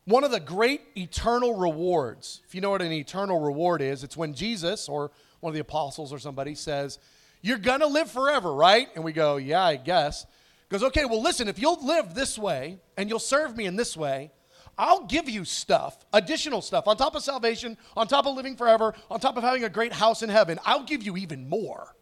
One 0.06 0.24
of 0.24 0.30
the 0.30 0.40
great 0.40 0.82
eternal 0.96 1.56
rewards, 1.56 2.42
if 2.46 2.54
you 2.54 2.60
know 2.60 2.70
what 2.70 2.82
an 2.82 2.92
eternal 2.92 3.40
reward 3.40 3.80
is, 3.80 4.04
it's 4.04 4.16
when 4.16 4.34
Jesus 4.34 4.88
or 4.88 5.10
one 5.40 5.50
of 5.50 5.54
the 5.54 5.60
apostles 5.60 6.12
or 6.12 6.18
somebody 6.18 6.54
says, 6.54 6.98
You're 7.40 7.58
going 7.58 7.80
to 7.80 7.86
live 7.86 8.10
forever, 8.10 8.52
right? 8.54 8.88
And 8.94 9.02
we 9.02 9.12
go, 9.12 9.36
Yeah, 9.36 9.64
I 9.64 9.76
guess. 9.76 10.26
Goes, 10.68 10.82
Okay, 10.82 11.06
well, 11.06 11.22
listen, 11.22 11.48
if 11.48 11.58
you'll 11.58 11.84
live 11.84 12.14
this 12.14 12.38
way 12.38 12.78
and 12.96 13.08
you'll 13.08 13.18
serve 13.18 13.56
me 13.56 13.64
in 13.64 13.76
this 13.76 13.96
way, 13.96 14.30
I'll 14.76 15.06
give 15.06 15.28
you 15.28 15.44
stuff, 15.44 16.04
additional 16.12 16.60
stuff, 16.60 16.86
on 16.86 16.96
top 16.96 17.14
of 17.14 17.22
salvation, 17.22 17.76
on 17.96 18.06
top 18.06 18.26
of 18.26 18.34
living 18.34 18.56
forever, 18.56 18.94
on 19.10 19.20
top 19.20 19.36
of 19.36 19.42
having 19.42 19.64
a 19.64 19.68
great 19.68 19.92
house 19.92 20.22
in 20.22 20.28
heaven. 20.28 20.58
I'll 20.64 20.82
give 20.82 21.02
you 21.02 21.16
even 21.16 21.48
more. 21.48 21.94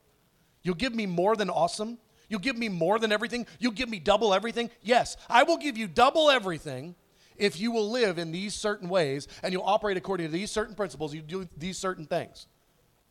You'll 0.63 0.75
give 0.75 0.95
me 0.95 1.07
more 1.07 1.37
than 1.37 1.51
awesome. 1.51 1.99
You'll 2.29 2.41
give 2.41 2.57
me 2.57 2.69
more 2.69 2.99
than 2.99 3.13
everything. 3.13 3.47
You'll 3.59 3.73
give 3.73 3.89
me 3.89 3.99
double 3.99 4.33
everything. 4.33 4.71
Yes, 4.81 5.17
I 5.29 5.43
will 5.43 5.59
give 5.59 5.77
you 5.77 5.87
double 5.87 6.31
everything 6.31 6.95
if 7.37 7.61
you 7.61 7.71
will 7.73 7.91
live 7.91 8.19
in 8.19 8.33
these 8.33 8.55
certain 8.55 8.89
ways 8.89 9.29
and 9.43 9.53
you'll 9.53 9.65
operate 9.65 9.97
according 9.97 10.27
to 10.27 10.33
these 10.33 10.51
certain 10.51 10.75
principles. 10.75 11.15
You 11.15 11.23
do 11.23 11.49
these 11.57 11.77
certain 11.77 12.07
things. 12.07 12.47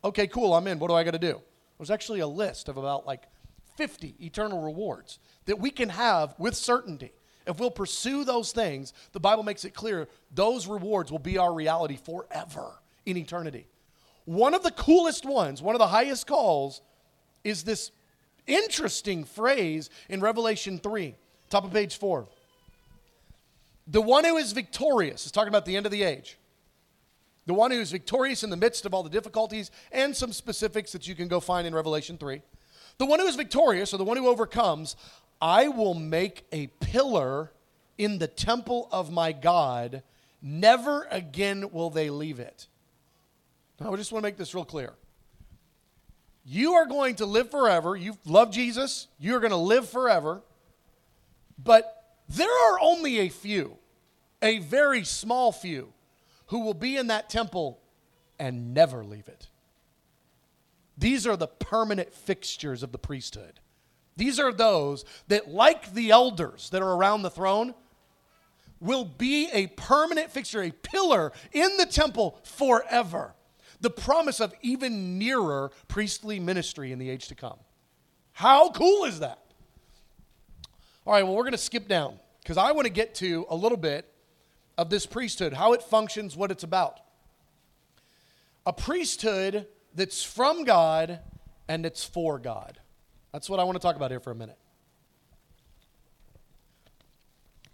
Okay, 0.04 0.28
cool, 0.28 0.54
I'm 0.54 0.68
in. 0.68 0.80
What 0.80 0.88
do 0.88 0.96
I 0.96 1.04
got 1.04 1.12
to 1.12 1.20
do? 1.20 1.42
There's 1.78 1.92
actually 1.92 2.22
a 2.22 2.28
list 2.28 2.70
of 2.70 2.78
about 2.78 3.06
like 3.06 3.24
50 3.78 4.16
eternal 4.20 4.62
rewards 4.62 5.20
that 5.46 5.60
we 5.60 5.70
can 5.70 5.90
have 5.90 6.36
with 6.38 6.56
certainty. 6.56 7.12
If 7.48 7.60
we'll 7.60 7.72
pursue 7.72 8.24
those 8.24 8.52
things, 8.52 8.94
the 9.14 9.20
Bible 9.20 9.44
makes 9.44 9.66
it 9.66 9.74
clear 9.74 10.08
those 10.34 10.68
rewards 10.68 11.12
will 11.12 11.20
be 11.20 11.38
our 11.38 11.54
reality 11.54 11.98
forever 11.98 12.82
in 13.06 13.18
eternity. 13.18 13.68
One 14.26 14.54
of 14.54 14.64
the 14.64 14.72
coolest 14.72 15.26
ones, 15.26 15.62
one 15.62 15.76
of 15.76 15.80
the 15.80 15.88
highest 15.88 16.28
calls, 16.28 16.82
is 17.44 17.64
this 17.64 17.92
interesting 18.48 19.24
phrase 19.24 19.90
in 20.10 20.22
Revelation 20.22 20.80
3, 20.80 21.16
top 21.50 21.64
of 21.64 21.74
page 21.74 21.98
4. 21.98 22.28
The 23.88 24.02
one 24.02 24.24
who 24.24 24.38
is 24.38 24.52
victorious 24.52 25.26
is 25.26 25.32
talking 25.32 25.50
about 25.50 25.66
the 25.66 25.76
end 25.76 25.86
of 25.86 25.92
the 25.92 26.04
age. 26.04 26.38
The 27.46 27.54
one 27.54 27.72
who 27.72 27.80
is 27.80 27.92
victorious 27.92 28.44
in 28.44 28.50
the 28.50 28.58
midst 28.58 28.86
of 28.86 28.94
all 28.94 29.04
the 29.04 29.10
difficulties 29.10 29.72
and 29.92 30.16
some 30.16 30.32
specifics 30.32 30.92
that 30.92 31.08
you 31.08 31.16
can 31.16 31.28
go 31.28 31.40
find 31.40 31.66
in 31.66 31.74
Revelation 31.74 32.18
3. 32.18 32.42
The 32.98 33.06
one 33.06 33.20
who 33.20 33.26
is 33.26 33.36
victorious, 33.36 33.94
or 33.94 33.98
the 33.98 34.04
one 34.04 34.18
who 34.18 34.28
overcomes, 34.28 34.96
I 35.42 35.68
will 35.68 35.96
make 35.96 36.46
a 36.52 36.68
pillar 36.68 37.52
in 37.98 38.20
the 38.20 38.28
temple 38.28 38.88
of 38.92 39.12
my 39.12 39.32
God. 39.32 40.04
Never 40.42 41.08
again 41.10 41.72
will 41.72 41.90
they 41.90 42.10
leave 42.10 42.40
it. 42.40 42.68
Now, 43.80 43.92
I 43.92 43.96
just 43.96 44.12
want 44.12 44.24
to 44.24 44.28
make 44.28 44.38
this 44.38 44.54
real 44.54 44.66
clear. 44.66 44.94
You 46.44 46.74
are 46.74 46.86
going 46.86 47.16
to 47.16 47.26
live 47.26 47.52
forever. 47.52 47.96
You 47.96 48.18
love 48.26 48.52
Jesus. 48.52 49.08
You're 49.20 49.40
going 49.40 49.52
to 49.52 49.58
live 49.58 49.88
forever. 49.90 50.42
But 51.64 52.16
there 52.28 52.50
are 52.50 52.80
only 52.82 53.20
a 53.20 53.30
few, 53.30 53.78
a 54.42 54.60
very 54.60 55.04
small 55.04 55.52
few, 55.52 55.94
who 56.48 56.62
will 56.62 56.74
be 56.74 56.98
in 56.98 57.08
that 57.08 57.30
temple 57.30 57.80
and 58.40 58.74
never 58.74 59.04
leave 59.04 59.28
it. 59.28 59.48
These 60.98 61.26
are 61.28 61.38
the 61.38 61.48
permanent 61.48 62.14
fixtures 62.14 62.84
of 62.84 62.92
the 62.92 62.98
priesthood. 62.98 63.60
These 64.18 64.40
are 64.40 64.52
those 64.52 65.06
that, 65.30 65.48
like 65.48 65.94
the 65.94 66.12
elders 66.12 66.70
that 66.72 66.82
are 66.82 66.94
around 66.94 67.22
the 67.22 67.30
throne, 67.30 67.74
will 68.80 69.06
be 69.06 69.50
a 69.54 69.68
permanent 69.68 70.32
fixture, 70.32 70.62
a 70.62 70.72
pillar 70.72 71.32
in 71.54 71.78
the 71.78 71.86
temple 71.86 72.40
forever. 72.44 73.34
The 73.82 73.90
promise 73.90 74.40
of 74.40 74.54
even 74.62 75.18
nearer 75.18 75.72
priestly 75.88 76.40
ministry 76.40 76.92
in 76.92 77.00
the 77.00 77.10
age 77.10 77.28
to 77.28 77.36
come. 77.36 77.58
How 78.34 78.70
cool 78.70 79.06
is 79.06 79.20
that? 79.20 79.40
All 81.06 81.14
right, 81.14 81.24
well, 81.24 81.36
we're 81.36 81.44
going 81.44 81.52
to 81.54 81.58
skip 81.58 81.88
down 81.88 82.20
because 82.42 82.58
I 82.58 82.72
want 82.72 82.86
to 82.86 82.94
get 82.94 83.16
to 83.16 83.46
a 83.50 83.56
little 83.56 83.78
bit 83.78 84.08
of 84.78 84.90
this 84.90 85.06
priesthood, 85.06 85.54
how 85.54 85.74
it 85.74 85.82
functions, 85.82 86.38
what 86.38 86.52
it's 86.52 86.64
about. 86.64 87.00
A 88.66 88.74
priesthood 88.74 89.68
that's 89.96 90.24
from 90.24 90.64
God 90.64 91.20
and 91.68 91.86
it's 91.86 92.04
for 92.04 92.38
God. 92.38 92.80
That's 93.32 93.50
what 93.50 93.60
I 93.60 93.64
want 93.64 93.76
to 93.76 93.82
talk 93.82 93.96
about 93.96 94.12
here 94.12 94.20
for 94.20 94.32
a 94.32 94.36
minute. 94.36 94.58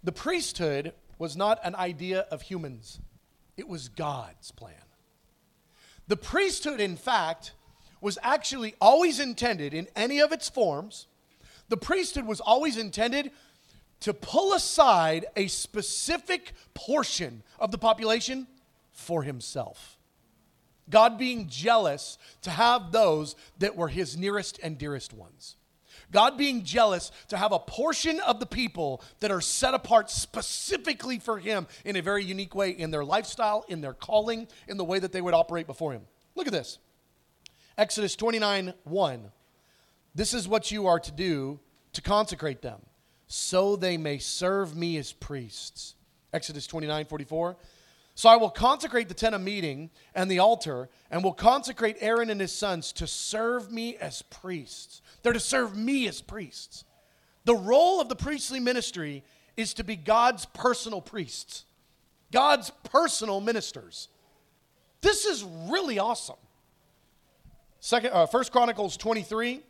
The 0.04 0.12
priesthood 0.12 0.92
was 1.18 1.36
not 1.36 1.58
an 1.64 1.74
idea 1.74 2.20
of 2.30 2.42
humans, 2.42 3.00
it 3.56 3.68
was 3.68 3.88
God's 3.88 4.52
plan. 4.52 4.74
The 6.08 6.16
priesthood, 6.16 6.80
in 6.80 6.96
fact, 6.96 7.52
was 8.00 8.18
actually 8.22 8.74
always 8.80 9.20
intended 9.20 9.74
in 9.74 9.88
any 9.94 10.20
of 10.20 10.32
its 10.32 10.48
forms. 10.48 11.06
The 11.68 11.76
priesthood 11.76 12.26
was 12.26 12.40
always 12.40 12.76
intended 12.76 13.30
to 14.00 14.14
pull 14.14 14.54
aside 14.54 15.26
a 15.36 15.48
specific 15.48 16.54
portion 16.72 17.42
of 17.58 17.70
the 17.70 17.78
population 17.78 18.46
for 18.92 19.22
himself. 19.22 19.98
God 20.88 21.18
being 21.18 21.48
jealous 21.48 22.16
to 22.42 22.50
have 22.50 22.92
those 22.92 23.36
that 23.58 23.76
were 23.76 23.88
his 23.88 24.16
nearest 24.16 24.58
and 24.62 24.78
dearest 24.78 25.12
ones. 25.12 25.56
God 26.10 26.38
being 26.38 26.64
jealous 26.64 27.10
to 27.28 27.36
have 27.36 27.52
a 27.52 27.58
portion 27.58 28.20
of 28.20 28.40
the 28.40 28.46
people 28.46 29.02
that 29.20 29.30
are 29.30 29.40
set 29.40 29.74
apart 29.74 30.10
specifically 30.10 31.18
for 31.18 31.38
him 31.38 31.66
in 31.84 31.96
a 31.96 32.02
very 32.02 32.24
unique 32.24 32.54
way 32.54 32.70
in 32.70 32.90
their 32.90 33.04
lifestyle, 33.04 33.64
in 33.68 33.80
their 33.80 33.92
calling, 33.92 34.48
in 34.66 34.76
the 34.76 34.84
way 34.84 34.98
that 34.98 35.12
they 35.12 35.20
would 35.20 35.34
operate 35.34 35.66
before 35.66 35.92
him. 35.92 36.02
Look 36.34 36.46
at 36.46 36.52
this 36.52 36.78
Exodus 37.76 38.16
29 38.16 38.74
1. 38.84 39.32
This 40.14 40.34
is 40.34 40.48
what 40.48 40.70
you 40.70 40.86
are 40.86 41.00
to 41.00 41.12
do 41.12 41.60
to 41.92 42.02
consecrate 42.02 42.62
them, 42.62 42.80
so 43.26 43.76
they 43.76 43.96
may 43.96 44.18
serve 44.18 44.76
me 44.76 44.96
as 44.96 45.12
priests. 45.12 45.94
Exodus 46.32 46.66
29 46.66 47.04
44. 47.06 47.56
So 48.18 48.28
I 48.28 48.34
will 48.34 48.50
consecrate 48.50 49.06
the 49.06 49.14
tent 49.14 49.36
of 49.36 49.40
meeting 49.40 49.90
and 50.12 50.28
the 50.28 50.40
altar, 50.40 50.88
and 51.08 51.22
will 51.22 51.32
consecrate 51.32 51.98
Aaron 52.00 52.30
and 52.30 52.40
his 52.40 52.50
sons 52.50 52.90
to 52.94 53.06
serve 53.06 53.70
me 53.70 53.96
as 53.96 54.22
priests. 54.22 55.02
They're 55.22 55.32
to 55.32 55.38
serve 55.38 55.76
me 55.76 56.08
as 56.08 56.20
priests. 56.20 56.82
The 57.44 57.54
role 57.54 58.00
of 58.00 58.08
the 58.08 58.16
priestly 58.16 58.58
ministry 58.58 59.22
is 59.56 59.72
to 59.74 59.84
be 59.84 59.94
God's 59.94 60.46
personal 60.46 61.00
priests, 61.00 61.64
God's 62.32 62.72
personal 62.82 63.40
ministers. 63.40 64.08
This 65.00 65.24
is 65.24 65.44
really 65.44 66.00
awesome. 66.00 66.38
Second, 67.78 68.10
uh, 68.10 68.26
First 68.26 68.50
Chronicles 68.50 68.96
23, 68.96 69.60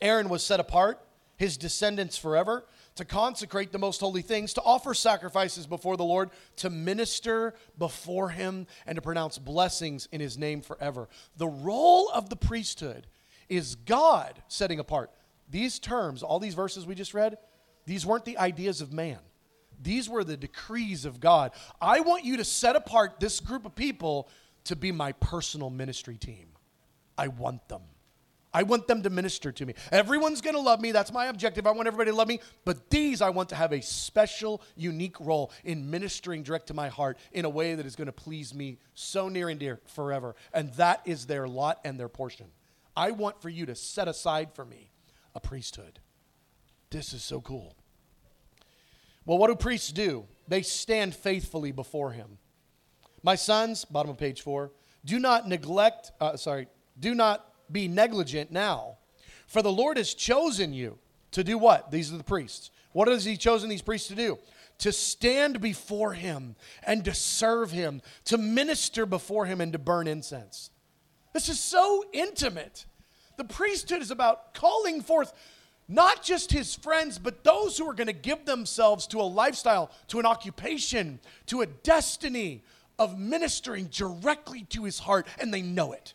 Aaron 0.00 0.30
was 0.30 0.42
set 0.42 0.58
apart, 0.58 1.04
his 1.36 1.58
descendants 1.58 2.16
forever 2.16 2.64
to 2.96 3.04
consecrate 3.04 3.72
the 3.72 3.78
most 3.78 4.00
holy 4.00 4.22
things, 4.22 4.54
to 4.54 4.62
offer 4.62 4.94
sacrifices 4.94 5.66
before 5.66 5.96
the 5.96 6.04
Lord, 6.04 6.30
to 6.56 6.70
minister 6.70 7.54
before 7.78 8.30
Him, 8.30 8.66
and 8.86 8.96
to 8.96 9.02
pronounce 9.02 9.38
blessings 9.38 10.08
in 10.12 10.20
His 10.20 10.38
name 10.38 10.60
forever. 10.60 11.08
The 11.36 11.48
role 11.48 12.08
of 12.10 12.30
the 12.30 12.36
priesthood 12.36 13.06
is 13.48 13.74
God 13.74 14.42
setting 14.48 14.78
apart. 14.78 15.10
These 15.50 15.78
terms, 15.78 16.22
all 16.22 16.38
these 16.38 16.54
verses 16.54 16.86
we 16.86 16.94
just 16.94 17.14
read, 17.14 17.36
these 17.86 18.06
weren't 18.06 18.24
the 18.24 18.38
ideas 18.38 18.80
of 18.80 18.92
man. 18.92 19.18
These 19.82 20.08
were 20.08 20.24
the 20.24 20.36
decrees 20.36 21.04
of 21.04 21.20
God. 21.20 21.52
I 21.80 22.00
want 22.00 22.24
you 22.24 22.36
to 22.38 22.44
set 22.44 22.76
apart 22.76 23.20
this 23.20 23.40
group 23.40 23.66
of 23.66 23.74
people 23.74 24.28
to 24.64 24.76
be 24.76 24.92
my 24.92 25.12
personal 25.12 25.68
ministry 25.68 26.16
team. 26.16 26.46
I 27.18 27.28
want 27.28 27.68
them. 27.68 27.82
I 28.54 28.62
want 28.62 28.86
them 28.86 29.02
to 29.02 29.10
minister 29.10 29.50
to 29.50 29.66
me. 29.66 29.74
Everyone's 29.90 30.40
going 30.40 30.54
to 30.54 30.60
love 30.60 30.80
me. 30.80 30.92
That's 30.92 31.12
my 31.12 31.26
objective. 31.26 31.66
I 31.66 31.72
want 31.72 31.88
everybody 31.88 32.12
to 32.12 32.16
love 32.16 32.28
me. 32.28 32.38
But 32.64 32.88
these, 32.88 33.20
I 33.20 33.30
want 33.30 33.48
to 33.48 33.56
have 33.56 33.72
a 33.72 33.82
special, 33.82 34.62
unique 34.76 35.18
role 35.18 35.50
in 35.64 35.90
ministering 35.90 36.44
direct 36.44 36.68
to 36.68 36.74
my 36.74 36.88
heart 36.88 37.18
in 37.32 37.44
a 37.44 37.50
way 37.50 37.74
that 37.74 37.84
is 37.84 37.96
going 37.96 38.06
to 38.06 38.12
please 38.12 38.54
me 38.54 38.78
so 38.94 39.28
near 39.28 39.48
and 39.48 39.58
dear 39.58 39.80
forever. 39.86 40.36
And 40.52 40.72
that 40.74 41.02
is 41.04 41.26
their 41.26 41.48
lot 41.48 41.80
and 41.84 41.98
their 41.98 42.08
portion. 42.08 42.46
I 42.96 43.10
want 43.10 43.42
for 43.42 43.48
you 43.48 43.66
to 43.66 43.74
set 43.74 44.06
aside 44.06 44.54
for 44.54 44.64
me 44.64 44.92
a 45.34 45.40
priesthood. 45.40 45.98
This 46.90 47.12
is 47.12 47.24
so 47.24 47.40
cool. 47.40 47.74
Well, 49.26 49.38
what 49.38 49.48
do 49.48 49.56
priests 49.56 49.90
do? 49.90 50.26
They 50.46 50.62
stand 50.62 51.16
faithfully 51.16 51.72
before 51.72 52.12
him. 52.12 52.38
My 53.24 53.34
sons, 53.34 53.84
bottom 53.84 54.12
of 54.12 54.18
page 54.18 54.42
four, 54.42 54.70
do 55.04 55.18
not 55.18 55.48
neglect, 55.48 56.12
uh, 56.20 56.36
sorry, 56.36 56.68
do 57.00 57.14
not 57.16 57.50
be 57.70 57.88
negligent 57.88 58.50
now, 58.50 58.98
For 59.46 59.62
the 59.62 59.72
Lord 59.72 59.96
has 59.96 60.14
chosen 60.14 60.72
you 60.72 60.98
to 61.32 61.44
do 61.44 61.58
what? 61.58 61.90
These 61.90 62.12
are 62.12 62.16
the 62.16 62.24
priests. 62.24 62.70
What 62.92 63.08
has 63.08 63.24
He 63.24 63.36
chosen 63.36 63.68
these 63.68 63.82
priests 63.82 64.08
to 64.08 64.14
do? 64.14 64.38
To 64.78 64.92
stand 64.92 65.60
before 65.60 66.12
Him 66.12 66.56
and 66.82 67.04
to 67.04 67.14
serve 67.14 67.70
Him, 67.70 68.02
to 68.26 68.38
minister 68.38 69.06
before 69.06 69.46
Him 69.46 69.60
and 69.60 69.72
to 69.72 69.78
burn 69.78 70.06
incense. 70.06 70.70
This 71.32 71.48
is 71.48 71.60
so 71.60 72.04
intimate. 72.12 72.86
The 73.36 73.44
priesthood 73.44 74.02
is 74.02 74.10
about 74.10 74.54
calling 74.54 75.02
forth 75.02 75.32
not 75.88 76.22
just 76.22 76.50
his 76.50 76.74
friends, 76.74 77.18
but 77.18 77.44
those 77.44 77.76
who 77.76 77.88
are 77.88 77.94
going 77.94 78.06
to 78.06 78.12
give 78.12 78.46
themselves 78.46 79.06
to 79.08 79.20
a 79.20 79.22
lifestyle, 79.22 79.90
to 80.08 80.18
an 80.18 80.26
occupation, 80.26 81.18
to 81.46 81.60
a 81.60 81.66
destiny 81.66 82.62
of 82.98 83.18
ministering 83.18 83.86
directly 83.86 84.62
to 84.70 84.84
his 84.84 85.00
heart, 85.00 85.26
and 85.38 85.52
they 85.52 85.62
know 85.62 85.92
it. 85.92 86.13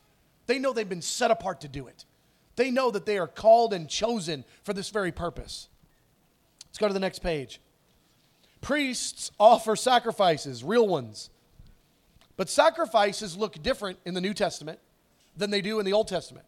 They 0.50 0.58
know 0.58 0.74
they've 0.74 0.88
been 0.88 1.02
set 1.02 1.30
apart 1.30 1.62
to 1.62 1.68
do 1.68 1.86
it. 1.86 2.06
They 2.56 2.72
know 2.72 2.90
that 2.90 3.06
they 3.06 3.20
are 3.20 3.28
called 3.28 3.72
and 3.72 3.88
chosen 3.88 4.44
for 4.64 4.74
this 4.74 4.90
very 4.90 5.12
purpose. 5.12 5.70
Let's 6.66 6.80
go 6.80 6.88
to 6.88 6.94
the 6.94 7.00
next 7.00 7.20
page. 7.20 7.62
Priests 8.60 9.32
offer 9.40 9.76
sacrifices, 9.76 10.64
real 10.64 10.88
ones. 10.88 11.30
But 12.36 12.50
sacrifices 12.50 13.38
look 13.38 13.62
different 13.62 14.00
in 14.06 14.16
the 14.16 14.22
New 14.22 14.34
Testament 14.34 14.80
than 15.38 15.52
they 15.52 15.62
do 15.62 15.80
in 15.80 15.86
the 15.86 15.94
Old 15.94 16.08
Testament 16.08 16.48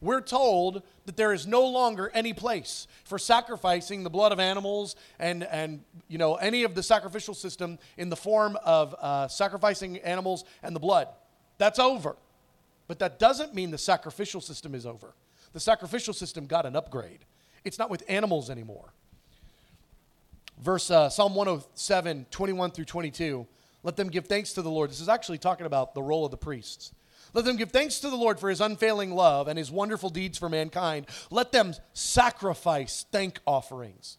we're 0.00 0.20
told 0.20 0.82
that 1.06 1.16
there 1.16 1.32
is 1.32 1.46
no 1.46 1.66
longer 1.66 2.10
any 2.14 2.32
place 2.32 2.86
for 3.04 3.18
sacrificing 3.18 4.04
the 4.04 4.10
blood 4.10 4.30
of 4.32 4.38
animals 4.38 4.94
and, 5.18 5.42
and 5.44 5.82
you 6.06 6.18
know, 6.18 6.36
any 6.36 6.62
of 6.62 6.74
the 6.74 6.82
sacrificial 6.82 7.34
system 7.34 7.78
in 7.96 8.08
the 8.08 8.16
form 8.16 8.56
of 8.64 8.94
uh, 9.00 9.26
sacrificing 9.26 9.98
animals 9.98 10.44
and 10.62 10.74
the 10.74 10.80
blood. 10.80 11.08
That's 11.58 11.78
over. 11.78 12.16
But 12.88 12.98
that 12.98 13.18
doesn't 13.18 13.54
mean 13.54 13.70
the 13.70 13.78
sacrificial 13.78 14.40
system 14.40 14.74
is 14.74 14.86
over. 14.86 15.14
The 15.52 15.60
sacrificial 15.60 16.14
system 16.14 16.46
got 16.46 16.66
an 16.66 16.74
upgrade. 16.74 17.24
It's 17.64 17.78
not 17.78 17.90
with 17.90 18.02
animals 18.08 18.50
anymore. 18.50 18.92
Verse 20.60 20.90
uh, 20.90 21.08
Psalm 21.08 21.34
107, 21.34 22.26
21 22.30 22.70
through 22.72 22.84
22. 22.86 23.46
Let 23.84 23.96
them 23.96 24.08
give 24.08 24.26
thanks 24.26 24.54
to 24.54 24.62
the 24.62 24.70
Lord. 24.70 24.90
This 24.90 25.00
is 25.00 25.08
actually 25.08 25.38
talking 25.38 25.66
about 25.66 25.94
the 25.94 26.02
role 26.02 26.24
of 26.24 26.30
the 26.30 26.36
priests. 26.36 26.92
Let 27.34 27.44
them 27.44 27.56
give 27.56 27.70
thanks 27.70 28.00
to 28.00 28.10
the 28.10 28.16
Lord 28.16 28.40
for 28.40 28.48
his 28.48 28.60
unfailing 28.60 29.12
love 29.12 29.48
and 29.48 29.58
his 29.58 29.70
wonderful 29.70 30.10
deeds 30.10 30.38
for 30.38 30.48
mankind. 30.48 31.06
Let 31.30 31.52
them 31.52 31.74
sacrifice 31.92 33.04
thank 33.12 33.38
offerings. 33.46 34.16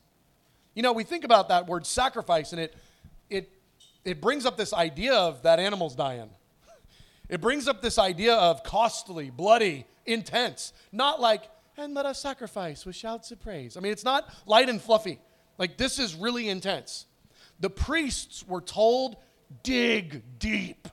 You 0.75 0.83
know, 0.83 0.93
we 0.93 1.03
think 1.03 1.23
about 1.23 1.49
that 1.49 1.67
word 1.67 1.85
sacrifice 1.85 2.53
and 2.53 2.61
it 2.61 2.75
it 3.29 3.51
it 4.05 4.21
brings 4.21 4.45
up 4.45 4.57
this 4.57 4.73
idea 4.73 5.13
of 5.13 5.41
that 5.41 5.59
animal's 5.59 5.95
dying. 5.95 6.29
It 7.29 7.41
brings 7.41 7.67
up 7.67 7.81
this 7.81 7.99
idea 7.99 8.33
of 8.33 8.63
costly, 8.63 9.29
bloody, 9.29 9.85
intense, 10.05 10.73
not 10.91 11.21
like 11.21 11.43
and 11.77 11.93
let 11.93 12.05
us 12.05 12.19
sacrifice 12.19 12.85
with 12.85 12.95
shouts 12.95 13.31
of 13.31 13.39
praise. 13.39 13.77
I 13.77 13.79
mean, 13.79 13.93
it's 13.93 14.03
not 14.03 14.29
light 14.45 14.67
and 14.67 14.81
fluffy. 14.81 15.19
Like 15.57 15.77
this 15.77 15.97
is 15.97 16.13
really 16.13 16.49
intense. 16.49 17.05
The 17.59 17.69
priests 17.69 18.45
were 18.45 18.61
told 18.61 19.17
dig 19.63 20.23
deep 20.39 20.87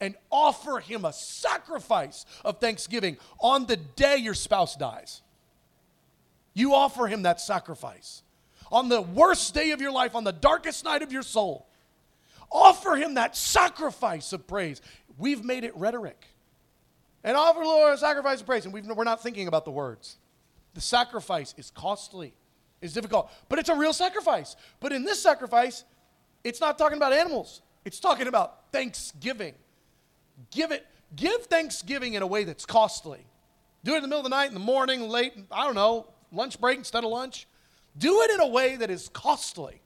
and 0.00 0.16
offer 0.30 0.78
him 0.78 1.04
a 1.04 1.12
sacrifice 1.12 2.26
of 2.44 2.58
thanksgiving 2.58 3.18
on 3.38 3.66
the 3.66 3.76
day 3.76 4.16
your 4.16 4.34
spouse 4.34 4.74
dies. 4.74 5.22
You 6.54 6.74
offer 6.74 7.06
him 7.06 7.22
that 7.22 7.40
sacrifice. 7.40 8.22
On 8.70 8.88
the 8.88 9.00
worst 9.00 9.54
day 9.54 9.70
of 9.70 9.80
your 9.80 9.92
life, 9.92 10.14
on 10.14 10.24
the 10.24 10.32
darkest 10.32 10.84
night 10.84 11.02
of 11.02 11.12
your 11.12 11.22
soul, 11.22 11.68
offer 12.52 12.96
him 12.96 13.14
that 13.14 13.36
sacrifice 13.36 14.32
of 14.32 14.46
praise. 14.46 14.80
We've 15.18 15.44
made 15.44 15.64
it 15.64 15.76
rhetoric. 15.76 16.26
And 17.24 17.36
offer 17.36 17.64
Lord 17.64 17.94
a 17.94 17.98
sacrifice 17.98 18.40
of 18.40 18.46
praise. 18.46 18.64
And 18.64 18.74
we 18.74 18.80
are 18.80 19.04
not 19.04 19.22
thinking 19.22 19.48
about 19.48 19.64
the 19.64 19.70
words. 19.70 20.18
The 20.74 20.80
sacrifice 20.80 21.54
is 21.56 21.70
costly, 21.70 22.34
it's 22.80 22.94
difficult, 22.94 23.30
but 23.48 23.58
it's 23.58 23.68
a 23.68 23.74
real 23.74 23.92
sacrifice. 23.92 24.56
But 24.80 24.92
in 24.92 25.04
this 25.04 25.22
sacrifice, 25.22 25.84
it's 26.44 26.60
not 26.60 26.78
talking 26.78 26.96
about 26.96 27.12
animals, 27.12 27.62
it's 27.84 28.00
talking 28.00 28.26
about 28.26 28.72
thanksgiving. 28.72 29.54
Give 30.50 30.72
it, 30.72 30.86
give 31.14 31.46
thanksgiving 31.46 32.14
in 32.14 32.22
a 32.22 32.26
way 32.26 32.44
that's 32.44 32.64
costly. 32.64 33.26
Do 33.84 33.92
it 33.94 33.96
in 33.96 34.02
the 34.02 34.08
middle 34.08 34.20
of 34.20 34.24
the 34.24 34.30
night, 34.30 34.48
in 34.48 34.54
the 34.54 34.60
morning, 34.60 35.08
late, 35.08 35.34
I 35.50 35.64
don't 35.64 35.74
know, 35.74 36.08
lunch 36.32 36.60
break 36.60 36.78
instead 36.78 37.04
of 37.04 37.10
lunch. 37.10 37.46
Do 37.98 38.22
it 38.22 38.30
in 38.30 38.40
a 38.40 38.46
way 38.46 38.76
that 38.76 38.90
is 38.90 39.10
costly. 39.10 39.82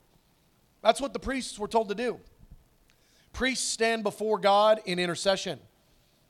That's 0.81 1.01
what 1.01 1.11
the 1.11 1.19
priests 1.19 1.59
were 1.59 1.67
told 1.67 1.89
to 1.89 1.95
do. 1.95 2.19
Priests 3.37 3.69
stand 3.69 4.01
before 4.01 4.39
God 4.39 4.81
in 4.85 4.97
intercession. 4.97 5.59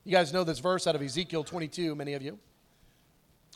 You 0.04 0.12
guys 0.12 0.30
know 0.30 0.44
this 0.44 0.58
verse 0.58 0.86
out 0.86 0.94
of 0.94 1.00
Ezekiel 1.00 1.42
22, 1.42 1.94
many 1.94 2.12
of 2.12 2.20
you. 2.20 2.38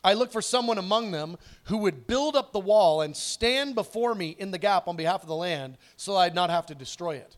I 0.02 0.14
look 0.14 0.32
for 0.32 0.40
someone 0.40 0.78
among 0.78 1.10
them 1.10 1.36
who 1.64 1.76
would 1.76 2.06
build 2.06 2.34
up 2.34 2.54
the 2.54 2.58
wall 2.58 3.02
and 3.02 3.14
stand 3.14 3.74
before 3.74 4.14
me 4.14 4.30
in 4.38 4.52
the 4.52 4.58
gap 4.58 4.88
on 4.88 4.96
behalf 4.96 5.20
of 5.20 5.28
the 5.28 5.34
land 5.34 5.76
so 5.98 6.16
I'd 6.16 6.34
not 6.34 6.48
have 6.48 6.64
to 6.64 6.74
destroy 6.74 7.16
it. 7.16 7.36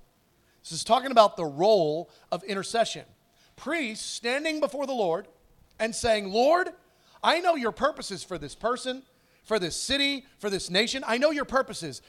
This 0.62 0.70
is 0.70 0.84
talking 0.84 1.10
about 1.10 1.36
the 1.36 1.46
role 1.46 2.08
of 2.30 2.44
intercession 2.44 3.06
priests 3.56 4.08
standing 4.08 4.60
before 4.60 4.86
the 4.86 4.92
Lord 4.92 5.26
and 5.80 5.92
saying, 5.92 6.30
Lord, 6.30 6.68
I 7.24 7.40
know 7.40 7.56
your 7.56 7.72
purposes 7.72 8.22
for 8.22 8.38
this 8.38 8.54
person, 8.54 9.02
for 9.42 9.58
this 9.58 9.74
city, 9.74 10.26
for 10.38 10.48
this 10.48 10.70
nation. 10.70 11.02
I 11.08 11.18
know 11.18 11.32
your 11.32 11.44
purposes, 11.44 12.02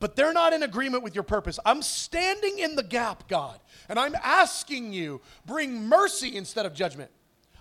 but 0.00 0.16
they're 0.16 0.32
not 0.32 0.52
in 0.52 0.62
agreement 0.62 1.02
with 1.02 1.14
your 1.14 1.24
purpose. 1.24 1.58
I'm 1.64 1.82
standing 1.82 2.58
in 2.58 2.76
the 2.76 2.82
gap, 2.82 3.28
God, 3.28 3.58
and 3.88 3.98
I'm 3.98 4.14
asking 4.22 4.92
you, 4.92 5.20
bring 5.44 5.88
mercy 5.88 6.36
instead 6.36 6.66
of 6.66 6.74
judgment. 6.74 7.10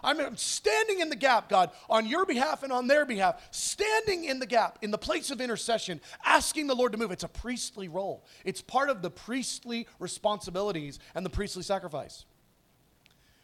I'm 0.04 0.38
standing 0.38 1.00
in 1.00 1.10
the 1.10 1.16
gap, 1.16 1.50
God, 1.50 1.72
on 1.90 2.06
your 2.06 2.26
behalf 2.26 2.64
and 2.64 2.72
on 2.72 2.88
their 2.88 3.06
behalf, 3.06 3.42
standing 3.52 4.26
in 4.26 4.40
the 4.40 4.46
gap, 4.46 4.78
in 4.82 4.92
the 4.92 4.98
place 4.98 5.32
of 5.32 5.42
intercession, 5.42 6.00
asking 6.24 6.68
the 6.68 6.76
Lord 6.76 6.92
to 6.92 6.98
move. 6.98 7.12
It's 7.12 7.24
a 7.24 7.28
priestly 7.28 7.88
role, 7.88 8.26
it's 8.46 8.62
part 8.62 8.90
of 8.90 9.02
the 9.02 9.10
priestly 9.10 9.88
responsibilities 10.00 11.00
and 11.16 11.26
the 11.26 11.30
priestly 11.30 11.64
sacrifice. 11.64 12.26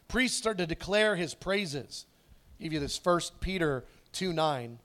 Priests 0.07 0.45
are 0.45 0.53
to 0.53 0.67
declare 0.67 1.15
his 1.15 1.33
praises. 1.33 2.05
I'll 2.59 2.65
give 2.65 2.73
you 2.73 2.79
this 2.79 2.99
1 3.03 3.19
Peter 3.39 3.83
2 4.11 4.31
9. 4.31 4.79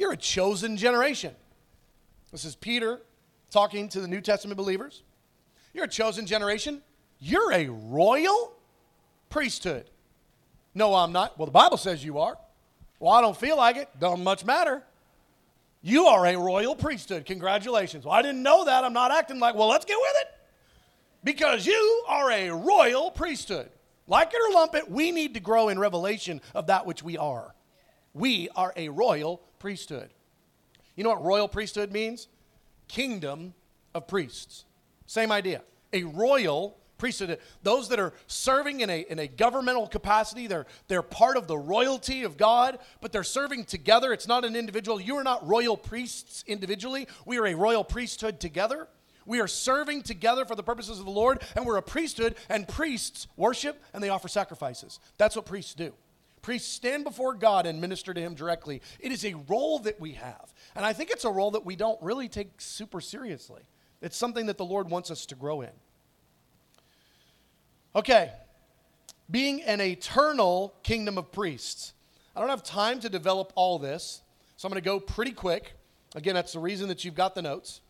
You're 0.00 0.12
a 0.12 0.16
chosen 0.16 0.78
generation. 0.78 1.34
This 2.32 2.46
is 2.46 2.56
Peter 2.56 3.02
talking 3.50 3.86
to 3.90 4.00
the 4.00 4.08
New 4.08 4.22
Testament 4.22 4.56
believers. 4.56 5.02
You're 5.74 5.84
a 5.84 5.88
chosen 5.88 6.24
generation. 6.24 6.80
You're 7.18 7.52
a 7.52 7.68
royal 7.68 8.54
priesthood. 9.28 9.90
No, 10.74 10.94
I'm 10.94 11.12
not. 11.12 11.38
Well, 11.38 11.44
the 11.44 11.52
Bible 11.52 11.76
says 11.76 12.02
you 12.02 12.18
are. 12.18 12.38
Well, 12.98 13.12
I 13.12 13.20
don't 13.20 13.36
feel 13.36 13.58
like 13.58 13.76
it. 13.76 13.90
Don't 14.00 14.24
much 14.24 14.42
matter. 14.42 14.82
You 15.82 16.06
are 16.06 16.24
a 16.24 16.34
royal 16.34 16.74
priesthood. 16.74 17.26
Congratulations. 17.26 18.06
Well, 18.06 18.14
I 18.14 18.22
didn't 18.22 18.42
know 18.42 18.64
that. 18.64 18.84
I'm 18.84 18.94
not 18.94 19.10
acting 19.10 19.38
like, 19.38 19.54
well, 19.54 19.68
let's 19.68 19.84
get 19.84 19.98
with 20.00 20.22
it 20.22 20.28
because 21.24 21.66
you 21.66 22.04
are 22.08 22.30
a 22.32 22.48
royal 22.48 23.10
priesthood. 23.10 23.68
Like 24.06 24.32
it 24.32 24.40
or 24.48 24.54
lump 24.54 24.74
it, 24.74 24.90
we 24.90 25.12
need 25.12 25.34
to 25.34 25.40
grow 25.40 25.68
in 25.68 25.78
revelation 25.78 26.40
of 26.54 26.68
that 26.68 26.86
which 26.86 27.02
we 27.02 27.18
are. 27.18 27.54
We 28.14 28.48
are 28.56 28.72
a 28.76 28.88
royal 28.88 29.42
priesthood. 29.60 30.10
You 30.96 31.04
know 31.04 31.10
what 31.10 31.24
royal 31.24 31.46
priesthood 31.46 31.92
means? 31.92 32.26
Kingdom 32.88 33.54
of 33.94 34.08
priests. 34.08 34.64
Same 35.06 35.30
idea. 35.30 35.62
A 35.92 36.02
royal 36.02 36.76
priesthood. 36.98 37.38
Those 37.62 37.88
that 37.88 38.00
are 38.00 38.12
serving 38.26 38.80
in 38.80 38.90
a, 38.90 39.00
in 39.08 39.18
a 39.18 39.28
governmental 39.28 39.86
capacity, 39.86 40.46
they're, 40.46 40.66
they're 40.88 41.02
part 41.02 41.36
of 41.36 41.46
the 41.46 41.56
royalty 41.56 42.24
of 42.24 42.36
God, 42.36 42.78
but 43.00 43.12
they're 43.12 43.22
serving 43.22 43.64
together. 43.64 44.12
It's 44.12 44.28
not 44.28 44.44
an 44.44 44.56
individual. 44.56 45.00
You 45.00 45.16
are 45.16 45.24
not 45.24 45.46
royal 45.46 45.76
priests 45.76 46.44
individually. 46.46 47.06
We 47.24 47.38
are 47.38 47.46
a 47.46 47.54
royal 47.54 47.84
priesthood 47.84 48.40
together. 48.40 48.88
We 49.26 49.40
are 49.40 49.48
serving 49.48 50.02
together 50.02 50.44
for 50.44 50.56
the 50.56 50.62
purposes 50.62 50.98
of 50.98 51.04
the 51.04 51.10
Lord, 51.10 51.42
and 51.54 51.64
we're 51.64 51.76
a 51.76 51.82
priesthood, 51.82 52.34
and 52.48 52.66
priests 52.66 53.26
worship 53.36 53.82
and 53.94 54.02
they 54.02 54.08
offer 54.08 54.28
sacrifices. 54.28 54.98
That's 55.18 55.36
what 55.36 55.46
priests 55.46 55.74
do. 55.74 55.92
Priests 56.42 56.72
stand 56.72 57.04
before 57.04 57.34
God 57.34 57.66
and 57.66 57.80
minister 57.80 58.14
to 58.14 58.20
Him 58.20 58.34
directly. 58.34 58.80
It 58.98 59.12
is 59.12 59.24
a 59.24 59.34
role 59.48 59.78
that 59.80 60.00
we 60.00 60.12
have. 60.12 60.52
And 60.74 60.84
I 60.84 60.92
think 60.92 61.10
it's 61.10 61.24
a 61.24 61.30
role 61.30 61.50
that 61.52 61.66
we 61.66 61.76
don't 61.76 62.00
really 62.02 62.28
take 62.28 62.60
super 62.60 63.00
seriously. 63.00 63.62
It's 64.00 64.16
something 64.16 64.46
that 64.46 64.56
the 64.56 64.64
Lord 64.64 64.90
wants 64.90 65.10
us 65.10 65.26
to 65.26 65.34
grow 65.34 65.60
in. 65.60 65.70
Okay, 67.94 68.32
being 69.30 69.62
an 69.62 69.80
eternal 69.80 70.74
kingdom 70.82 71.18
of 71.18 71.32
priests. 71.32 71.92
I 72.34 72.40
don't 72.40 72.48
have 72.48 72.62
time 72.62 73.00
to 73.00 73.08
develop 73.08 73.52
all 73.56 73.78
this, 73.78 74.22
so 74.56 74.66
I'm 74.66 74.72
going 74.72 74.82
to 74.82 74.88
go 74.88 75.00
pretty 75.00 75.32
quick. 75.32 75.72
Again, 76.14 76.34
that's 76.34 76.52
the 76.52 76.58
reason 76.60 76.88
that 76.88 77.04
you've 77.04 77.14
got 77.14 77.34
the 77.34 77.42
notes. 77.42 77.80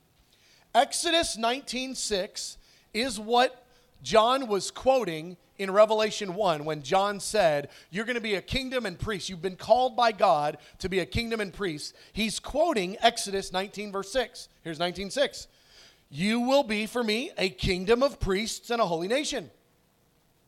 Exodus 0.74 1.36
19:6 1.36 2.56
is 2.94 3.20
what 3.20 3.64
John 4.02 4.46
was 4.46 4.70
quoting 4.70 5.36
in 5.58 5.70
Revelation 5.70 6.34
1 6.34 6.64
when 6.64 6.82
John 6.82 7.20
said, 7.20 7.68
You're 7.90 8.06
going 8.06 8.14
to 8.14 8.20
be 8.20 8.34
a 8.34 8.42
kingdom 8.42 8.86
and 8.86 8.98
priest. 8.98 9.28
You've 9.28 9.42
been 9.42 9.56
called 9.56 9.94
by 9.94 10.12
God 10.12 10.56
to 10.78 10.88
be 10.88 11.00
a 11.00 11.06
kingdom 11.06 11.40
and 11.40 11.52
priest. 11.52 11.94
He's 12.12 12.40
quoting 12.40 12.96
Exodus 13.00 13.52
19, 13.52 13.92
verse 13.92 14.10
6. 14.12 14.48
Here's 14.62 14.78
19:6. 14.78 15.46
You 16.10 16.40
will 16.40 16.64
be 16.64 16.86
for 16.86 17.04
me 17.04 17.30
a 17.38 17.50
kingdom 17.50 18.02
of 18.02 18.18
priests 18.18 18.70
and 18.70 18.80
a 18.80 18.86
holy 18.86 19.06
nation. 19.06 19.50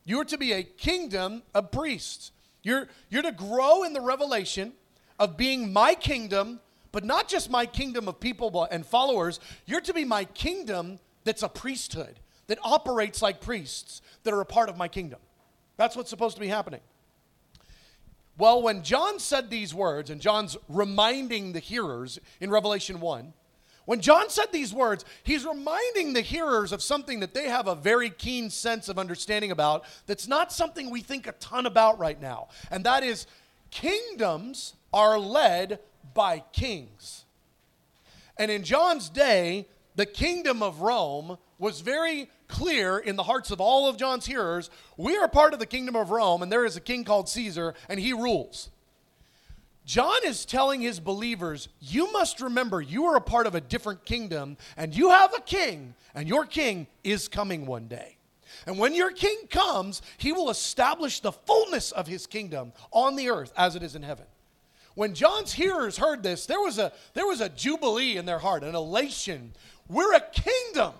You 0.03 0.19
are 0.19 0.25
to 0.25 0.37
be 0.37 0.51
a 0.51 0.63
kingdom 0.63 1.43
of 1.53 1.71
priests. 1.71 2.31
You're, 2.63 2.87
you're 3.09 3.21
to 3.21 3.31
grow 3.31 3.83
in 3.83 3.93
the 3.93 4.01
revelation 4.01 4.73
of 5.19 5.37
being 5.37 5.71
my 5.71 5.93
kingdom, 5.93 6.59
but 6.91 7.05
not 7.05 7.29
just 7.29 7.49
my 7.49 7.65
kingdom 7.65 8.07
of 8.07 8.19
people 8.19 8.67
and 8.69 8.85
followers. 8.85 9.39
You're 9.65 9.81
to 9.81 9.93
be 9.93 10.03
my 10.03 10.25
kingdom 10.25 10.99
that's 11.23 11.43
a 11.43 11.49
priesthood, 11.49 12.19
that 12.47 12.59
operates 12.63 13.21
like 13.21 13.41
priests, 13.41 14.01
that 14.23 14.33
are 14.33 14.41
a 14.41 14.45
part 14.45 14.69
of 14.69 14.77
my 14.77 14.87
kingdom. 14.87 15.19
That's 15.77 15.95
what's 15.95 16.09
supposed 16.09 16.35
to 16.35 16.41
be 16.41 16.47
happening. 16.47 16.81
Well, 18.37 18.61
when 18.61 18.83
John 18.83 19.19
said 19.19 19.49
these 19.49 19.73
words, 19.73 20.09
and 20.09 20.19
John's 20.19 20.57
reminding 20.67 21.53
the 21.53 21.59
hearers 21.59 22.19
in 22.39 22.49
Revelation 22.49 22.99
1, 22.99 23.33
when 23.85 23.99
John 23.99 24.29
said 24.29 24.45
these 24.51 24.73
words, 24.73 25.03
he's 25.23 25.45
reminding 25.45 26.13
the 26.13 26.21
hearers 26.21 26.71
of 26.71 26.81
something 26.81 27.19
that 27.19 27.33
they 27.33 27.49
have 27.49 27.67
a 27.67 27.75
very 27.75 28.09
keen 28.09 28.49
sense 28.49 28.87
of 28.87 28.97
understanding 28.97 29.51
about 29.51 29.83
that's 30.07 30.27
not 30.27 30.53
something 30.53 30.89
we 30.89 31.01
think 31.01 31.27
a 31.27 31.33
ton 31.33 31.65
about 31.65 31.99
right 31.99 32.19
now. 32.21 32.47
And 32.71 32.85
that 32.85 33.03
is 33.03 33.27
kingdoms 33.71 34.73
are 34.93 35.19
led 35.19 35.79
by 36.13 36.43
kings. 36.53 37.25
And 38.37 38.49
in 38.49 38.63
John's 38.63 39.09
day, 39.09 39.67
the 39.95 40.05
kingdom 40.05 40.63
of 40.63 40.81
Rome 40.81 41.37
was 41.59 41.81
very 41.81 42.29
clear 42.47 42.97
in 42.97 43.15
the 43.15 43.23
hearts 43.23 43.51
of 43.51 43.61
all 43.61 43.87
of 43.87 43.97
John's 43.97 44.25
hearers 44.25 44.69
we 44.97 45.17
are 45.17 45.27
part 45.27 45.53
of 45.53 45.59
the 45.59 45.65
kingdom 45.65 45.95
of 45.95 46.11
Rome, 46.11 46.41
and 46.41 46.51
there 46.51 46.65
is 46.65 46.75
a 46.75 46.81
king 46.81 47.03
called 47.03 47.29
Caesar, 47.29 47.73
and 47.89 47.99
he 47.99 48.13
rules. 48.13 48.69
John 49.85 50.15
is 50.25 50.45
telling 50.45 50.81
his 50.81 50.99
believers, 50.99 51.67
you 51.81 52.11
must 52.13 52.39
remember 52.39 52.81
you 52.81 53.05
are 53.05 53.17
a 53.17 53.21
part 53.21 53.47
of 53.47 53.55
a 53.55 53.61
different 53.61 54.05
kingdom, 54.05 54.57
and 54.77 54.95
you 54.95 55.09
have 55.09 55.33
a 55.33 55.41
king, 55.41 55.93
and 56.15 56.27
your 56.27 56.45
king 56.45 56.87
is 57.03 57.27
coming 57.27 57.65
one 57.65 57.87
day. 57.87 58.17
And 58.65 58.79
when 58.79 58.95
your 58.95 59.11
king 59.11 59.47
comes, 59.49 60.01
he 60.17 60.31
will 60.31 60.49
establish 60.49 61.19
the 61.19 61.31
fullness 61.33 61.91
of 61.91 62.07
his 62.07 62.27
kingdom 62.27 62.71
on 62.91 63.15
the 63.15 63.29
earth 63.29 63.51
as 63.57 63.75
it 63.75 63.83
is 63.83 63.95
in 63.95 64.03
heaven. 64.03 64.25
When 64.95 65.15
John's 65.15 65.53
hearers 65.53 65.97
heard 65.97 66.21
this, 66.21 66.45
there 66.45 66.59
was 66.59 66.77
a, 66.77 66.91
there 67.13 67.25
was 67.25 67.41
a 67.41 67.49
jubilee 67.49 68.17
in 68.17 68.25
their 68.25 68.39
heart, 68.39 68.63
an 68.63 68.75
elation. 68.75 69.53
We're 69.89 70.13
a 70.13 70.21
kingdom. 70.21 70.93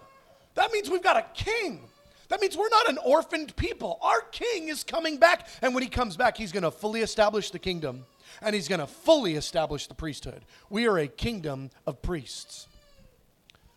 That 0.56 0.72
means 0.72 0.90
we've 0.90 1.04
got 1.04 1.18
a 1.18 1.26
king. 1.34 1.82
That 2.30 2.42
means 2.42 2.58
we're 2.58 2.70
not 2.70 2.90
an 2.90 2.98
orphaned 3.06 3.56
people. 3.56 4.00
Our 4.02 4.22
king 4.32 4.70
is 4.70 4.84
coming 4.84 5.18
back. 5.18 5.48
And 5.62 5.74
when 5.76 5.84
he 5.84 5.90
comes 5.90 6.18
back, 6.18 6.38
he's 6.38 6.52
going 6.52 6.64
to 6.64 6.72
fully 6.72 7.02
establish 7.02 7.52
the 7.52 7.60
kingdom 7.60 8.06
and 8.42 8.56
he's 8.56 8.68
going 8.68 8.80
to 8.80 8.88
fully 8.88 9.36
establish 9.36 9.88
the 9.88 9.94
priesthood. 9.94 10.44
We 10.70 10.88
are 10.88 10.98
a 10.98 11.08
kingdom 11.08 11.70
of 11.86 12.02
priests. 12.02 12.68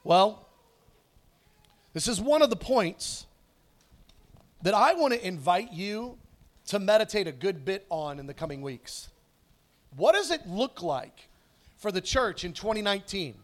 Well, 0.04 0.48
this 1.92 2.08
is 2.08 2.20
one 2.20 2.42
of 2.42 2.50
the 2.50 2.56
points 2.56 3.26
that 4.62 4.74
I 4.74 4.94
want 4.94 5.14
to 5.14 5.26
invite 5.26 5.72
you 5.72 6.16
to 6.68 6.78
meditate 6.78 7.26
a 7.26 7.32
good 7.32 7.64
bit 7.64 7.86
on 7.90 8.18
in 8.18 8.26
the 8.26 8.34
coming 8.34 8.62
weeks. 8.62 9.08
What 9.96 10.14
does 10.14 10.30
it 10.30 10.46
look 10.46 10.82
like 10.82 11.28
for 11.78 11.90
the 11.90 12.00
church 12.00 12.44
in 12.44 12.52
2019? 12.52 13.34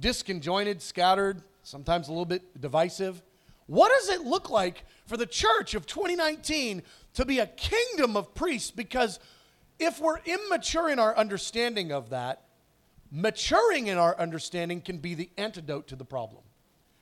Disconjointed, 0.00 0.80
scattered, 0.80 1.42
sometimes 1.62 2.08
a 2.08 2.12
little 2.12 2.24
bit 2.24 2.60
divisive. 2.60 3.22
What 3.66 3.92
does 3.92 4.08
it 4.08 4.24
look 4.24 4.48
like 4.48 4.84
for 5.06 5.16
the 5.16 5.26
church 5.26 5.74
of 5.74 5.86
2019 5.86 6.82
to 7.14 7.24
be 7.24 7.40
a 7.40 7.46
kingdom 7.46 8.16
of 8.16 8.34
priests? 8.34 8.70
Because 8.70 9.18
if 9.78 10.00
we're 10.00 10.18
immature 10.24 10.88
in 10.88 10.98
our 10.98 11.16
understanding 11.16 11.90
of 11.90 12.10
that, 12.10 12.44
maturing 13.10 13.88
in 13.88 13.98
our 13.98 14.16
understanding 14.18 14.80
can 14.80 14.98
be 14.98 15.14
the 15.14 15.30
antidote 15.36 15.88
to 15.88 15.96
the 15.96 16.04
problem. 16.04 16.42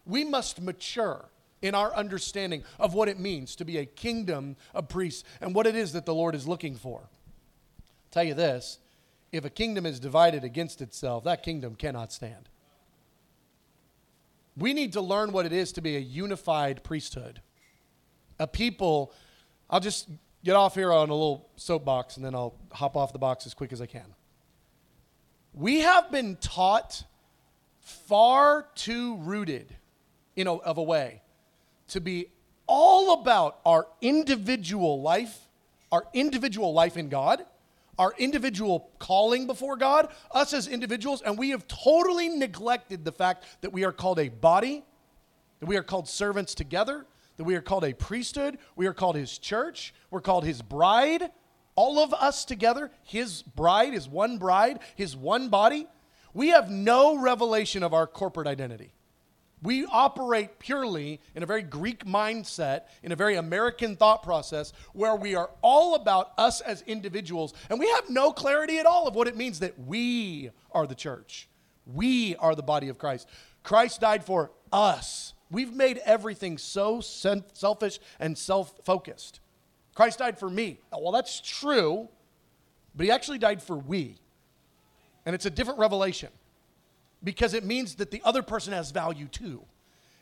We 0.06 0.24
must 0.24 0.60
mature 0.60 1.26
in 1.62 1.74
our 1.74 1.94
understanding 1.94 2.64
of 2.78 2.94
what 2.94 3.08
it 3.08 3.18
means 3.18 3.54
to 3.56 3.64
be 3.64 3.76
a 3.76 3.84
kingdom 3.84 4.56
of 4.74 4.88
priests 4.88 5.24
and 5.40 5.54
what 5.54 5.66
it 5.66 5.76
is 5.76 5.92
that 5.92 6.06
the 6.06 6.14
Lord 6.14 6.34
is 6.34 6.48
looking 6.48 6.76
for. 6.76 7.02
Tell 8.10 8.24
you 8.24 8.34
this 8.34 8.78
if 9.32 9.44
a 9.44 9.50
kingdom 9.50 9.86
is 9.86 10.00
divided 10.00 10.44
against 10.44 10.82
itself, 10.82 11.24
that 11.24 11.42
kingdom 11.42 11.74
cannot 11.74 12.12
stand. 12.12 12.48
We 14.56 14.74
need 14.74 14.92
to 14.94 15.00
learn 15.00 15.32
what 15.32 15.46
it 15.46 15.52
is 15.52 15.72
to 15.72 15.80
be 15.80 15.96
a 15.96 16.00
unified 16.00 16.82
priesthood. 16.82 17.40
A 18.38 18.46
people, 18.46 19.12
I'll 19.68 19.80
just 19.80 20.08
get 20.44 20.56
off 20.56 20.74
here 20.74 20.92
on 20.92 21.08
a 21.08 21.14
little 21.14 21.48
soapbox 21.56 22.16
and 22.16 22.24
then 22.24 22.34
I'll 22.34 22.54
hop 22.72 22.96
off 22.96 23.12
the 23.12 23.18
box 23.18 23.46
as 23.46 23.54
quick 23.54 23.72
as 23.72 23.80
I 23.80 23.86
can. 23.86 24.14
We 25.54 25.80
have 25.80 26.10
been 26.10 26.36
taught 26.36 27.04
far 27.80 28.66
too 28.74 29.16
rooted 29.18 29.76
in 30.36 30.46
a, 30.46 30.54
of 30.54 30.78
a 30.78 30.82
way 30.82 31.22
to 31.88 32.00
be 32.00 32.26
all 32.66 33.20
about 33.20 33.58
our 33.64 33.86
individual 34.00 35.02
life, 35.02 35.48
our 35.90 36.06
individual 36.12 36.72
life 36.72 36.96
in 36.96 37.08
God, 37.08 37.44
our 38.00 38.14
individual 38.16 38.90
calling 38.98 39.46
before 39.46 39.76
God, 39.76 40.08
us 40.30 40.54
as 40.54 40.66
individuals, 40.66 41.20
and 41.20 41.38
we 41.38 41.50
have 41.50 41.68
totally 41.68 42.30
neglected 42.30 43.04
the 43.04 43.12
fact 43.12 43.44
that 43.60 43.74
we 43.74 43.84
are 43.84 43.92
called 43.92 44.18
a 44.18 44.30
body, 44.30 44.82
that 45.60 45.66
we 45.66 45.76
are 45.76 45.82
called 45.82 46.08
servants 46.08 46.54
together, 46.54 47.04
that 47.36 47.44
we 47.44 47.54
are 47.54 47.60
called 47.60 47.84
a 47.84 47.92
priesthood, 47.92 48.56
we 48.74 48.86
are 48.86 48.94
called 48.94 49.16
his 49.16 49.36
church, 49.36 49.92
we're 50.10 50.22
called 50.22 50.46
his 50.46 50.62
bride. 50.62 51.30
All 51.74 51.98
of 51.98 52.14
us 52.14 52.46
together, 52.46 52.90
his 53.02 53.42
bride, 53.42 53.92
his 53.92 54.08
one 54.08 54.38
bride, 54.38 54.80
his 54.96 55.14
one 55.14 55.50
body. 55.50 55.86
We 56.32 56.48
have 56.48 56.70
no 56.70 57.18
revelation 57.18 57.82
of 57.82 57.92
our 57.92 58.06
corporate 58.06 58.46
identity. 58.46 58.92
We 59.62 59.84
operate 59.84 60.58
purely 60.58 61.20
in 61.34 61.42
a 61.42 61.46
very 61.46 61.62
Greek 61.62 62.04
mindset, 62.06 62.82
in 63.02 63.12
a 63.12 63.16
very 63.16 63.36
American 63.36 63.96
thought 63.96 64.22
process, 64.22 64.72
where 64.94 65.14
we 65.14 65.34
are 65.34 65.50
all 65.60 65.94
about 65.94 66.32
us 66.38 66.60
as 66.62 66.82
individuals, 66.82 67.52
and 67.68 67.78
we 67.78 67.88
have 67.90 68.08
no 68.08 68.32
clarity 68.32 68.78
at 68.78 68.86
all 68.86 69.06
of 69.06 69.14
what 69.14 69.28
it 69.28 69.36
means 69.36 69.60
that 69.60 69.78
we 69.78 70.50
are 70.72 70.86
the 70.86 70.94
church. 70.94 71.48
We 71.86 72.36
are 72.36 72.54
the 72.54 72.62
body 72.62 72.88
of 72.88 72.98
Christ. 72.98 73.28
Christ 73.62 74.00
died 74.00 74.24
for 74.24 74.50
us. 74.72 75.34
We've 75.50 75.74
made 75.74 75.98
everything 76.04 76.56
so 76.56 77.00
selfish 77.00 77.98
and 78.18 78.38
self 78.38 78.72
focused. 78.84 79.40
Christ 79.94 80.20
died 80.20 80.38
for 80.38 80.48
me. 80.48 80.78
Well, 80.92 81.12
that's 81.12 81.40
true, 81.40 82.08
but 82.94 83.04
he 83.04 83.10
actually 83.10 83.38
died 83.38 83.62
for 83.62 83.76
we. 83.76 84.16
And 85.26 85.34
it's 85.34 85.44
a 85.44 85.50
different 85.50 85.78
revelation 85.78 86.30
because 87.22 87.54
it 87.54 87.64
means 87.64 87.96
that 87.96 88.10
the 88.10 88.22
other 88.24 88.42
person 88.42 88.72
has 88.72 88.90
value 88.90 89.26
too. 89.26 89.62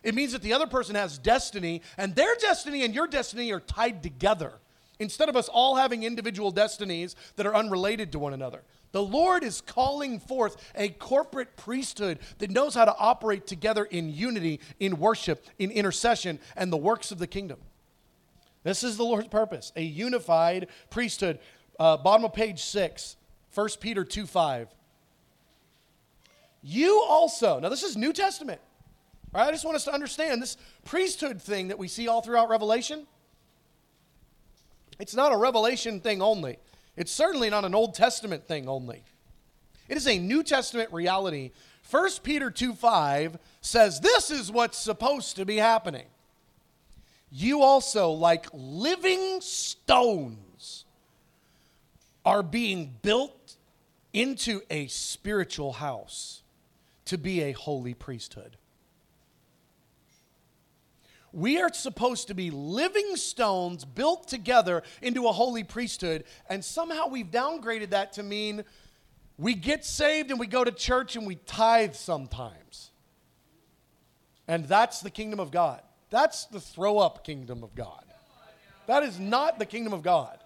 It 0.02 0.14
means 0.14 0.32
that 0.32 0.42
the 0.42 0.52
other 0.52 0.66
person 0.66 0.94
has 0.94 1.18
destiny, 1.18 1.82
and 1.96 2.14
their 2.14 2.34
destiny 2.36 2.84
and 2.84 2.94
your 2.94 3.06
destiny 3.06 3.52
are 3.52 3.60
tied 3.60 4.02
together 4.02 4.54
instead 4.98 5.28
of 5.28 5.36
us 5.36 5.48
all 5.48 5.76
having 5.76 6.02
individual 6.02 6.50
destinies 6.50 7.14
that 7.36 7.46
are 7.46 7.54
unrelated 7.54 8.12
to 8.12 8.18
one 8.18 8.32
another. 8.32 8.62
The 8.92 9.02
Lord 9.02 9.44
is 9.44 9.60
calling 9.60 10.18
forth 10.18 10.56
a 10.74 10.88
corporate 10.88 11.56
priesthood 11.56 12.18
that 12.38 12.50
knows 12.50 12.74
how 12.74 12.84
to 12.84 12.96
operate 12.96 13.46
together 13.46 13.84
in 13.84 14.12
unity, 14.12 14.60
in 14.80 14.98
worship, 14.98 15.44
in 15.58 15.70
intercession, 15.70 16.38
and 16.56 16.72
the 16.72 16.78
works 16.78 17.12
of 17.12 17.18
the 17.18 17.26
kingdom. 17.26 17.58
This 18.62 18.82
is 18.82 18.96
the 18.96 19.04
Lord's 19.04 19.28
purpose 19.28 19.72
a 19.76 19.82
unified 19.82 20.68
priesthood. 20.90 21.38
Uh, 21.78 21.96
bottom 21.96 22.24
of 22.24 22.32
page 22.32 22.62
6, 22.62 23.16
1 23.54 23.68
Peter 23.80 24.04
2 24.04 24.26
5. 24.26 24.68
You 26.62 27.04
also, 27.08 27.60
now 27.60 27.68
this 27.68 27.82
is 27.82 27.96
New 27.96 28.12
Testament. 28.12 28.60
Right, 29.32 29.46
I 29.46 29.50
just 29.50 29.64
want 29.64 29.76
us 29.76 29.84
to 29.84 29.92
understand 29.92 30.40
this 30.40 30.56
priesthood 30.84 31.40
thing 31.40 31.68
that 31.68 31.78
we 31.78 31.86
see 31.86 32.08
all 32.08 32.22
throughout 32.22 32.48
Revelation. 32.48 33.06
It's 34.98 35.14
not 35.14 35.32
a 35.32 35.36
Revelation 35.36 36.00
thing 36.00 36.22
only. 36.22 36.58
It's 36.96 37.12
certainly 37.12 37.50
not 37.50 37.64
an 37.64 37.74
Old 37.74 37.94
Testament 37.94 38.46
thing 38.48 38.68
only. 38.68 39.04
It 39.88 39.96
is 39.96 40.08
a 40.08 40.18
New 40.18 40.42
Testament 40.42 40.92
reality. 40.92 41.52
1 41.90 42.10
Peter 42.22 42.50
2 42.50 42.72
5 42.74 43.38
says, 43.60 44.00
This 44.00 44.30
is 44.30 44.50
what's 44.50 44.78
supposed 44.78 45.36
to 45.36 45.44
be 45.44 45.56
happening. 45.56 46.06
You 47.30 47.62
also, 47.62 48.10
like 48.10 48.46
living 48.52 49.40
stones, 49.40 50.84
are 52.24 52.42
being 52.42 52.94
built 53.02 53.56
into 54.12 54.62
a 54.70 54.86
spiritual 54.88 55.74
house 55.74 56.42
to 57.08 57.18
be 57.18 57.42
a 57.42 57.52
holy 57.52 57.94
priesthood. 57.94 58.56
We 61.32 61.60
are 61.60 61.72
supposed 61.72 62.28
to 62.28 62.34
be 62.34 62.50
living 62.50 63.16
stones 63.16 63.84
built 63.84 64.28
together 64.28 64.82
into 65.02 65.28
a 65.28 65.32
holy 65.32 65.62
priesthood, 65.62 66.24
and 66.48 66.64
somehow 66.64 67.08
we've 67.08 67.30
downgraded 67.30 67.90
that 67.90 68.14
to 68.14 68.22
mean 68.22 68.64
we 69.36 69.54
get 69.54 69.84
saved 69.84 70.30
and 70.30 70.40
we 70.40 70.46
go 70.46 70.64
to 70.64 70.72
church 70.72 71.16
and 71.16 71.26
we 71.26 71.36
tithe 71.36 71.94
sometimes. 71.94 72.90
And 74.48 74.66
that's 74.66 75.00
the 75.00 75.10
kingdom 75.10 75.38
of 75.38 75.50
God. 75.50 75.82
That's 76.10 76.46
the 76.46 76.60
throw 76.60 76.98
up 76.98 77.24
kingdom 77.24 77.62
of 77.62 77.74
God. 77.74 78.04
That 78.86 79.02
is 79.02 79.20
not 79.20 79.58
the 79.58 79.66
kingdom 79.66 79.92
of 79.92 80.02
God. 80.02 80.38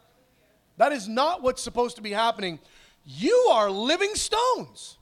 That 0.76 0.92
is 0.92 1.08
not 1.08 1.42
what's 1.42 1.62
supposed 1.62 1.96
to 1.96 2.02
be 2.02 2.10
happening. 2.10 2.58
You 3.04 3.48
are 3.52 3.70
living 3.70 4.14
stones. 4.14 4.98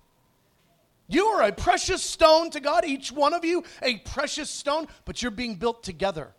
You 1.11 1.27
are 1.27 1.43
a 1.43 1.53
precious 1.53 2.05
stone 2.05 2.51
to 2.51 2.61
God, 2.61 2.85
each 2.85 3.11
one 3.11 3.35
of 3.35 3.45
you, 3.45 3.65
a 3.83 3.97
precious 3.99 4.49
stone, 4.49 4.87
but 5.05 5.21
you're 5.21 5.33
being 5.33 5.57
built 5.57 5.83
together. 5.83 6.33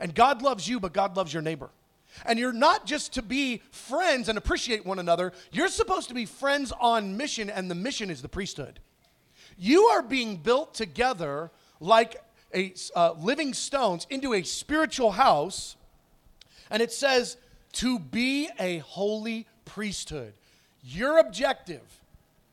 And 0.00 0.14
God 0.14 0.40
loves 0.40 0.66
you, 0.66 0.80
but 0.80 0.94
God 0.94 1.14
loves 1.14 1.32
your 1.32 1.42
neighbor. 1.42 1.68
And 2.24 2.38
you're 2.38 2.52
not 2.52 2.86
just 2.86 3.12
to 3.14 3.22
be 3.22 3.60
friends 3.70 4.30
and 4.30 4.38
appreciate 4.38 4.86
one 4.86 4.98
another, 4.98 5.32
you're 5.52 5.68
supposed 5.68 6.08
to 6.08 6.14
be 6.14 6.24
friends 6.24 6.72
on 6.80 7.18
mission, 7.18 7.50
and 7.50 7.70
the 7.70 7.74
mission 7.74 8.08
is 8.10 8.22
the 8.22 8.28
priesthood. 8.28 8.80
You 9.58 9.84
are 9.88 10.02
being 10.02 10.38
built 10.38 10.72
together 10.72 11.50
like 11.78 12.16
a, 12.54 12.72
uh, 12.96 13.12
living 13.18 13.52
stones 13.52 14.06
into 14.08 14.32
a 14.32 14.42
spiritual 14.42 15.12
house, 15.12 15.76
and 16.70 16.82
it 16.82 16.92
says 16.92 17.36
to 17.72 17.98
be 17.98 18.48
a 18.58 18.78
holy 18.78 19.46
priesthood. 19.66 20.32
Your 20.82 21.18
objective 21.18 21.82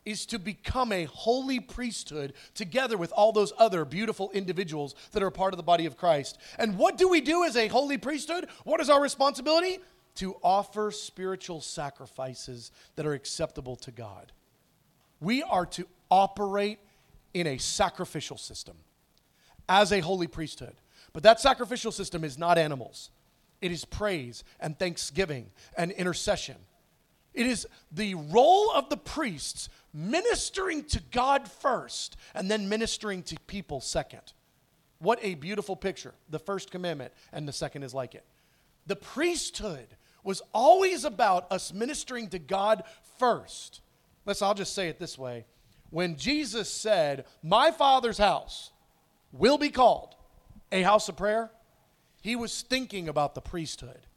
is 0.05 0.25
to 0.27 0.39
become 0.39 0.91
a 0.91 1.05
holy 1.05 1.59
priesthood 1.59 2.33
together 2.55 2.97
with 2.97 3.11
all 3.11 3.31
those 3.31 3.53
other 3.57 3.85
beautiful 3.85 4.31
individuals 4.31 4.95
that 5.11 5.21
are 5.21 5.31
part 5.31 5.53
of 5.53 5.57
the 5.57 5.63
body 5.63 5.85
of 5.85 5.97
Christ. 5.97 6.37
And 6.57 6.77
what 6.77 6.97
do 6.97 7.07
we 7.07 7.21
do 7.21 7.43
as 7.43 7.55
a 7.55 7.67
holy 7.67 7.97
priesthood? 7.97 8.47
What 8.63 8.81
is 8.81 8.89
our 8.89 9.01
responsibility? 9.01 9.79
To 10.15 10.35
offer 10.43 10.91
spiritual 10.91 11.61
sacrifices 11.61 12.71
that 12.95 13.05
are 13.05 13.13
acceptable 13.13 13.75
to 13.77 13.91
God. 13.91 14.31
We 15.19 15.43
are 15.43 15.67
to 15.67 15.87
operate 16.09 16.79
in 17.33 17.47
a 17.47 17.57
sacrificial 17.57 18.37
system 18.37 18.75
as 19.69 19.91
a 19.93 19.99
holy 19.99 20.27
priesthood. 20.27 20.75
But 21.13 21.23
that 21.23 21.39
sacrificial 21.39 21.91
system 21.91 22.23
is 22.23 22.37
not 22.37 22.57
animals, 22.57 23.11
it 23.61 23.71
is 23.71 23.85
praise 23.85 24.43
and 24.59 24.77
thanksgiving 24.77 25.51
and 25.77 25.91
intercession. 25.91 26.55
It 27.33 27.45
is 27.45 27.65
the 27.91 28.15
role 28.15 28.71
of 28.71 28.89
the 28.89 28.97
priests 28.97 29.69
ministering 29.93 30.83
to 30.85 31.01
God 31.11 31.49
first 31.49 32.17
and 32.33 32.49
then 32.49 32.69
ministering 32.69 33.23
to 33.23 33.37
people 33.47 33.81
second. 33.81 34.33
What 34.99 35.19
a 35.21 35.35
beautiful 35.35 35.75
picture. 35.75 36.13
The 36.29 36.39
first 36.39 36.71
commandment 36.71 37.13
and 37.31 37.47
the 37.47 37.53
second 37.53 37.83
is 37.83 37.93
like 37.93 38.15
it. 38.15 38.25
The 38.87 38.95
priesthood 38.95 39.87
was 40.23 40.41
always 40.53 41.03
about 41.03 41.51
us 41.51 41.73
ministering 41.73 42.29
to 42.29 42.39
God 42.39 42.83
first. 43.17 43.81
Let's 44.25 44.41
I'll 44.41 44.53
just 44.53 44.73
say 44.73 44.89
it 44.89 44.99
this 44.99 45.17
way. 45.17 45.45
When 45.89 46.15
Jesus 46.15 46.71
said, 46.71 47.25
"My 47.41 47.71
Father's 47.71 48.17
house 48.17 48.71
will 49.31 49.57
be 49.57 49.69
called 49.69 50.15
a 50.71 50.83
house 50.83 51.09
of 51.09 51.17
prayer," 51.17 51.51
he 52.21 52.35
was 52.35 52.61
thinking 52.61 53.09
about 53.09 53.33
the 53.35 53.41
priesthood. 53.41 54.07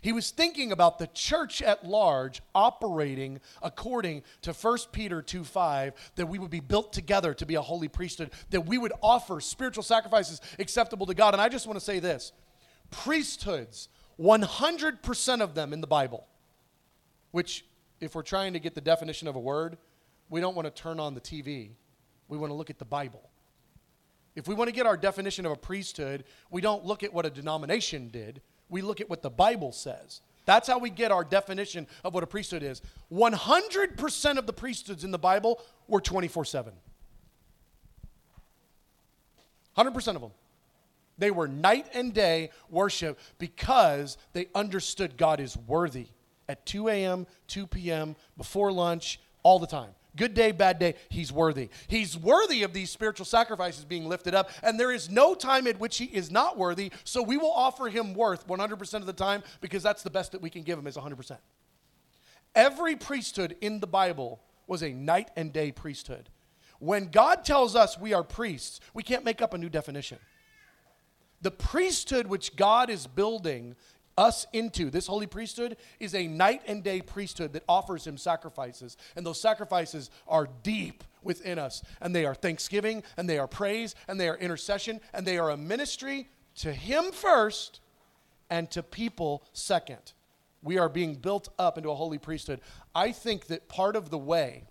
He 0.00 0.12
was 0.12 0.30
thinking 0.30 0.72
about 0.72 0.98
the 0.98 1.06
church 1.08 1.62
at 1.62 1.84
large 1.84 2.42
operating 2.54 3.40
according 3.62 4.22
to 4.42 4.52
1 4.52 4.78
Peter 4.92 5.22
2 5.22 5.44
5, 5.44 6.12
that 6.16 6.26
we 6.26 6.38
would 6.38 6.50
be 6.50 6.60
built 6.60 6.92
together 6.92 7.34
to 7.34 7.46
be 7.46 7.54
a 7.54 7.62
holy 7.62 7.88
priesthood, 7.88 8.30
that 8.50 8.66
we 8.66 8.78
would 8.78 8.92
offer 9.02 9.40
spiritual 9.40 9.82
sacrifices 9.82 10.40
acceptable 10.58 11.06
to 11.06 11.14
God. 11.14 11.34
And 11.34 11.40
I 11.40 11.48
just 11.48 11.66
want 11.66 11.78
to 11.78 11.84
say 11.84 11.98
this 11.98 12.32
priesthoods, 12.90 13.88
100% 14.20 15.40
of 15.40 15.54
them 15.54 15.72
in 15.72 15.80
the 15.80 15.86
Bible, 15.86 16.26
which, 17.32 17.64
if 18.00 18.14
we're 18.14 18.22
trying 18.22 18.52
to 18.52 18.60
get 18.60 18.74
the 18.74 18.80
definition 18.80 19.28
of 19.28 19.36
a 19.36 19.40
word, 19.40 19.76
we 20.28 20.40
don't 20.40 20.54
want 20.54 20.66
to 20.66 20.82
turn 20.82 21.00
on 21.00 21.14
the 21.14 21.20
TV. 21.20 21.70
We 22.28 22.38
want 22.38 22.50
to 22.50 22.54
look 22.54 22.70
at 22.70 22.78
the 22.78 22.84
Bible. 22.84 23.30
If 24.34 24.48
we 24.48 24.54
want 24.54 24.68
to 24.68 24.74
get 24.74 24.86
our 24.86 24.96
definition 24.96 25.46
of 25.46 25.52
a 25.52 25.56
priesthood, 25.56 26.24
we 26.50 26.60
don't 26.60 26.84
look 26.84 27.02
at 27.02 27.12
what 27.12 27.24
a 27.24 27.30
denomination 27.30 28.08
did 28.08 28.42
we 28.68 28.82
look 28.82 29.00
at 29.00 29.08
what 29.08 29.22
the 29.22 29.30
Bible 29.30 29.72
says. 29.72 30.20
That's 30.44 30.68
how 30.68 30.78
we 30.78 30.90
get 30.90 31.10
our 31.10 31.24
definition 31.24 31.86
of 32.04 32.14
what 32.14 32.22
a 32.22 32.26
priesthood 32.26 32.62
is. 32.62 32.80
100% 33.12 34.38
of 34.38 34.46
the 34.46 34.52
priesthoods 34.52 35.04
in 35.04 35.10
the 35.10 35.18
Bible 35.18 35.60
were 35.88 36.00
24 36.00 36.44
7. 36.44 36.72
100% 39.76 40.14
of 40.14 40.20
them. 40.20 40.30
They 41.18 41.30
were 41.30 41.48
night 41.48 41.86
and 41.94 42.12
day 42.14 42.50
worship 42.70 43.18
because 43.38 44.16
they 44.32 44.48
understood 44.54 45.16
God 45.16 45.40
is 45.40 45.56
worthy 45.56 46.06
at 46.48 46.64
2 46.66 46.88
a.m., 46.88 47.26
2 47.48 47.66
p.m., 47.66 48.16
before 48.36 48.70
lunch, 48.70 49.18
all 49.42 49.58
the 49.58 49.66
time. 49.66 49.90
Good 50.16 50.34
day, 50.34 50.50
bad 50.52 50.78
day, 50.78 50.94
he's 51.08 51.30
worthy. 51.30 51.68
He's 51.88 52.16
worthy 52.16 52.62
of 52.62 52.72
these 52.72 52.90
spiritual 52.90 53.26
sacrifices 53.26 53.84
being 53.84 54.08
lifted 54.08 54.34
up, 54.34 54.50
and 54.62 54.80
there 54.80 54.90
is 54.90 55.10
no 55.10 55.34
time 55.34 55.66
at 55.66 55.78
which 55.78 55.98
he 55.98 56.06
is 56.06 56.30
not 56.30 56.56
worthy, 56.56 56.90
so 57.04 57.22
we 57.22 57.36
will 57.36 57.52
offer 57.52 57.88
him 57.88 58.14
worth 58.14 58.46
100% 58.46 58.94
of 58.94 59.06
the 59.06 59.12
time 59.12 59.42
because 59.60 59.82
that's 59.82 60.02
the 60.02 60.10
best 60.10 60.32
that 60.32 60.40
we 60.40 60.50
can 60.50 60.62
give 60.62 60.78
him 60.78 60.86
is 60.86 60.96
100%. 60.96 61.36
Every 62.54 62.96
priesthood 62.96 63.56
in 63.60 63.80
the 63.80 63.86
Bible 63.86 64.40
was 64.66 64.82
a 64.82 64.90
night 64.90 65.30
and 65.36 65.52
day 65.52 65.70
priesthood. 65.70 66.30
When 66.78 67.08
God 67.08 67.44
tells 67.44 67.76
us 67.76 67.98
we 67.98 68.14
are 68.14 68.24
priests, 68.24 68.80
we 68.94 69.02
can't 69.02 69.24
make 69.24 69.42
up 69.42 69.54
a 69.54 69.58
new 69.58 69.68
definition. 69.68 70.18
The 71.42 71.50
priesthood 71.50 72.26
which 72.26 72.56
God 72.56 72.88
is 72.88 73.06
building 73.06 73.76
us 74.16 74.46
into. 74.52 74.90
This 74.90 75.06
holy 75.06 75.26
priesthood 75.26 75.76
is 76.00 76.14
a 76.14 76.26
night 76.26 76.62
and 76.66 76.82
day 76.82 77.00
priesthood 77.00 77.52
that 77.52 77.64
offers 77.68 78.06
him 78.06 78.16
sacrifices. 78.16 78.96
And 79.14 79.24
those 79.24 79.40
sacrifices 79.40 80.10
are 80.26 80.48
deep 80.62 81.04
within 81.22 81.58
us. 81.58 81.82
And 82.00 82.14
they 82.14 82.24
are 82.24 82.34
thanksgiving, 82.34 83.02
and 83.16 83.28
they 83.28 83.38
are 83.38 83.48
praise, 83.48 83.94
and 84.08 84.18
they 84.18 84.28
are 84.28 84.36
intercession, 84.36 85.00
and 85.12 85.26
they 85.26 85.38
are 85.38 85.50
a 85.50 85.56
ministry 85.56 86.28
to 86.56 86.72
him 86.72 87.12
first 87.12 87.80
and 88.48 88.70
to 88.70 88.82
people 88.82 89.44
second. 89.52 90.12
We 90.62 90.78
are 90.78 90.88
being 90.88 91.16
built 91.16 91.48
up 91.58 91.76
into 91.76 91.90
a 91.90 91.94
holy 91.94 92.18
priesthood. 92.18 92.60
I 92.94 93.12
think 93.12 93.46
that 93.46 93.68
part 93.68 93.96
of 93.96 94.10
the 94.10 94.18
way, 94.18 94.64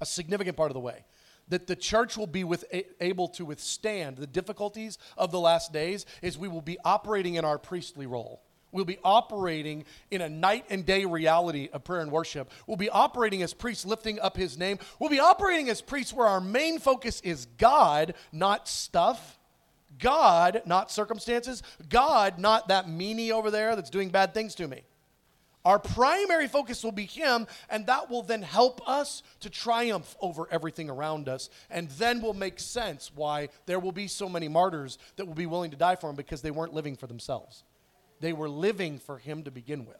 a 0.00 0.06
significant 0.06 0.56
part 0.56 0.70
of 0.70 0.74
the 0.74 0.80
way, 0.80 1.04
that 1.48 1.66
the 1.66 1.76
church 1.76 2.16
will 2.16 2.26
be 2.26 2.42
with, 2.42 2.64
able 3.00 3.28
to 3.28 3.44
withstand 3.44 4.16
the 4.16 4.26
difficulties 4.26 4.98
of 5.18 5.30
the 5.30 5.38
last 5.38 5.72
days 5.72 6.06
is 6.22 6.38
we 6.38 6.48
will 6.48 6.62
be 6.62 6.78
operating 6.84 7.34
in 7.34 7.44
our 7.44 7.58
priestly 7.58 8.06
role. 8.06 8.42
We'll 8.74 8.84
be 8.84 8.98
operating 9.04 9.84
in 10.10 10.20
a 10.20 10.28
night 10.28 10.64
and 10.68 10.84
day 10.84 11.04
reality 11.04 11.68
of 11.72 11.84
prayer 11.84 12.00
and 12.00 12.10
worship. 12.10 12.50
We'll 12.66 12.76
be 12.76 12.90
operating 12.90 13.40
as 13.44 13.54
priests, 13.54 13.86
lifting 13.86 14.18
up 14.18 14.36
his 14.36 14.58
name. 14.58 14.80
We'll 14.98 15.10
be 15.10 15.20
operating 15.20 15.70
as 15.70 15.80
priests 15.80 16.12
where 16.12 16.26
our 16.26 16.40
main 16.40 16.80
focus 16.80 17.20
is 17.20 17.46
God, 17.56 18.14
not 18.32 18.68
stuff. 18.68 19.38
God, 20.00 20.62
not 20.66 20.90
circumstances. 20.90 21.62
God, 21.88 22.40
not 22.40 22.66
that 22.66 22.86
meanie 22.88 23.30
over 23.30 23.52
there 23.52 23.76
that's 23.76 23.90
doing 23.90 24.08
bad 24.08 24.34
things 24.34 24.56
to 24.56 24.66
me. 24.66 24.82
Our 25.64 25.78
primary 25.78 26.48
focus 26.48 26.82
will 26.82 26.90
be 26.90 27.06
Him, 27.06 27.46
and 27.70 27.86
that 27.86 28.10
will 28.10 28.22
then 28.22 28.42
help 28.42 28.86
us 28.88 29.22
to 29.38 29.48
triumph 29.48 30.16
over 30.20 30.48
everything 30.50 30.90
around 30.90 31.28
us. 31.28 31.48
And 31.70 31.88
then 31.90 32.20
will 32.20 32.34
make 32.34 32.58
sense 32.58 33.12
why 33.14 33.50
there 33.66 33.78
will 33.78 33.92
be 33.92 34.08
so 34.08 34.28
many 34.28 34.48
martyrs 34.48 34.98
that 35.14 35.26
will 35.26 35.34
be 35.34 35.46
willing 35.46 35.70
to 35.70 35.76
die 35.76 35.94
for 35.94 36.10
Him 36.10 36.16
because 36.16 36.42
they 36.42 36.50
weren't 36.50 36.74
living 36.74 36.96
for 36.96 37.06
themselves. 37.06 37.62
They 38.20 38.32
were 38.32 38.48
living 38.48 38.98
for 38.98 39.18
him 39.18 39.44
to 39.44 39.50
begin 39.50 39.86
with. 39.86 39.96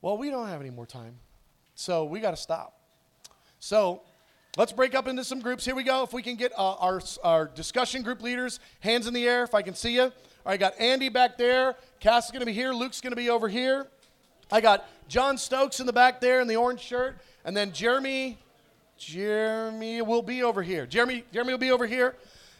Well, 0.00 0.18
we 0.18 0.30
don't 0.30 0.48
have 0.48 0.60
any 0.60 0.70
more 0.70 0.86
time. 0.86 1.16
So 1.74 2.04
we 2.04 2.20
got 2.20 2.30
to 2.30 2.36
stop. 2.36 2.78
So 3.58 4.02
let's 4.56 4.72
break 4.72 4.94
up 4.94 5.08
into 5.08 5.24
some 5.24 5.40
groups. 5.40 5.64
Here 5.64 5.74
we 5.74 5.82
go. 5.82 6.02
If 6.02 6.12
we 6.12 6.22
can 6.22 6.36
get 6.36 6.52
uh, 6.56 6.74
our, 6.74 7.00
our 7.22 7.46
discussion 7.46 8.02
group 8.02 8.22
leaders, 8.22 8.60
hands 8.80 9.06
in 9.06 9.14
the 9.14 9.26
air, 9.26 9.44
if 9.44 9.54
I 9.54 9.62
can 9.62 9.74
see 9.74 9.94
you. 9.94 10.02
All 10.02 10.10
right, 10.44 10.54
I 10.54 10.56
got 10.58 10.78
Andy 10.78 11.08
back 11.08 11.38
there. 11.38 11.74
Cass 12.00 12.26
is 12.26 12.30
going 12.30 12.40
to 12.40 12.46
be 12.46 12.52
here. 12.52 12.72
Luke's 12.72 13.00
going 13.00 13.12
to 13.12 13.16
be 13.16 13.30
over 13.30 13.48
here. 13.48 13.86
I 14.52 14.60
got 14.60 14.86
John 15.08 15.38
Stokes 15.38 15.80
in 15.80 15.86
the 15.86 15.92
back 15.92 16.20
there 16.20 16.40
in 16.40 16.48
the 16.48 16.56
orange 16.56 16.80
shirt. 16.80 17.16
And 17.44 17.56
then 17.56 17.72
Jeremy, 17.72 18.38
Jeremy 18.98 20.02
will 20.02 20.22
be 20.22 20.42
over 20.42 20.62
here. 20.62 20.86
Jeremy, 20.86 21.24
Jeremy 21.32 21.52
will 21.54 21.58
be 21.58 21.70
over 21.70 21.86
here. 21.86 22.14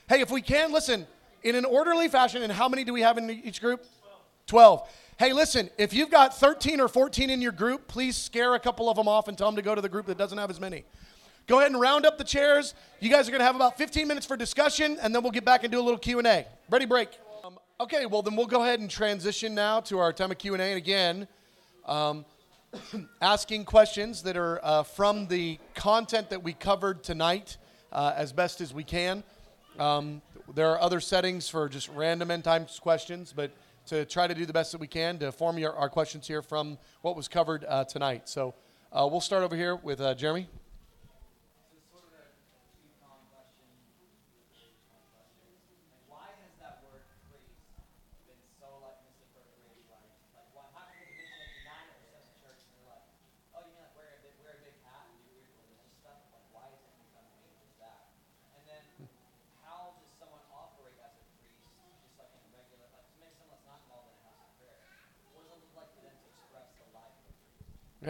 Hey, 0.09 0.20
if 0.20 0.30
we 0.30 0.40
can, 0.40 0.72
listen, 0.72 1.07
in 1.45 1.55
an 1.55 1.64
orderly 1.64 2.09
fashion. 2.09 2.42
And 2.42 2.53
how 2.53 2.68
many 2.68 2.82
do 2.82 2.92
we 2.92 3.03
have 3.03 3.18
in 3.18 3.30
each 3.30 3.61
group? 3.61 3.84
12. 4.47 4.88
Hey, 5.16 5.32
listen, 5.32 5.70
if 5.78 5.92
you've 5.92 6.11
got 6.11 6.36
13 6.36 6.80
or 6.80 6.88
14 6.88 7.30
in 7.30 7.40
your 7.40 7.53
group, 7.53 7.86
please 7.86 8.16
scare 8.16 8.55
a 8.57 8.59
couple 8.59 8.90
of 8.90 8.97
them 8.97 9.07
off 9.07 9.28
and 9.28 9.38
tell 9.38 9.47
them 9.47 9.57
to 9.57 9.62
go 9.62 9.74
to 9.74 9.80
the 9.80 9.88
group 9.88 10.07
that 10.07 10.18
doesn't 10.18 10.38
have 10.38 10.51
as 10.51 10.59
many. 10.59 10.84
Go 11.47 11.61
ahead 11.61 11.70
and 11.70 11.80
round 11.80 12.05
up 12.05 12.18
the 12.18 12.24
chairs. 12.24 12.74
You 13.01 13.11
guys 13.11 13.28
are 13.28 13.30
going 13.30 13.40
to 13.40 13.45
have 13.45 13.55
about 13.55 13.78
15 13.78 14.09
minutes 14.09 14.26
for 14.26 14.36
discussion, 14.36 14.99
and 15.01 15.14
then 15.14 15.22
we'll 15.22 15.30
get 15.30 15.45
back 15.45 15.62
and 15.62 15.70
do 15.70 15.78
a 15.78 15.82
little 15.82 15.99
Q&A. 15.99 16.47
Ready, 16.70 16.86
break. 16.86 17.11
Um, 17.45 17.59
okay, 17.78 18.07
well, 18.07 18.22
then 18.22 18.34
we'll 18.34 18.47
go 18.47 18.62
ahead 18.62 18.80
and 18.80 18.90
transition 18.90 19.55
now 19.55 19.80
to 19.80 19.99
our 19.99 20.12
time 20.12 20.30
of 20.30 20.38
Q&A. 20.38 20.59
And 20.59 20.78
again, 20.78 21.28
um, 21.86 22.24
asking 23.20 23.66
questions 23.66 24.22
that 24.22 24.36
are 24.36 24.59
uh, 24.64 24.82
from 24.82 25.28
the 25.28 25.59
content 25.74 26.30
that 26.30 26.42
we 26.42 26.55
covered 26.55 27.05
tonight 27.05 27.59
uh, 27.92 28.14
as 28.16 28.32
best 28.32 28.61
as 28.61 28.74
we 28.74 28.82
can. 28.82 29.22
Um, 29.78 30.22
there 30.53 30.68
are 30.70 30.80
other 30.80 31.01
settings 31.01 31.49
for 31.49 31.68
just 31.68 31.88
random 31.88 32.30
end 32.30 32.45
times 32.45 32.78
questions, 32.78 33.32
but 33.34 33.51
to 33.86 34.05
try 34.05 34.26
to 34.26 34.34
do 34.34 34.47
the 34.47 34.53
best 34.53 34.72
that 34.72 34.80
we 34.80 34.86
can 34.86 35.18
to 35.18 35.32
form 35.32 35.59
your, 35.59 35.74
our 35.74 35.88
questions 35.88 36.26
here 36.26 36.42
from 36.42 36.78
what 37.03 37.16
was 37.16 37.28
covered 37.28 37.64
uh, 37.68 37.84
tonight. 37.84 38.28
So 38.28 38.55
uh, 38.92 39.09
we'll 39.11 39.20
start 39.20 39.42
over 39.42 39.57
here 39.57 39.76
with 39.76 40.01
uh, 40.01 40.14
Jeremy. 40.14 40.49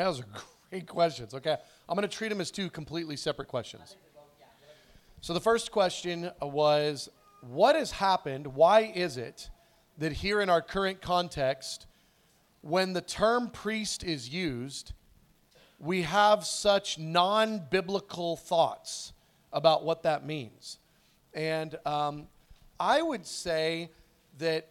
Those 0.04 0.20
are 0.20 0.26
great 0.70 0.86
questions. 0.86 1.34
Okay, 1.34 1.56
I'm 1.88 1.96
going 1.96 2.08
to 2.08 2.14
treat 2.14 2.28
them 2.28 2.40
as 2.40 2.50
two 2.50 2.70
completely 2.70 3.16
separate 3.16 3.48
questions. 3.48 3.96
So 5.20 5.32
the 5.32 5.40
first 5.40 5.72
question 5.72 6.30
was 6.42 7.08
What 7.40 7.76
has 7.76 7.92
happened? 7.92 8.46
Why 8.46 8.92
is 8.94 9.16
it 9.16 9.48
that 9.98 10.12
here 10.12 10.40
in 10.40 10.50
our 10.50 10.60
current 10.60 11.00
context, 11.00 11.86
when 12.60 12.92
the 12.92 13.00
term 13.00 13.48
priest 13.48 14.04
is 14.04 14.28
used, 14.28 14.92
we 15.78 16.02
have 16.02 16.44
such 16.44 16.98
non 16.98 17.62
biblical 17.70 18.36
thoughts 18.36 19.12
about 19.52 19.84
what 19.84 20.02
that 20.02 20.26
means? 20.26 20.78
And 21.32 21.76
um, 21.86 22.26
I 22.78 23.00
would 23.00 23.26
say 23.26 23.90
that 24.38 24.68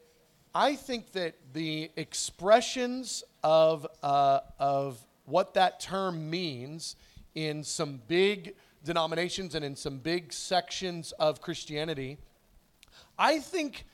I 0.54 0.76
think 0.76 1.14
that 1.14 1.36
the 1.54 1.90
expressions 1.96 3.24
of, 3.44 3.88
uh, 4.04 4.42
of 4.60 5.04
what 5.26 5.54
that 5.54 5.80
term 5.80 6.30
means 6.30 6.96
in 7.36 7.64
some 7.64 8.02
big 8.08 8.56
denominations 8.84 9.56
and 9.56 9.64
in 9.64 9.76
some 9.76 9.98
big 9.98 10.34
sections 10.34 11.12
of 11.14 11.42
Christianity, 11.42 12.18
I 13.18 13.40
think 13.40 13.86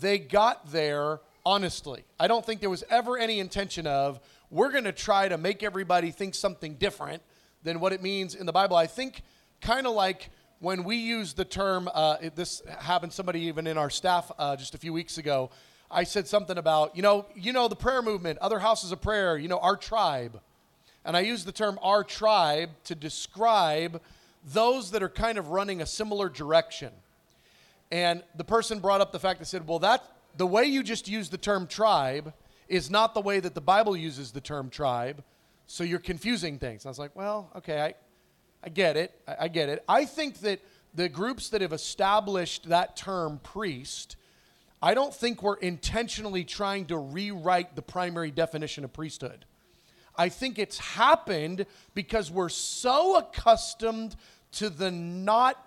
they 0.00 0.18
got 0.18 0.70
there 0.70 1.20
honestly. 1.44 2.04
I 2.20 2.28
don't 2.28 2.44
think 2.44 2.60
there 2.60 2.70
was 2.70 2.84
ever 2.90 3.16
any 3.16 3.40
intention 3.40 3.86
of, 3.86 4.20
we're 4.50 4.70
going 4.70 4.84
to 4.84 4.92
try 4.92 5.28
to 5.28 5.38
make 5.38 5.62
everybody 5.62 6.10
think 6.10 6.34
something 6.34 6.74
different 6.74 7.22
than 7.62 7.80
what 7.80 7.92
it 7.92 8.02
means 8.02 8.34
in 8.34 8.46
the 8.46 8.52
Bible. 8.52 8.76
I 8.76 8.86
think 8.86 9.22
kind 9.60 9.86
of 9.86 9.94
like 9.94 10.30
when 10.60 10.84
we 10.84 10.96
use 10.96 11.34
the 11.34 11.44
term, 11.44 11.88
uh, 11.92 12.16
it, 12.20 12.36
this 12.36 12.62
happened 12.80 13.12
somebody 13.12 13.40
even 13.42 13.66
in 13.66 13.78
our 13.78 13.90
staff 13.90 14.30
uh, 14.38 14.56
just 14.56 14.74
a 14.74 14.78
few 14.78 14.92
weeks 14.92 15.18
ago. 15.18 15.50
I 15.90 16.04
said 16.04 16.26
something 16.26 16.58
about, 16.58 16.96
you 16.96 17.02
know, 17.02 17.26
you 17.34 17.52
know 17.52 17.68
the 17.68 17.76
prayer 17.76 18.02
movement, 18.02 18.38
other 18.40 18.58
houses 18.58 18.92
of 18.92 19.00
prayer, 19.00 19.38
you 19.38 19.48
know, 19.48 19.58
our 19.58 19.76
tribe. 19.76 20.40
And 21.04 21.16
I 21.16 21.20
use 21.20 21.44
the 21.44 21.52
term 21.52 21.78
our 21.82 22.04
tribe 22.04 22.70
to 22.84 22.94
describe 22.94 24.00
those 24.52 24.90
that 24.90 25.02
are 25.02 25.08
kind 25.08 25.38
of 25.38 25.48
running 25.48 25.80
a 25.80 25.86
similar 25.86 26.28
direction. 26.28 26.92
And 27.90 28.22
the 28.36 28.44
person 28.44 28.80
brought 28.80 29.00
up 29.00 29.12
the 29.12 29.18
fact 29.18 29.38
that 29.38 29.46
said, 29.46 29.66
well, 29.66 29.78
that 29.80 30.04
the 30.36 30.46
way 30.46 30.64
you 30.64 30.82
just 30.82 31.08
used 31.08 31.30
the 31.30 31.38
term 31.38 31.66
tribe 31.66 32.32
is 32.68 32.90
not 32.90 33.14
the 33.14 33.20
way 33.20 33.40
that 33.40 33.54
the 33.54 33.60
Bible 33.60 33.96
uses 33.96 34.30
the 34.30 34.40
term 34.40 34.68
tribe. 34.70 35.24
So 35.66 35.84
you're 35.84 35.98
confusing 35.98 36.58
things. 36.58 36.84
And 36.84 36.88
I 36.88 36.90
was 36.90 36.98
like, 36.98 37.16
well, 37.16 37.50
okay, 37.56 37.80
I, 37.80 37.94
I 38.62 38.68
get 38.68 38.96
it. 38.96 39.12
I, 39.26 39.36
I 39.40 39.48
get 39.48 39.68
it. 39.68 39.84
I 39.88 40.04
think 40.04 40.40
that 40.40 40.60
the 40.94 41.08
groups 41.08 41.50
that 41.50 41.60
have 41.60 41.72
established 41.72 42.68
that 42.68 42.96
term 42.96 43.40
priest, 43.42 44.16
I 44.82 44.94
don't 44.94 45.14
think 45.14 45.42
we're 45.42 45.56
intentionally 45.56 46.44
trying 46.44 46.86
to 46.86 46.98
rewrite 46.98 47.76
the 47.76 47.82
primary 47.82 48.30
definition 48.30 48.84
of 48.84 48.92
priesthood. 48.92 49.44
I 50.18 50.28
think 50.28 50.58
it's 50.58 50.78
happened 50.78 51.64
because 51.94 52.30
we're 52.30 52.48
so 52.48 53.16
accustomed 53.16 54.16
to 54.52 54.68
the 54.68 54.90
not 54.90 55.64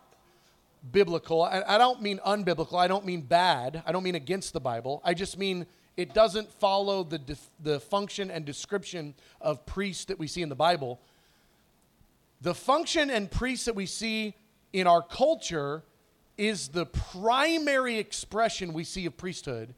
biblical. 0.91 1.41
I, 1.41 1.63
I 1.65 1.77
don't 1.77 2.01
mean 2.01 2.19
unbiblical. 2.25 2.77
I 2.77 2.87
don't 2.87 3.05
mean 3.05 3.21
bad. 3.21 3.81
I 3.85 3.93
don't 3.93 4.03
mean 4.03 4.15
against 4.15 4.51
the 4.51 4.59
Bible. 4.59 5.01
I 5.05 5.13
just 5.13 5.37
mean 5.37 5.65
it 5.95 6.13
doesn't 6.13 6.51
follow 6.51 7.03
the, 7.03 7.37
the 7.61 7.79
function 7.79 8.29
and 8.29 8.43
description 8.43 9.13
of 9.39 9.65
priest 9.65 10.09
that 10.09 10.19
we 10.19 10.27
see 10.27 10.41
in 10.41 10.49
the 10.49 10.55
Bible. 10.55 10.99
The 12.41 12.55
function 12.55 13.09
and 13.09 13.31
priest 13.31 13.65
that 13.67 13.75
we 13.75 13.85
see 13.85 14.35
in 14.73 14.85
our 14.85 15.01
culture 15.01 15.83
is 16.37 16.69
the 16.69 16.87
primary 16.87 17.97
expression 17.97 18.73
we 18.73 18.83
see 18.83 19.05
of 19.05 19.15
priesthood 19.15 19.75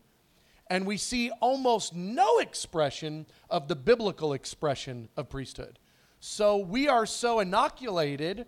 and 0.69 0.85
we 0.85 0.97
see 0.97 1.29
almost 1.39 1.93
no 1.93 2.39
expression 2.39 3.25
of 3.49 3.67
the 3.67 3.75
biblical 3.75 4.33
expression 4.33 5.09
of 5.17 5.29
priesthood. 5.29 5.79
So 6.19 6.57
we 6.57 6.87
are 6.87 7.05
so 7.05 7.39
inoculated 7.39 8.45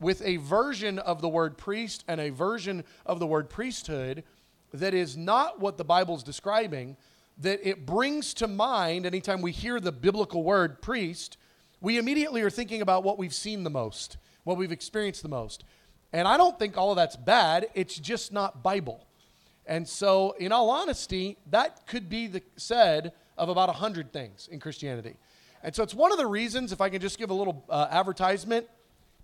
with 0.00 0.22
a 0.22 0.36
version 0.36 0.98
of 0.98 1.20
the 1.20 1.28
word 1.28 1.58
priest 1.58 2.04
and 2.08 2.20
a 2.20 2.30
version 2.30 2.84
of 3.04 3.18
the 3.18 3.26
word 3.26 3.50
priesthood 3.50 4.24
that 4.72 4.94
is 4.94 5.16
not 5.16 5.60
what 5.60 5.76
the 5.76 5.84
Bible 5.84 6.14
is 6.16 6.22
describing, 6.22 6.96
that 7.38 7.60
it 7.68 7.86
brings 7.86 8.34
to 8.34 8.48
mind 8.48 9.06
anytime 9.06 9.42
we 9.42 9.52
hear 9.52 9.80
the 9.80 9.92
biblical 9.92 10.42
word 10.42 10.80
priest, 10.82 11.36
we 11.80 11.98
immediately 11.98 12.42
are 12.42 12.50
thinking 12.50 12.82
about 12.82 13.04
what 13.04 13.18
we've 13.18 13.34
seen 13.34 13.64
the 13.64 13.70
most, 13.70 14.16
what 14.44 14.56
we've 14.56 14.72
experienced 14.72 15.22
the 15.22 15.28
most. 15.28 15.64
And 16.12 16.26
I 16.26 16.36
don't 16.36 16.58
think 16.58 16.76
all 16.76 16.90
of 16.90 16.96
that's 16.96 17.16
bad, 17.16 17.68
it's 17.74 17.96
just 17.96 18.32
not 18.32 18.62
Bible. 18.62 19.07
And 19.68 19.86
so, 19.86 20.32
in 20.38 20.50
all 20.50 20.70
honesty, 20.70 21.36
that 21.50 21.86
could 21.86 22.08
be 22.08 22.26
the, 22.26 22.42
said 22.56 23.12
of 23.36 23.50
about 23.50 23.68
100 23.68 24.12
things 24.14 24.48
in 24.50 24.60
Christianity. 24.60 25.16
And 25.62 25.76
so, 25.76 25.82
it's 25.82 25.94
one 25.94 26.10
of 26.10 26.16
the 26.16 26.26
reasons, 26.26 26.72
if 26.72 26.80
I 26.80 26.88
can 26.88 27.02
just 27.02 27.18
give 27.18 27.28
a 27.28 27.34
little 27.34 27.64
uh, 27.68 27.86
advertisement, 27.90 28.66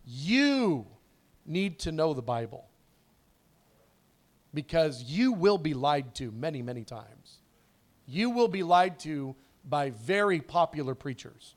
you 0.05 0.87
need 1.47 1.79
to 1.81 1.93
know 1.93 2.13
the 2.13 2.23
Bible 2.23 2.67
because 4.53 5.03
you 5.03 5.33
will 5.33 5.59
be 5.59 5.73
lied 5.73 6.15
to 6.17 6.31
many, 6.31 6.61
many 6.61 6.85
times. 6.85 7.39
You 8.07 8.29
will 8.29 8.49
be 8.49 8.63
lied 8.63 8.99
to 9.01 9.35
by 9.65 9.91
very 9.91 10.41
popular 10.41 10.95
preachers. 10.95 11.57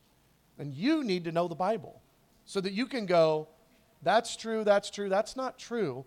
And 0.58 0.74
you 0.74 1.04
need 1.04 1.26
to 1.26 1.34
know 1.34 1.50
the 1.50 1.56
Bible 1.56 2.02
so 2.46 2.62
that 2.62 2.72
you 2.72 2.86
can 2.86 3.06
go, 3.06 3.50
that's 4.02 4.38
true, 4.38 4.64
that's 4.64 4.90
true, 4.90 5.10
that's 5.10 5.36
not 5.36 5.60
true. 5.60 6.06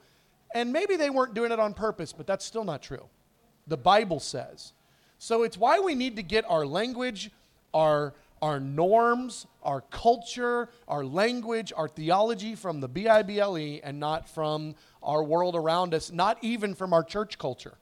And 0.55 0.73
maybe 0.73 0.97
they 0.97 1.11
weren't 1.11 1.35
doing 1.35 1.53
it 1.53 1.61
on 1.61 1.75
purpose, 1.75 2.13
but 2.13 2.27
that's 2.27 2.45
still 2.45 2.65
not 2.65 2.83
true. 2.83 3.07
The 3.67 3.77
Bible 3.77 4.21
says. 4.21 4.73
So 5.19 5.43
it's 5.43 5.57
why 5.57 5.79
we 5.79 5.95
need 5.95 6.17
to 6.17 6.23
get 6.23 6.45
our 6.49 6.67
language, 6.67 7.31
our, 7.73 8.15
our 8.43 8.59
norms, 8.59 9.47
our 9.63 9.83
culture, 9.83 10.71
our 10.89 11.05
language, 11.05 11.73
our 11.77 11.87
theology 11.87 12.55
from 12.55 12.81
the 12.81 12.89
B 12.89 13.07
I 13.07 13.23
B 13.23 13.39
L 13.39 13.57
E 13.59 13.81
and 13.85 14.01
not 14.01 14.29
from 14.29 14.75
our 15.03 15.23
world 15.23 15.55
around 15.55 15.95
us, 15.95 16.11
not 16.11 16.39
even 16.43 16.75
from 16.75 16.93
our 16.93 17.05
church 17.05 17.39
culture, 17.39 17.75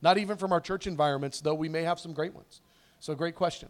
not 0.00 0.16
even 0.16 0.36
from 0.36 0.52
our 0.52 0.60
church 0.60 0.86
environments, 0.86 1.40
though 1.40 1.54
we 1.54 1.68
may 1.68 1.82
have 1.82 1.98
some 1.98 2.12
great 2.12 2.34
ones. 2.34 2.62
So, 3.00 3.14
great 3.14 3.34
question. 3.34 3.68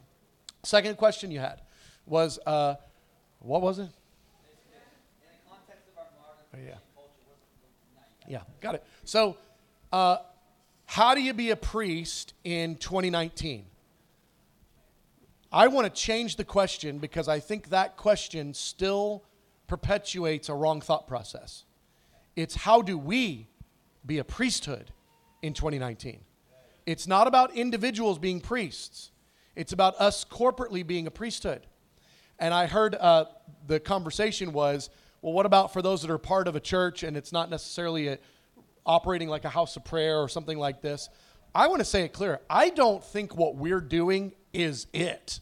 Second 0.63 0.97
question 0.97 1.31
you 1.31 1.41
had 1.41 1.63
was 2.07 2.39
uh, 2.47 2.77
what 3.41 3.63
was 3.63 3.79
it? 3.79 3.89
Oh, 6.55 6.59
yeah. 6.65 6.75
Yeah, 8.29 8.43
got 8.61 8.75
it. 8.75 8.85
So, 9.05 9.37
uh, 9.93 10.19
how 10.87 11.15
do 11.15 11.21
you 11.21 11.35
be 11.35 11.51
a 11.51 11.57
priest 11.57 12.35
in 12.45 12.77
2019? 12.77 13.67
I 15.53 15.69
want 15.69 15.93
to 15.93 16.01
change 16.01 16.37
the 16.37 16.45
question 16.45 16.99
because 16.99 17.29
I 17.29 17.41
think 17.41 17.71
that 17.71 17.97
question 17.97 18.55
still 18.55 19.25
perpetuates 19.67 20.49
a 20.49 20.55
wrong 20.55 20.81
thought 20.81 21.07
process. 21.07 21.65
It's 22.35 22.55
how 22.55 22.83
do 22.83 22.99
we 22.99 23.49
be 24.05 24.19
a 24.19 24.25
priesthood 24.25 24.93
in 25.43 25.55
2019? 25.55 26.21
It's 26.85 27.07
not 27.07 27.27
about 27.27 27.55
individuals 27.57 28.19
being 28.19 28.41
priests, 28.41 29.11
it's 29.55 29.73
about 29.73 29.95
us 29.97 30.25
corporately 30.25 30.87
being 30.87 31.07
a 31.07 31.11
priesthood. 31.11 31.67
And 32.39 32.53
I 32.53 32.67
heard 32.67 32.95
uh, 32.95 33.25
the 33.67 33.81
conversation 33.81 34.53
was 34.53 34.91
well, 35.27 35.33
what 35.33 35.45
about 35.45 35.73
for 35.73 35.83
those 35.83 36.03
that 36.03 36.11
are 36.13 36.19
part 36.19 36.47
of 36.47 36.55
a 36.55 36.61
church 36.61 37.03
and 37.03 37.17
it's 37.17 37.33
not 37.33 37.51
necessarily 37.51 38.07
a, 38.07 38.19
operating 38.87 39.29
like 39.29 39.45
a 39.45 39.49
house 39.49 39.75
of 39.75 39.85
prayer 39.85 40.19
or 40.19 40.29
something 40.29 40.57
like 40.57 40.83
this? 40.83 41.09
I 41.53 41.67
want 41.67 41.81
to 41.81 41.85
say 41.85 42.03
it 42.05 42.13
clear. 42.13 42.39
I 42.49 42.71
don't 42.71 43.03
think 43.03 43.35
what 43.37 43.57
we're 43.57 43.81
doing 43.81 44.35
is 44.53 44.87
it. 44.93 45.41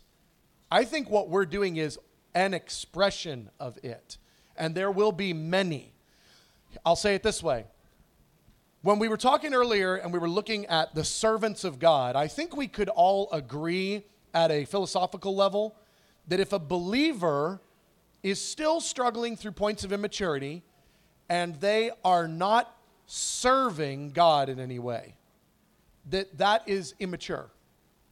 I 0.70 0.86
think 0.86 1.10
what 1.10 1.28
we're 1.28 1.44
doing 1.44 1.76
is 1.76 1.98
an 2.34 2.54
expression 2.54 3.50
of 3.60 3.78
it. 3.82 4.16
And 4.56 4.74
there 4.74 4.90
will 4.90 5.12
be 5.12 5.34
many. 5.34 5.92
I'll 6.86 6.96
say 6.96 7.14
it 7.14 7.22
this 7.22 7.42
way. 7.42 7.66
When 8.80 8.98
we 8.98 9.08
were 9.08 9.18
talking 9.18 9.52
earlier 9.52 9.96
and 9.96 10.14
we 10.14 10.18
were 10.18 10.30
looking 10.30 10.64
at 10.64 10.94
the 10.94 11.04
servants 11.04 11.62
of 11.62 11.78
God, 11.78 12.16
I 12.16 12.26
think 12.26 12.56
we 12.56 12.68
could 12.68 12.88
all 12.88 13.30
agree 13.32 14.06
at 14.32 14.50
a 14.50 14.64
philosophical 14.64 15.36
level 15.36 15.76
that 16.26 16.40
if 16.40 16.54
a 16.54 16.58
believer 16.58 17.60
is 18.24 18.40
still 18.40 18.80
struggling 18.80 19.36
through 19.36 19.52
points 19.52 19.84
of 19.84 19.92
immaturity 19.92 20.64
and 21.28 21.60
they 21.60 21.90
are 22.04 22.26
not 22.26 22.74
serving 23.06 24.10
God 24.10 24.48
in 24.48 24.58
any 24.58 24.78
way, 24.78 25.14
that 26.10 26.38
that 26.38 26.62
is 26.66 26.94
immature. 26.98 27.50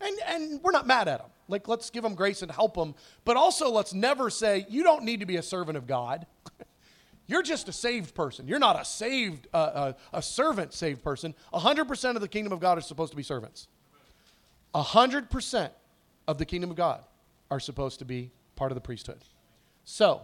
And, 0.00 0.16
and 0.26 0.62
we're 0.62 0.72
not 0.72 0.86
mad 0.86 1.08
at 1.08 1.20
them. 1.20 1.30
Like, 1.48 1.66
let's 1.66 1.90
give 1.90 2.02
them 2.02 2.14
grace 2.14 2.42
and 2.42 2.50
help 2.50 2.74
them. 2.74 2.94
But 3.24 3.36
also, 3.36 3.70
let's 3.70 3.94
never 3.94 4.28
say, 4.28 4.66
you 4.68 4.82
don't 4.82 5.04
need 5.04 5.20
to 5.20 5.26
be 5.26 5.36
a 5.36 5.42
servant 5.42 5.78
of 5.78 5.86
God. 5.86 6.26
You're 7.26 7.42
just 7.42 7.68
a 7.68 7.72
saved 7.72 8.14
person. 8.14 8.46
You're 8.46 8.58
not 8.58 8.80
a 8.80 8.84
saved, 8.84 9.48
uh, 9.54 9.56
uh, 9.56 9.92
a 10.12 10.22
servant 10.22 10.74
saved 10.74 11.02
person. 11.02 11.34
100% 11.54 12.14
of 12.14 12.20
the 12.20 12.28
kingdom 12.28 12.52
of 12.52 12.60
God 12.60 12.76
is 12.78 12.84
supposed 12.84 13.12
to 13.12 13.16
be 13.16 13.22
servants. 13.22 13.68
100% 14.74 15.70
of 16.28 16.38
the 16.38 16.44
kingdom 16.44 16.70
of 16.70 16.76
God 16.76 17.02
are 17.50 17.60
supposed 17.60 17.98
to 18.00 18.04
be 18.04 18.30
part 18.56 18.70
of 18.72 18.74
the 18.74 18.80
priesthood. 18.80 19.22
So, 19.84 20.22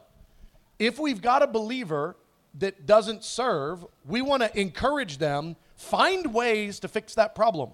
if 0.79 0.99
we've 0.99 1.21
got 1.21 1.43
a 1.43 1.47
believer 1.47 2.17
that 2.55 2.87
doesn't 2.87 3.25
serve, 3.25 3.85
we 4.07 4.23
want 4.23 4.43
to 4.43 4.59
encourage 4.59 5.19
them, 5.19 5.57
find 5.77 6.33
ways 6.33 6.81
to 6.81 6.89
fix 6.89 7.15
that 7.15 7.35
problem. 7.35 7.71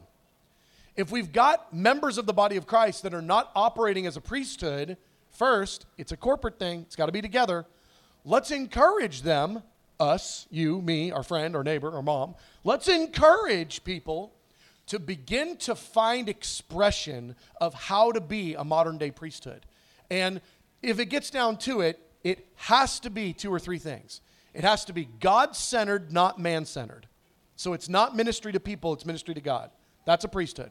If 0.97 1.11
we've 1.11 1.33
got 1.33 1.73
members 1.75 2.19
of 2.19 2.27
the 2.27 2.33
body 2.33 2.57
of 2.57 2.67
Christ 2.67 3.03
that 3.03 3.15
are 3.15 3.23
not 3.23 3.51
operating 3.55 4.07
as 4.07 4.17
a 4.17 4.21
priesthood, 4.21 4.97
First, 5.35 5.87
it's 5.99 6.13
a 6.13 6.17
corporate 6.17 6.61
thing, 6.61 6.83
it's 6.83 6.95
got 6.95 7.07
to 7.07 7.13
be 7.13 7.21
together. 7.21 7.67
Let's 8.25 8.53
encourage 8.53 9.23
them, 9.23 9.65
us, 9.99 10.47
you, 10.49 10.81
me, 10.81 11.11
our 11.11 11.25
friend, 11.25 11.57
our 11.57 11.65
neighbor, 11.65 11.91
our 11.91 12.03
mom. 12.03 12.37
Let's 12.63 12.87
encourage 12.87 13.83
people 13.83 14.33
to 14.87 15.01
begin 15.01 15.57
to 15.57 15.75
find 15.75 16.29
expression 16.29 17.35
of 17.61 17.75
how 17.75 18.13
to 18.13 18.21
be 18.21 18.55
a 18.55 18.63
modern 18.63 18.97
day 18.97 19.11
priesthood. 19.11 19.67
And 20.09 20.41
if 20.85 20.99
it 20.99 21.07
gets 21.07 21.31
down 21.31 21.57
to 21.59 21.81
it, 21.81 21.99
it 22.23 22.47
has 22.57 23.01
to 23.01 23.11
be 23.11 23.33
two 23.33 23.53
or 23.53 23.59
three 23.59 23.79
things. 23.79 24.21
It 24.53 24.63
has 24.63 24.85
to 24.87 24.93
be 24.93 25.09
God 25.21 25.57
centered, 25.57 26.13
not 26.13 26.39
man 26.39 26.65
centered. 26.65 27.07
So 27.57 27.73
it's 27.73 27.89
not 27.89 28.17
ministry 28.17 28.53
to 28.53 28.61
people, 28.61 28.93
it's 28.93 29.07
ministry 29.07 29.35
to 29.35 29.41
God. 29.41 29.71
That's 30.05 30.25
a 30.25 30.29
priesthood. 30.29 30.71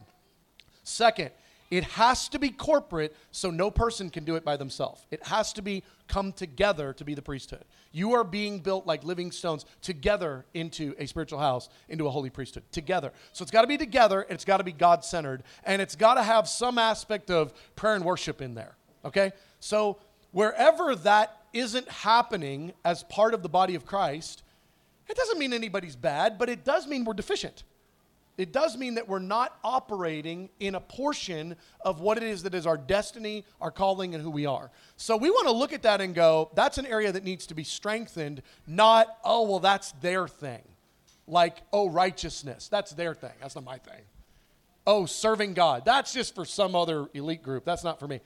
Second, 0.82 1.30
it 1.70 1.84
has 1.84 2.28
to 2.28 2.38
be 2.38 2.50
corporate 2.50 3.16
so 3.30 3.50
no 3.50 3.70
person 3.70 4.10
can 4.10 4.24
do 4.24 4.36
it 4.36 4.44
by 4.44 4.56
themselves. 4.56 5.06
It 5.10 5.26
has 5.26 5.52
to 5.54 5.62
be 5.62 5.82
come 6.06 6.32
together 6.32 6.92
to 6.92 7.04
be 7.04 7.14
the 7.14 7.22
priesthood. 7.22 7.64
You 7.90 8.12
are 8.12 8.24
being 8.24 8.60
built 8.60 8.86
like 8.86 9.02
living 9.02 9.32
stones 9.32 9.64
together 9.80 10.44
into 10.52 10.94
a 10.98 11.06
spiritual 11.06 11.38
house, 11.38 11.68
into 11.88 12.06
a 12.06 12.10
holy 12.10 12.30
priesthood. 12.30 12.64
Together. 12.70 13.12
So 13.32 13.42
it's 13.42 13.50
got 13.50 13.62
to 13.62 13.66
be 13.66 13.78
together, 13.78 14.20
and 14.20 14.32
it's 14.32 14.44
got 14.44 14.58
to 14.58 14.64
be 14.64 14.72
God 14.72 15.04
centered, 15.04 15.42
and 15.64 15.80
it's 15.80 15.96
got 15.96 16.14
to 16.14 16.22
have 16.22 16.48
some 16.48 16.78
aspect 16.78 17.30
of 17.30 17.54
prayer 17.76 17.94
and 17.94 18.04
worship 18.04 18.42
in 18.42 18.54
there. 18.54 18.76
Okay? 19.04 19.32
So 19.64 19.96
wherever 20.32 20.94
that 20.94 21.38
isn't 21.54 21.88
happening 21.88 22.74
as 22.84 23.02
part 23.04 23.32
of 23.32 23.42
the 23.42 23.48
body 23.48 23.74
of 23.74 23.86
Christ, 23.86 24.42
it 25.08 25.16
doesn't 25.16 25.38
mean 25.38 25.54
anybody's 25.54 25.96
bad, 25.96 26.36
but 26.38 26.50
it 26.50 26.64
does 26.66 26.86
mean 26.86 27.06
we're 27.06 27.14
deficient. 27.14 27.62
It 28.36 28.52
does 28.52 28.76
mean 28.76 28.96
that 28.96 29.08
we're 29.08 29.20
not 29.20 29.56
operating 29.64 30.50
in 30.60 30.74
a 30.74 30.80
portion 30.80 31.56
of 31.80 32.00
what 32.00 32.18
it 32.18 32.24
is 32.24 32.42
that 32.42 32.54
is 32.54 32.66
our 32.66 32.76
destiny, 32.76 33.46
our 33.58 33.70
calling, 33.70 34.14
and 34.14 34.22
who 34.22 34.28
we 34.28 34.44
are. 34.44 34.70
So 34.98 35.16
we 35.16 35.30
want 35.30 35.46
to 35.46 35.54
look 35.54 35.72
at 35.72 35.82
that 35.84 36.02
and 36.02 36.14
go, 36.14 36.50
that's 36.54 36.76
an 36.76 36.84
area 36.84 37.10
that 37.10 37.24
needs 37.24 37.46
to 37.46 37.54
be 37.54 37.64
strengthened, 37.64 38.42
not, 38.66 39.16
oh, 39.24 39.48
well, 39.48 39.60
that's 39.60 39.92
their 39.92 40.28
thing. 40.28 40.62
Like, 41.26 41.62
oh, 41.72 41.88
righteousness, 41.88 42.68
that's 42.68 42.90
their 42.90 43.14
thing. 43.14 43.32
That's 43.40 43.54
not 43.54 43.64
my 43.64 43.78
thing. 43.78 44.02
Oh, 44.86 45.06
serving 45.06 45.54
God, 45.54 45.86
that's 45.86 46.12
just 46.12 46.34
for 46.34 46.44
some 46.44 46.74
other 46.74 47.06
elite 47.14 47.42
group. 47.42 47.64
That's 47.64 47.82
not 47.82 47.98
for 47.98 48.06
me. 48.06 48.20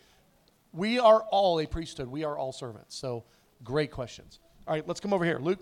We 0.79 1.01
are 1.01 1.23
all 1.33 1.59
a 1.59 1.67
priesthood, 1.67 2.07
we 2.07 2.23
are 2.23 2.39
all 2.39 2.53
servants. 2.53 2.95
So, 2.95 3.25
great 3.65 3.91
questions. 3.91 4.39
All 4.65 4.75
right, 4.75 4.87
let's 4.87 5.01
come 5.01 5.13
over 5.13 5.25
here. 5.25 5.41
Luke. 5.41 5.59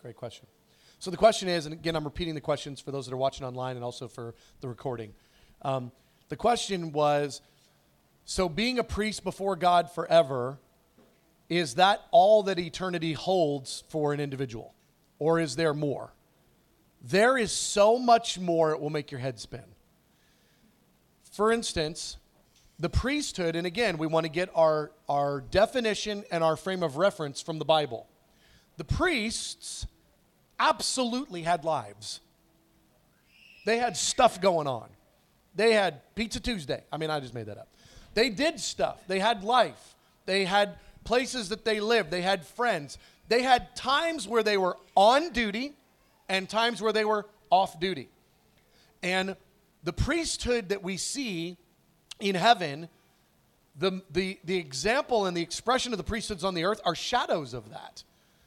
Great 0.00 0.14
question. 0.14 0.46
So 1.06 1.12
the 1.12 1.16
question 1.16 1.48
is, 1.48 1.66
and 1.66 1.72
again, 1.72 1.94
I'm 1.94 2.02
repeating 2.02 2.34
the 2.34 2.40
questions 2.40 2.80
for 2.80 2.90
those 2.90 3.06
that 3.06 3.14
are 3.14 3.16
watching 3.16 3.46
online 3.46 3.76
and 3.76 3.84
also 3.84 4.08
for 4.08 4.34
the 4.60 4.66
recording. 4.66 5.14
Um, 5.62 5.92
the 6.30 6.34
question 6.34 6.90
was 6.90 7.42
so 8.24 8.48
being 8.48 8.80
a 8.80 8.82
priest 8.82 9.22
before 9.22 9.54
God 9.54 9.88
forever, 9.88 10.58
is 11.48 11.76
that 11.76 12.00
all 12.10 12.42
that 12.42 12.58
eternity 12.58 13.12
holds 13.12 13.84
for 13.88 14.14
an 14.14 14.18
individual? 14.18 14.74
Or 15.20 15.38
is 15.38 15.54
there 15.54 15.72
more? 15.72 16.12
There 17.00 17.38
is 17.38 17.52
so 17.52 18.00
much 18.00 18.40
more, 18.40 18.72
it 18.72 18.80
will 18.80 18.90
make 18.90 19.12
your 19.12 19.20
head 19.20 19.38
spin. 19.38 19.62
For 21.30 21.52
instance, 21.52 22.16
the 22.80 22.90
priesthood, 22.90 23.54
and 23.54 23.64
again, 23.64 23.96
we 23.96 24.08
want 24.08 24.24
to 24.24 24.32
get 24.32 24.50
our, 24.56 24.90
our 25.08 25.40
definition 25.40 26.24
and 26.32 26.42
our 26.42 26.56
frame 26.56 26.82
of 26.82 26.96
reference 26.96 27.40
from 27.40 27.60
the 27.60 27.64
Bible. 27.64 28.08
The 28.76 28.82
priests 28.82 29.86
absolutely 30.58 31.42
had 31.42 31.64
lives. 31.64 32.20
They 33.64 33.78
had 33.78 33.96
stuff 33.96 34.40
going 34.40 34.66
on. 34.66 34.88
They 35.54 35.72
had 35.72 36.00
Pizza 36.14 36.40
Tuesday. 36.40 36.84
I 36.92 36.98
mean, 36.98 37.10
I 37.10 37.20
just 37.20 37.34
made 37.34 37.46
that 37.46 37.58
up. 37.58 37.68
They 38.14 38.30
did 38.30 38.60
stuff. 38.60 39.00
They 39.08 39.18
had 39.18 39.42
life. 39.42 39.94
They 40.24 40.44
had 40.44 40.76
places 41.04 41.48
that 41.48 41.64
they 41.64 41.80
lived. 41.80 42.10
They 42.10 42.22
had 42.22 42.46
friends. 42.46 42.98
They 43.28 43.42
had 43.42 43.74
times 43.74 44.28
where 44.28 44.42
they 44.42 44.56
were 44.56 44.76
on 44.94 45.30
duty 45.30 45.74
and 46.28 46.48
times 46.48 46.80
where 46.80 46.92
they 46.92 47.04
were 47.04 47.26
off 47.50 47.80
duty. 47.80 48.08
And 49.02 49.36
the 49.84 49.92
priesthood 49.92 50.68
that 50.70 50.82
we 50.82 50.96
see 50.96 51.56
in 52.20 52.34
heaven, 52.34 52.88
the, 53.78 54.02
the, 54.10 54.38
the 54.44 54.56
example 54.56 55.26
and 55.26 55.36
the 55.36 55.42
expression 55.42 55.92
of 55.92 55.98
the 55.98 56.04
priesthoods 56.04 56.44
on 56.44 56.54
the 56.54 56.64
earth 56.64 56.80
are 56.84 56.94
shadows 56.94 57.54
of 57.54 57.70
that. 57.70 58.02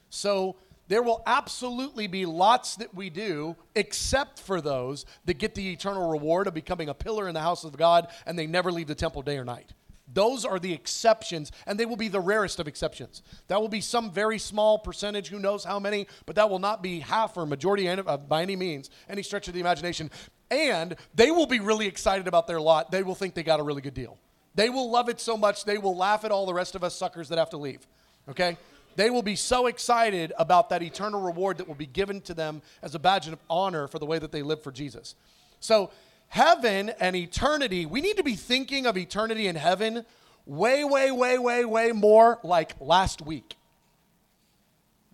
So 0.09 0.55
there 0.89 1.03
will 1.03 1.21
absolutely 1.25 2.07
be 2.07 2.25
lots 2.25 2.75
that 2.77 2.93
we 2.93 3.09
do, 3.09 3.55
except 3.75 4.39
for 4.39 4.59
those 4.59 5.05
that 5.25 5.37
get 5.37 5.55
the 5.55 5.71
eternal 5.71 6.09
reward 6.09 6.47
of 6.47 6.53
becoming 6.53 6.89
a 6.89 6.93
pillar 6.93 7.27
in 7.27 7.35
the 7.35 7.39
house 7.39 7.63
of 7.63 7.77
God 7.77 8.09
and 8.25 8.37
they 8.37 8.47
never 8.47 8.71
leave 8.71 8.87
the 8.87 8.95
temple 8.95 9.21
day 9.21 9.37
or 9.37 9.45
night. 9.45 9.71
Those 10.11 10.43
are 10.43 10.57
the 10.57 10.73
exceptions, 10.73 11.51
and 11.67 11.79
they 11.79 11.85
will 11.85 11.95
be 11.95 12.07
the 12.07 12.19
rarest 12.19 12.59
of 12.59 12.67
exceptions. 12.67 13.21
That 13.47 13.61
will 13.61 13.69
be 13.69 13.81
some 13.81 14.09
very 14.09 14.39
small 14.39 14.79
percentage, 14.79 15.27
who 15.27 15.37
knows 15.37 15.63
how 15.63 15.79
many, 15.79 16.07
but 16.25 16.35
that 16.35 16.49
will 16.49 16.57
not 16.57 16.81
be 16.81 16.99
half 16.99 17.37
or 17.37 17.45
majority 17.45 17.87
uh, 17.87 18.17
by 18.17 18.41
any 18.41 18.55
means, 18.55 18.89
any 19.07 19.21
stretch 19.21 19.47
of 19.47 19.53
the 19.53 19.59
imagination. 19.59 20.09
And 20.49 20.95
they 21.13 21.29
will 21.29 21.45
be 21.45 21.59
really 21.59 21.85
excited 21.85 22.27
about 22.27 22.47
their 22.47 22.59
lot. 22.59 22.89
They 22.89 23.03
will 23.03 23.13
think 23.13 23.35
they 23.35 23.43
got 23.43 23.59
a 23.59 23.63
really 23.63 23.83
good 23.83 23.93
deal. 23.93 24.17
They 24.55 24.69
will 24.69 24.89
love 24.89 25.09
it 25.09 25.21
so 25.21 25.37
much, 25.37 25.65
they 25.65 25.77
will 25.77 25.95
laugh 25.95 26.25
at 26.25 26.31
all 26.31 26.47
the 26.47 26.55
rest 26.55 26.73
of 26.73 26.83
us 26.83 26.95
suckers 26.95 27.29
that 27.29 27.37
have 27.37 27.51
to 27.51 27.57
leave. 27.57 27.85
Okay? 28.27 28.57
They 28.95 29.09
will 29.09 29.21
be 29.21 29.35
so 29.35 29.67
excited 29.67 30.33
about 30.37 30.69
that 30.69 30.83
eternal 30.83 31.21
reward 31.21 31.57
that 31.57 31.67
will 31.67 31.75
be 31.75 31.85
given 31.85 32.21
to 32.21 32.33
them 32.33 32.61
as 32.81 32.95
a 32.95 32.99
badge 32.99 33.27
of 33.27 33.39
honor 33.49 33.87
for 33.87 33.99
the 33.99 34.05
way 34.05 34.19
that 34.19 34.31
they 34.31 34.41
live 34.41 34.61
for 34.61 34.71
Jesus. 34.71 35.15
So, 35.59 35.91
heaven 36.27 36.91
and 36.99 37.15
eternity, 37.15 37.85
we 37.85 38.01
need 38.01 38.17
to 38.17 38.23
be 38.23 38.35
thinking 38.35 38.85
of 38.85 38.97
eternity 38.97 39.47
in 39.47 39.55
heaven 39.55 40.05
way, 40.45 40.83
way, 40.83 41.11
way, 41.11 41.37
way, 41.37 41.65
way 41.65 41.91
more 41.91 42.39
like 42.43 42.75
last 42.79 43.21
week. 43.21 43.55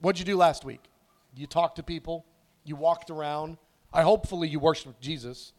What'd 0.01 0.19
you 0.19 0.25
do 0.25 0.37
last 0.37 0.65
week? 0.65 0.81
You 1.35 1.47
talked 1.47 1.75
to 1.77 1.83
people, 1.83 2.25
you 2.63 2.75
walked 2.75 3.09
around. 3.09 3.57
I 3.91 4.01
hopefully 4.01 4.47
you 4.47 4.59
worshiped 4.59 5.01
Jesus. 5.01 5.53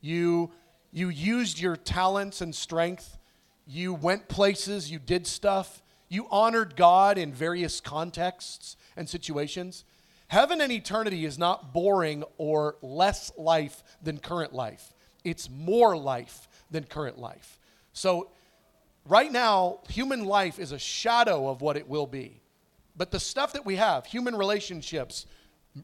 You 0.00 0.50
you 0.92 1.08
used 1.10 1.60
your 1.60 1.76
talents 1.76 2.40
and 2.40 2.54
strength. 2.54 3.18
You 3.66 3.92
went 3.92 4.28
places, 4.28 4.90
you 4.90 4.98
did 4.98 5.26
stuff. 5.26 5.82
You 6.08 6.26
honored 6.30 6.76
God 6.76 7.18
in 7.18 7.32
various 7.32 7.80
contexts 7.80 8.76
and 8.96 9.08
situations. 9.08 9.84
Heaven 10.28 10.60
and 10.60 10.72
eternity 10.72 11.24
is 11.24 11.38
not 11.38 11.72
boring 11.72 12.24
or 12.38 12.76
less 12.82 13.32
life 13.36 13.82
than 14.02 14.18
current 14.18 14.52
life, 14.52 14.92
it's 15.24 15.48
more 15.50 15.96
life 15.96 16.48
than 16.70 16.84
current 16.84 17.18
life. 17.18 17.58
So, 17.92 18.30
right 19.06 19.30
now, 19.30 19.80
human 19.88 20.24
life 20.24 20.58
is 20.58 20.72
a 20.72 20.78
shadow 20.78 21.48
of 21.48 21.60
what 21.60 21.76
it 21.76 21.88
will 21.88 22.06
be. 22.06 22.40
But 22.96 23.10
the 23.10 23.20
stuff 23.20 23.52
that 23.52 23.66
we 23.66 23.76
have 23.76 24.06
human 24.06 24.34
relationships, 24.34 25.26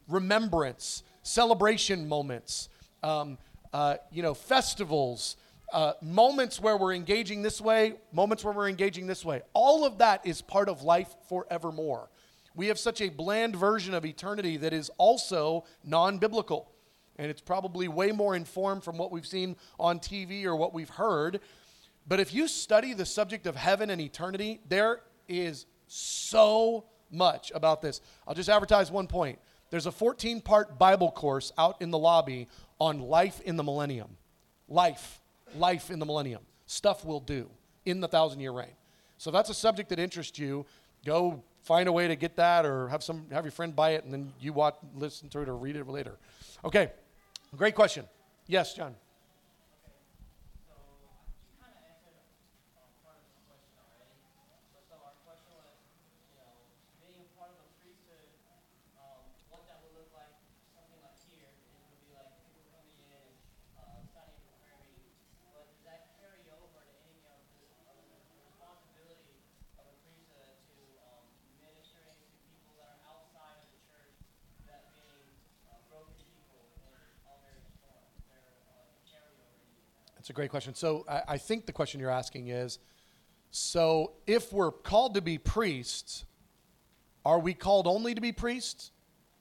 remembrance, 0.09 1.03
celebration 1.23 2.09
moments, 2.09 2.69
um, 3.03 3.39
uh, 3.73 3.97
you 4.11 4.23
know, 4.23 4.35
festivals, 4.35 5.37
uh, 5.73 5.95
moments 6.03 6.61
where 6.61 6.77
we're 6.77 6.95
engaging 6.95 7.43
this 7.43 7.61
way, 7.61 7.95
moments 8.13 8.45
where 8.45 8.53
we're 8.53 8.69
engaging 8.69 9.07
this 9.07 9.25
way. 9.25 9.43
All 9.55 9.85
of 9.85 9.99
that 9.99 10.27
is 10.27 10.43
part 10.43 10.69
of 10.69 10.83
life 10.83 11.15
forevermore. 11.29 12.11
We 12.55 12.67
have 12.67 12.79
such 12.79 13.01
a 13.01 13.09
bland 13.09 13.57
version 13.57 13.95
of 13.95 14.05
eternity 14.05 14.59
that 14.59 14.73
is 14.73 14.91
also 14.99 15.65
non 15.85 16.19
biblical. 16.19 16.71
And 17.17 17.31
it's 17.31 17.41
probably 17.41 17.89
way 17.89 18.13
more 18.13 18.35
informed 18.35 18.85
from 18.85 18.99
what 18.99 19.11
we've 19.11 19.27
seen 19.27 19.57
on 19.79 19.99
TV 19.99 20.45
or 20.45 20.57
what 20.57 20.75
we've 20.75 20.89
heard. 20.89 21.41
But 22.07 22.21
if 22.21 22.35
you 22.35 22.49
study 22.49 22.95
the 22.95 23.07
subject 23.07 23.47
of 23.47 23.57
heaven 23.57 23.91
and 23.91 24.01
eternity, 24.01 24.61
there 24.69 25.01
is 25.29 25.67
so 25.87 26.85
much 27.11 27.53
about 27.55 27.81
this. 27.81 28.01
I'll 28.27 28.35
just 28.35 28.49
advertise 28.49 28.91
one 28.91 29.07
point. 29.07 29.39
There's 29.71 29.87
a 29.87 29.93
14 29.93 30.41
part 30.41 30.79
Bible 30.79 31.11
course 31.11 31.53
out 31.57 31.81
in 31.81 31.91
the 31.91 31.99
lobby 31.99 32.49
on 32.79 33.01
life 33.01 33.41
in 33.41 33.57
the 33.57 33.63
millennium. 33.63 34.17
Life 34.69 35.22
life 35.57 35.91
in 35.91 35.99
the 35.99 36.07
millennium. 36.07 36.43
Stuff 36.67 37.05
will 37.05 37.21
do 37.21 37.51
in 37.85 38.01
the 38.01 38.09
thousand 38.09 38.41
year 38.41 38.53
reign. 38.53 38.75
So 39.19 39.31
if 39.31 39.33
that's 39.33 39.51
a 39.51 39.55
subject 39.55 39.89
that 39.91 39.99
interests 39.99 40.39
you, 40.39 40.67
go 41.05 41.43
find 41.63 41.89
a 41.89 41.93
way 41.93 42.09
to 42.09 42.17
get 42.17 42.37
that 42.37 42.67
or 42.67 42.89
have 42.89 43.03
some 43.03 43.27
have 43.31 43.45
your 43.45 43.53
friend 43.53 43.75
buy 43.75 43.91
it 43.91 44.05
and 44.05 44.13
then 44.13 44.33
you 44.41 44.53
watch 44.53 44.75
listen 44.95 45.29
to 45.31 45.41
it 45.41 45.49
or 45.49 45.57
read 45.57 45.77
it 45.77 45.87
later. 45.87 46.19
Okay. 46.65 46.91
Great 47.57 47.75
question. 47.75 48.05
Yes, 48.47 48.75
John. 48.75 48.95
That's 80.23 80.31
a 80.31 80.35
great 80.35 80.51
question. 80.51 80.73
So 80.77 81.05
I, 81.09 81.23
I 81.31 81.37
think 81.37 81.67
the 81.67 81.73
question 81.73 81.99
you're 81.99 82.09
asking 82.09 82.47
is 82.47 82.79
so 83.51 84.13
if 84.25 84.53
we're 84.53 84.71
called 84.71 85.15
to 85.15 85.21
be 85.21 85.37
priests, 85.37 86.25
are 87.25 87.41
we 87.41 87.55
called 87.55 87.89
only 87.89 88.15
to 88.15 88.21
be 88.21 88.31
priests? 88.31 88.93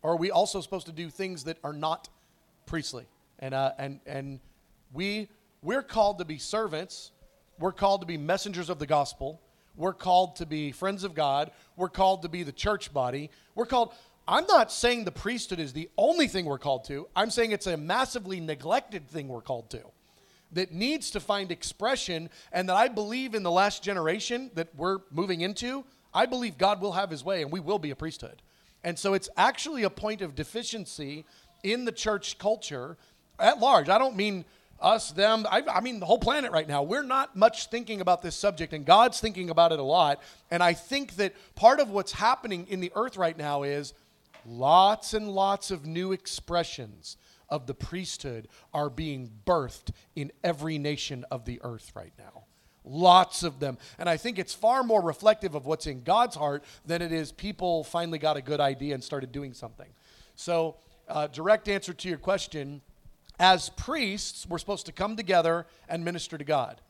Or 0.01 0.13
are 0.13 0.15
we 0.15 0.31
also 0.31 0.59
supposed 0.59 0.87
to 0.87 0.91
do 0.91 1.11
things 1.11 1.43
that 1.43 1.59
are 1.63 1.71
not 1.71 2.09
priestly? 2.65 3.05
And, 3.37 3.53
uh, 3.53 3.73
and, 3.77 3.99
and 4.07 4.39
we, 4.91 5.29
we're 5.61 5.83
called 5.83 6.17
to 6.17 6.25
be 6.25 6.39
servants. 6.39 7.11
We're 7.59 7.73
called 7.73 8.01
to 8.01 8.07
be 8.07 8.17
messengers 8.17 8.71
of 8.71 8.79
the 8.79 8.87
gospel. 8.87 9.39
We're 9.75 9.93
called 9.93 10.37
to 10.37 10.47
be 10.47 10.71
friends 10.71 11.03
of 11.03 11.13
God. 11.13 11.51
We're 11.77 11.89
called 11.89 12.23
to 12.23 12.27
be 12.27 12.41
the 12.41 12.51
church 12.51 12.91
body. 12.91 13.29
We're 13.53 13.67
called, 13.67 13.93
I'm 14.27 14.47
not 14.47 14.71
saying 14.71 15.03
the 15.03 15.11
priesthood 15.11 15.59
is 15.59 15.73
the 15.73 15.91
only 15.95 16.27
thing 16.27 16.45
we're 16.45 16.57
called 16.57 16.85
to. 16.85 17.07
I'm 17.15 17.29
saying 17.29 17.51
it's 17.51 17.67
a 17.67 17.77
massively 17.77 18.39
neglected 18.39 19.07
thing 19.07 19.27
we're 19.27 19.41
called 19.41 19.69
to 19.69 19.83
that 20.53 20.71
needs 20.71 21.11
to 21.11 21.19
find 21.19 21.51
expression 21.51 22.29
and 22.51 22.67
that 22.69 22.75
I 22.75 22.87
believe 22.87 23.33
in 23.33 23.43
the 23.43 23.51
last 23.51 23.83
generation 23.83 24.51
that 24.55 24.75
we're 24.75 24.99
moving 25.11 25.41
into, 25.41 25.85
I 26.13 26.25
believe 26.25 26.57
God 26.57 26.81
will 26.81 26.91
have 26.93 27.09
his 27.09 27.23
way 27.23 27.41
and 27.41 27.51
we 27.51 27.59
will 27.59 27.79
be 27.79 27.91
a 27.91 27.95
priesthood. 27.95 28.41
And 28.83 28.97
so 28.97 29.13
it's 29.13 29.29
actually 29.37 29.83
a 29.83 29.89
point 29.89 30.21
of 30.21 30.35
deficiency 30.35 31.25
in 31.63 31.85
the 31.85 31.91
church 31.91 32.37
culture 32.37 32.97
at 33.39 33.59
large. 33.59 33.89
I 33.89 33.97
don't 33.97 34.15
mean 34.15 34.45
us, 34.79 35.11
them, 35.11 35.45
I, 35.49 35.61
I, 35.71 35.79
mean 35.81 35.99
the 35.99 36.07
whole 36.07 36.17
planet 36.17 36.51
right 36.51 36.67
now. 36.67 36.81
We're 36.81 37.03
not 37.03 37.35
much 37.35 37.67
thinking 37.67 38.01
about 38.01 38.23
this 38.23 38.35
subject, 38.35 38.73
and 38.73 38.83
God's 38.83 39.19
thinking 39.19 39.51
about 39.51 39.71
it 39.71 39.77
a 39.77 39.83
lot. 39.83 40.21
And 40.49 40.63
I 40.63 40.73
think 40.73 41.17
that 41.17 41.35
part 41.53 41.79
of 41.79 41.91
what's 41.91 42.11
happening 42.11 42.65
in 42.67 42.79
the 42.79 42.91
earth 42.95 43.15
right 43.15 43.37
now 43.37 43.61
is 43.61 43.93
lots 44.43 45.13
and 45.13 45.29
lots 45.29 45.69
of 45.69 45.85
new 45.85 46.13
expressions 46.13 47.17
of 47.51 47.67
the 47.67 47.73
priesthood 47.73 48.47
are 48.73 48.89
being 48.89 49.29
birthed 49.45 49.91
in 50.15 50.31
every 50.43 50.77
nation 50.77 51.25
of 51.29 51.45
the 51.45 51.59
earth 51.63 51.91
right 51.93 52.13
now. 52.17 52.45
Lots 52.83 53.43
of 53.43 53.59
them. 53.59 53.77
And 53.99 54.09
I 54.09 54.17
think 54.17 54.39
it's 54.39 54.55
far 54.55 54.81
more 54.83 55.01
reflective 55.01 55.53
of 55.53 55.67
what's 55.67 55.85
in 55.85 56.01
God's 56.01 56.35
heart 56.35 56.63
than 56.85 57.01
it 57.01 57.11
is 57.11 57.31
people 57.31 57.83
finally 57.83 58.17
got 58.17 58.37
a 58.37 58.41
good 58.41 58.59
idea 58.59 58.95
and 58.95 59.03
started 59.03 59.31
doing 59.31 59.53
something. 59.53 59.89
So, 60.35 60.77
uh, 61.07 61.27
direct 61.27 61.67
answer 61.67 61.93
to 61.93 62.09
your 62.09 62.17
question 62.17 62.81
as 63.39 63.69
priests, 63.69 64.47
we're 64.47 64.57
supposed 64.57 64.85
to 64.85 64.91
come 64.91 65.15
together 65.15 65.67
and 65.89 66.05
minister 66.05 66.37
to 66.37 66.43
God. 66.43 66.81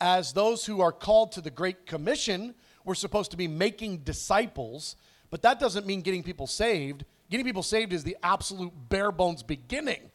As 0.00 0.32
those 0.32 0.64
who 0.64 0.80
are 0.80 0.92
called 0.92 1.32
to 1.32 1.40
the 1.40 1.50
Great 1.50 1.84
Commission, 1.84 2.54
we're 2.84 2.94
supposed 2.94 3.30
to 3.32 3.36
be 3.36 3.48
making 3.48 3.98
disciples, 3.98 4.96
but 5.30 5.42
that 5.42 5.60
doesn't 5.60 5.86
mean 5.86 6.00
getting 6.00 6.22
people 6.22 6.46
saved. 6.46 7.04
Getting 7.30 7.46
people 7.46 7.62
saved 7.62 7.92
is 7.92 8.02
the 8.02 8.16
absolute 8.22 8.72
bare 8.88 9.12
bones 9.12 9.42
beginning. 9.42 10.10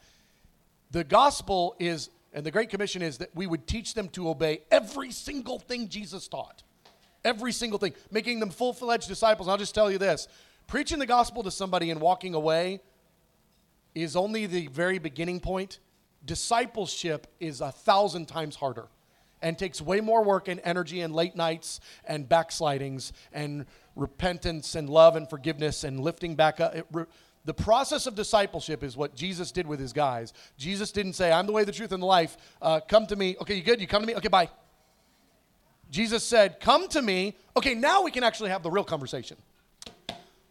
The 0.90 1.02
gospel 1.02 1.74
is, 1.78 2.10
and 2.32 2.44
the 2.44 2.50
Great 2.50 2.68
Commission 2.68 3.00
is 3.00 3.18
that 3.18 3.34
we 3.34 3.46
would 3.46 3.66
teach 3.66 3.94
them 3.94 4.08
to 4.10 4.28
obey 4.28 4.62
every 4.70 5.10
single 5.10 5.58
thing 5.58 5.88
Jesus 5.88 6.28
taught. 6.28 6.62
Every 7.24 7.52
single 7.52 7.78
thing, 7.78 7.94
making 8.10 8.38
them 8.38 8.50
full 8.50 8.72
fledged 8.72 9.08
disciples. 9.08 9.48
I'll 9.48 9.56
just 9.56 9.74
tell 9.74 9.90
you 9.90 9.98
this 9.98 10.28
preaching 10.66 10.98
the 10.98 11.06
gospel 11.06 11.42
to 11.42 11.50
somebody 11.50 11.90
and 11.90 12.00
walking 12.00 12.34
away 12.34 12.80
is 13.94 14.14
only 14.14 14.46
the 14.46 14.66
very 14.68 14.98
beginning 14.98 15.40
point. 15.40 15.80
Discipleship 16.24 17.26
is 17.40 17.60
a 17.60 17.72
thousand 17.72 18.26
times 18.26 18.56
harder 18.56 18.88
and 19.42 19.58
takes 19.58 19.80
way 19.80 20.00
more 20.00 20.22
work 20.22 20.48
and 20.48 20.60
energy 20.64 21.00
and 21.00 21.14
late 21.14 21.36
nights 21.36 21.80
and 22.04 22.28
backslidings 22.28 23.12
and 23.32 23.66
repentance 23.96 24.74
and 24.74 24.88
love 24.88 25.16
and 25.16 25.28
forgiveness 25.28 25.82
and 25.82 25.98
lifting 26.00 26.36
back 26.36 26.60
up. 26.60 26.76
It, 26.76 26.86
the 27.44 27.54
process 27.54 28.06
of 28.06 28.14
discipleship 28.14 28.82
is 28.82 28.96
what 28.96 29.14
Jesus 29.14 29.52
did 29.52 29.66
with 29.66 29.80
his 29.80 29.92
guys. 29.92 30.32
Jesus 30.58 30.90
didn't 30.92 31.12
say, 31.14 31.32
I'm 31.32 31.46
the 31.46 31.52
way, 31.52 31.64
the 31.64 31.72
truth, 31.72 31.92
and 31.92 32.02
the 32.02 32.06
life. 32.06 32.36
Uh, 32.60 32.80
come 32.80 33.06
to 33.06 33.16
me. 33.16 33.36
Okay, 33.40 33.54
you 33.54 33.62
good? 33.62 33.80
You 33.80 33.86
come 33.86 34.02
to 34.02 34.06
me? 34.06 34.16
Okay, 34.16 34.28
bye. 34.28 34.50
Jesus 35.90 36.24
said, 36.24 36.58
Come 36.58 36.88
to 36.88 37.00
me. 37.00 37.36
Okay, 37.56 37.74
now 37.74 38.02
we 38.02 38.10
can 38.10 38.24
actually 38.24 38.50
have 38.50 38.62
the 38.62 38.70
real 38.70 38.84
conversation. 38.84 39.36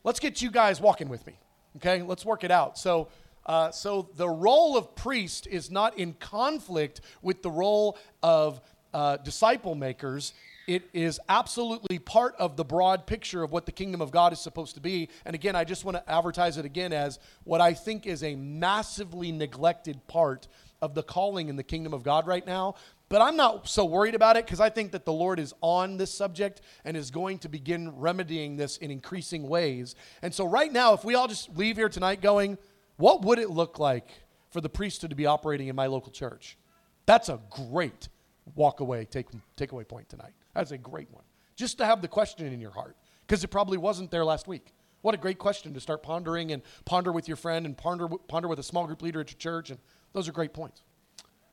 Let's 0.06 0.20
get 0.20 0.42
you 0.42 0.52
guys 0.52 0.80
walking 0.80 1.10
with 1.10 1.26
me. 1.28 1.38
Okay, 1.78 2.02
let's 2.02 2.24
work 2.24 2.46
it 2.46 2.52
out. 2.52 2.78
So, 2.78 3.10
uh, 3.46 3.72
so 3.72 4.10
the 4.16 4.30
role 4.30 4.78
of 4.78 4.96
priest 4.96 5.48
is 5.48 5.70
not 5.70 5.98
in 5.98 6.14
conflict 6.14 7.02
with 7.22 7.42
the 7.44 7.52
role 7.52 7.98
of 8.24 8.62
uh, 8.94 9.18
disciple 9.18 9.76
makers 9.76 10.34
it 10.68 10.90
is 10.94 11.20
absolutely 11.30 12.00
part 12.00 12.36
of 12.40 12.58
the 12.58 12.66
broad 12.66 13.06
picture 13.06 13.44
of 13.44 13.52
what 13.52 13.66
the 13.66 13.72
kingdom 13.72 14.02
of 14.02 14.12
God 14.12 14.34
is 14.34 14.40
supposed 14.40 14.76
to 14.76 14.82
be. 14.82 15.10
And 15.24 15.36
again, 15.36 15.56
I 15.56 15.64
just 15.64 15.86
want 15.86 15.98
to 15.98 16.12
advertise 16.12 16.58
it 16.58 16.66
again 16.66 16.92
as 16.92 17.20
what 17.44 17.62
I 17.62 17.74
think 17.74 18.08
is 18.08 18.24
a 18.24 18.36
massively 18.36 19.32
neglected 19.32 20.06
part 20.08 20.48
of 20.82 20.96
the 20.96 21.04
calling 21.04 21.50
in 21.50 21.56
the 21.56 21.64
kingdom 21.64 21.94
of 21.94 22.04
God 22.04 22.28
right 22.28 22.46
now. 22.46 22.76
But 23.08 23.22
I'm 23.22 23.36
not 23.36 23.68
so 23.68 23.86
worried 23.86 24.16
about 24.16 24.36
it 24.36 24.46
because 24.46 24.60
I 24.60 24.70
think 24.70 24.92
that 24.94 25.06
the 25.06 25.14
Lord 25.14 25.40
is 25.40 25.54
on 25.62 25.98
this 25.98 26.12
subject 26.12 26.62
and 26.84 26.98
is 26.98 27.12
going 27.12 27.38
to 27.40 27.50
begin 27.50 27.96
remedying 27.98 28.58
this 28.58 28.78
in 28.78 28.90
increasing 28.90 29.48
ways. 29.48 29.96
And 30.24 30.34
so, 30.34 30.46
right 30.46 30.74
now, 30.74 30.94
if 30.94 31.04
we 31.04 31.14
all 31.14 31.28
just 31.28 31.56
leave 31.56 31.78
here 31.78 31.90
tonight 31.90 32.22
going, 32.22 32.58
what 32.98 33.22
would 33.22 33.38
it 33.38 33.52
look 33.52 33.78
like 33.78 34.10
for 34.50 34.60
the 34.60 34.70
priesthood 34.70 35.12
to 35.12 35.16
be 35.16 35.28
operating 35.28 35.68
in 35.68 35.76
my 35.76 35.86
local 35.86 36.12
church? 36.12 36.58
That's 37.06 37.30
a 37.30 37.40
great 37.52 38.10
walk 38.56 38.80
away, 38.80 39.06
take, 39.06 39.28
take 39.56 39.72
away 39.72 39.84
point 39.84 40.10
tonight. 40.10 40.34
That's 40.56 40.72
a 40.72 40.78
great 40.78 41.12
one. 41.12 41.24
Just 41.56 41.78
to 41.78 41.86
have 41.86 42.02
the 42.02 42.08
question 42.08 42.52
in 42.52 42.60
your 42.60 42.72
heart, 42.72 42.98
because 43.28 43.44
it 43.44 43.50
probably 43.50 43.78
wasn't 43.78 44.10
there 44.10 44.26
last 44.26 44.48
week. 44.48 44.74
What 45.02 45.14
a 45.14 45.18
great 45.18 45.38
question 45.38 45.74
to 45.76 45.80
start 45.80 46.02
pondering 46.02 46.52
and 46.52 46.64
ponder 46.86 47.12
with 47.12 47.28
your 47.28 47.38
friend 47.38 47.66
and 47.66 47.78
ponder, 47.78 48.08
ponder 48.08 48.48
with 48.48 48.58
a 48.58 48.64
small 48.64 48.88
group 48.88 49.04
leader 49.04 49.22
at 49.22 49.30
your 49.30 49.38
church. 49.38 49.70
And 49.70 49.80
those 50.14 50.28
are 50.28 50.32
great 50.32 50.54
points. 50.54 50.82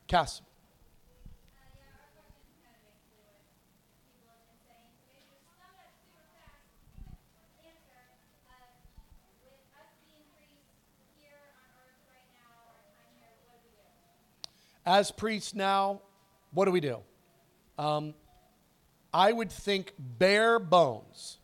Cass. 0.07 0.41
As 14.85 15.11
priests 15.11 15.53
now, 15.53 16.01
what 16.51 16.65
do 16.65 16.71
we 16.71 16.81
do? 16.81 16.97
Um, 17.77 18.13
I 19.13 19.31
would 19.31 19.51
think 19.51 19.93
bare 19.97 20.59
bones. 20.59 21.37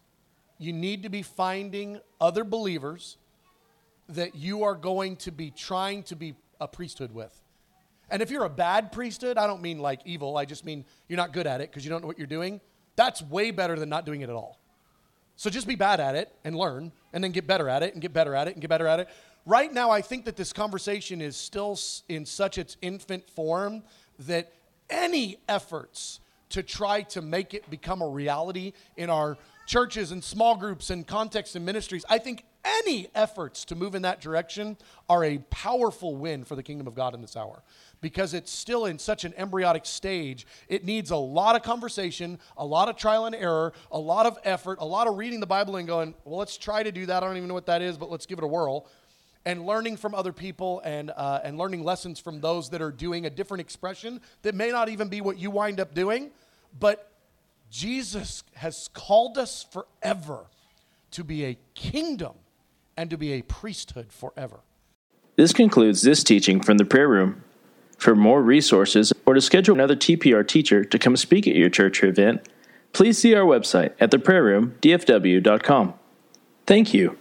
You 0.58 0.74
need 0.74 1.04
to 1.04 1.10
be 1.10 1.22
finding 1.22 2.00
other 2.20 2.44
believers 2.44 3.18
that 4.10 4.36
you 4.36 4.64
are 4.64 4.76
going 4.76 5.16
to 5.18 5.32
be 5.32 5.52
trying 5.52 6.04
to 6.04 6.16
be 6.16 6.36
a 6.60 6.68
priesthood 6.68 7.14
with. 7.14 7.34
And 8.10 8.22
if 8.22 8.32
you're 8.32 8.46
a 8.46 8.50
bad 8.50 8.92
priesthood, 8.92 9.38
I 9.38 9.46
don't 9.46 9.62
mean 9.62 9.80
like 9.80 10.02
evil, 10.04 10.36
I 10.36 10.46
just 10.46 10.66
mean 10.66 10.84
you're 11.08 11.18
not 11.18 11.32
good 11.32 11.46
at 11.46 11.62
it 11.62 11.70
because 11.70 11.86
you 11.86 11.92
don't 11.92 12.02
know 12.02 12.08
what 12.08 12.18
you're 12.18 12.28
doing. 12.28 12.60
That's 12.96 13.22
way 13.22 13.52
better 13.52 13.78
than 13.78 13.88
not 13.88 14.06
doing 14.06 14.22
it 14.22 14.30
at 14.30 14.36
all. 14.36 14.60
So 15.36 15.50
just 15.50 15.68
be 15.68 15.76
bad 15.76 16.02
at 16.02 16.16
it 16.16 16.36
and 16.44 16.56
learn, 16.56 16.92
and 17.14 17.24
then 17.24 17.32
get 17.32 17.48
better 17.48 17.70
at 17.70 17.82
it 17.82 17.94
and 17.94 18.02
get 18.02 18.12
better 18.12 18.36
at 18.36 18.50
it 18.50 18.56
and 18.56 18.62
get 18.62 18.68
better 18.68 18.88
at 18.88 19.00
it. 19.00 19.08
Right 19.46 19.72
now, 19.72 19.90
I 19.90 20.02
think 20.02 20.26
that 20.26 20.36
this 20.36 20.52
conversation 20.52 21.22
is 21.22 21.38
still 21.38 21.80
in 22.10 22.26
such 22.26 22.58
its 22.58 22.76
infant 22.82 23.30
form 23.30 23.84
that 24.20 24.52
any 24.90 25.38
efforts 25.48 26.20
to 26.50 26.64
try 26.64 27.02
to 27.04 27.22
make 27.22 27.54
it 27.54 27.70
become 27.70 28.02
a 28.02 28.08
reality 28.08 28.74
in 28.98 29.10
our 29.10 29.38
churches 29.66 30.12
and 30.12 30.24
small 30.24 30.56
groups 30.56 30.90
and 30.90 31.06
contexts 31.06 31.56
and 31.56 31.66
ministries. 31.66 32.04
I 32.10 32.18
think 32.18 32.44
any 32.66 33.08
efforts 33.16 33.66
to 33.66 33.76
move 33.76 33.96
in 33.96 34.02
that 34.02 34.20
direction 34.20 34.78
are 35.08 35.24
a 35.24 35.38
powerful 35.50 36.16
win 36.16 36.44
for 36.44 36.56
the 36.56 36.64
kingdom 36.64 36.88
of 36.88 36.96
God 36.96 37.14
in 37.14 37.22
this 37.22 37.38
hour 37.38 37.64
because 38.02 38.34
it's 38.34 38.52
still 38.52 38.86
in 38.86 38.98
such 38.98 39.26
an 39.26 39.34
embryonic 39.38 39.86
stage. 39.86 40.48
It 40.68 40.86
needs 40.86 41.12
a 41.12 41.18
lot 41.18 41.56
of 41.56 41.64
conversation, 41.64 42.40
a 42.58 42.66
lot 42.66 42.90
of 42.90 42.96
trial 42.96 43.26
and 43.26 43.36
error, 43.36 43.74
a 43.92 44.00
lot 44.00 44.26
of 44.26 44.38
effort, 44.44 44.80
a 44.82 44.86
lot 44.86 45.08
of 45.08 45.18
reading 45.18 45.40
the 45.40 45.48
Bible 45.48 45.76
and 45.76 45.88
going, 45.88 46.14
well, 46.26 46.40
let's 46.40 46.58
try 46.58 46.84
to 46.84 46.92
do 46.92 47.06
that. 47.06 47.24
I 47.24 47.28
don't 47.28 47.38
even 47.38 47.48
know 47.48 47.54
what 47.54 47.68
that 47.68 47.82
is, 47.82 47.98
but 47.98 48.10
let's 48.10 48.26
give 48.26 48.40
it 48.40 48.44
a 48.44 48.48
whirl 48.48 48.88
and 49.46 49.66
learning 49.66 49.98
from 49.98 50.14
other 50.14 50.34
people 50.34 50.82
and, 50.84 51.12
uh, 51.16 51.40
and 51.44 51.58
learning 51.58 51.84
lessons 51.84 52.20
from 52.20 52.42
those 52.42 52.70
that 52.70 52.82
are 52.82 52.92
doing 52.92 53.26
a 53.26 53.30
different 53.30 53.62
expression 53.62 54.22
that 54.42 54.56
may 54.56 54.72
not 54.72 54.90
even 54.90 55.08
be 55.08 55.22
what 55.22 55.38
you 55.38 55.50
wind 55.50 55.80
up 55.80 55.94
doing. 55.94 56.32
But 56.78 57.12
Jesus 57.70 58.44
has 58.56 58.90
called 58.94 59.38
us 59.38 59.66
forever 59.72 60.46
to 61.12 61.24
be 61.24 61.46
a 61.46 61.58
kingdom 61.74 62.34
and 62.98 63.10
to 63.10 63.18
be 63.18 63.34
a 63.34 63.42
priesthood 63.42 64.12
forever. 64.12 64.60
This 65.36 65.54
concludes 65.54 66.02
this 66.02 66.24
teaching 66.24 66.60
from 66.62 66.78
the 66.78 66.86
prayer 66.86 67.08
room. 67.08 67.44
For 67.98 68.16
more 68.16 68.42
resources 68.42 69.12
or 69.26 69.34
to 69.34 69.42
schedule 69.42 69.76
another 69.76 69.96
TPR 69.96 70.48
teacher 70.48 70.86
to 70.86 70.98
come 70.98 71.18
speak 71.18 71.48
at 71.48 71.56
your 71.56 71.70
church 71.70 72.02
or 72.02 72.08
event, 72.08 72.48
please 72.94 73.18
see 73.18 73.36
our 73.36 73.44
website 73.44 73.92
at 74.00 74.10
theprayerroomdfw.com. 74.12 75.94
Thank 76.66 76.94
you. 76.94 77.19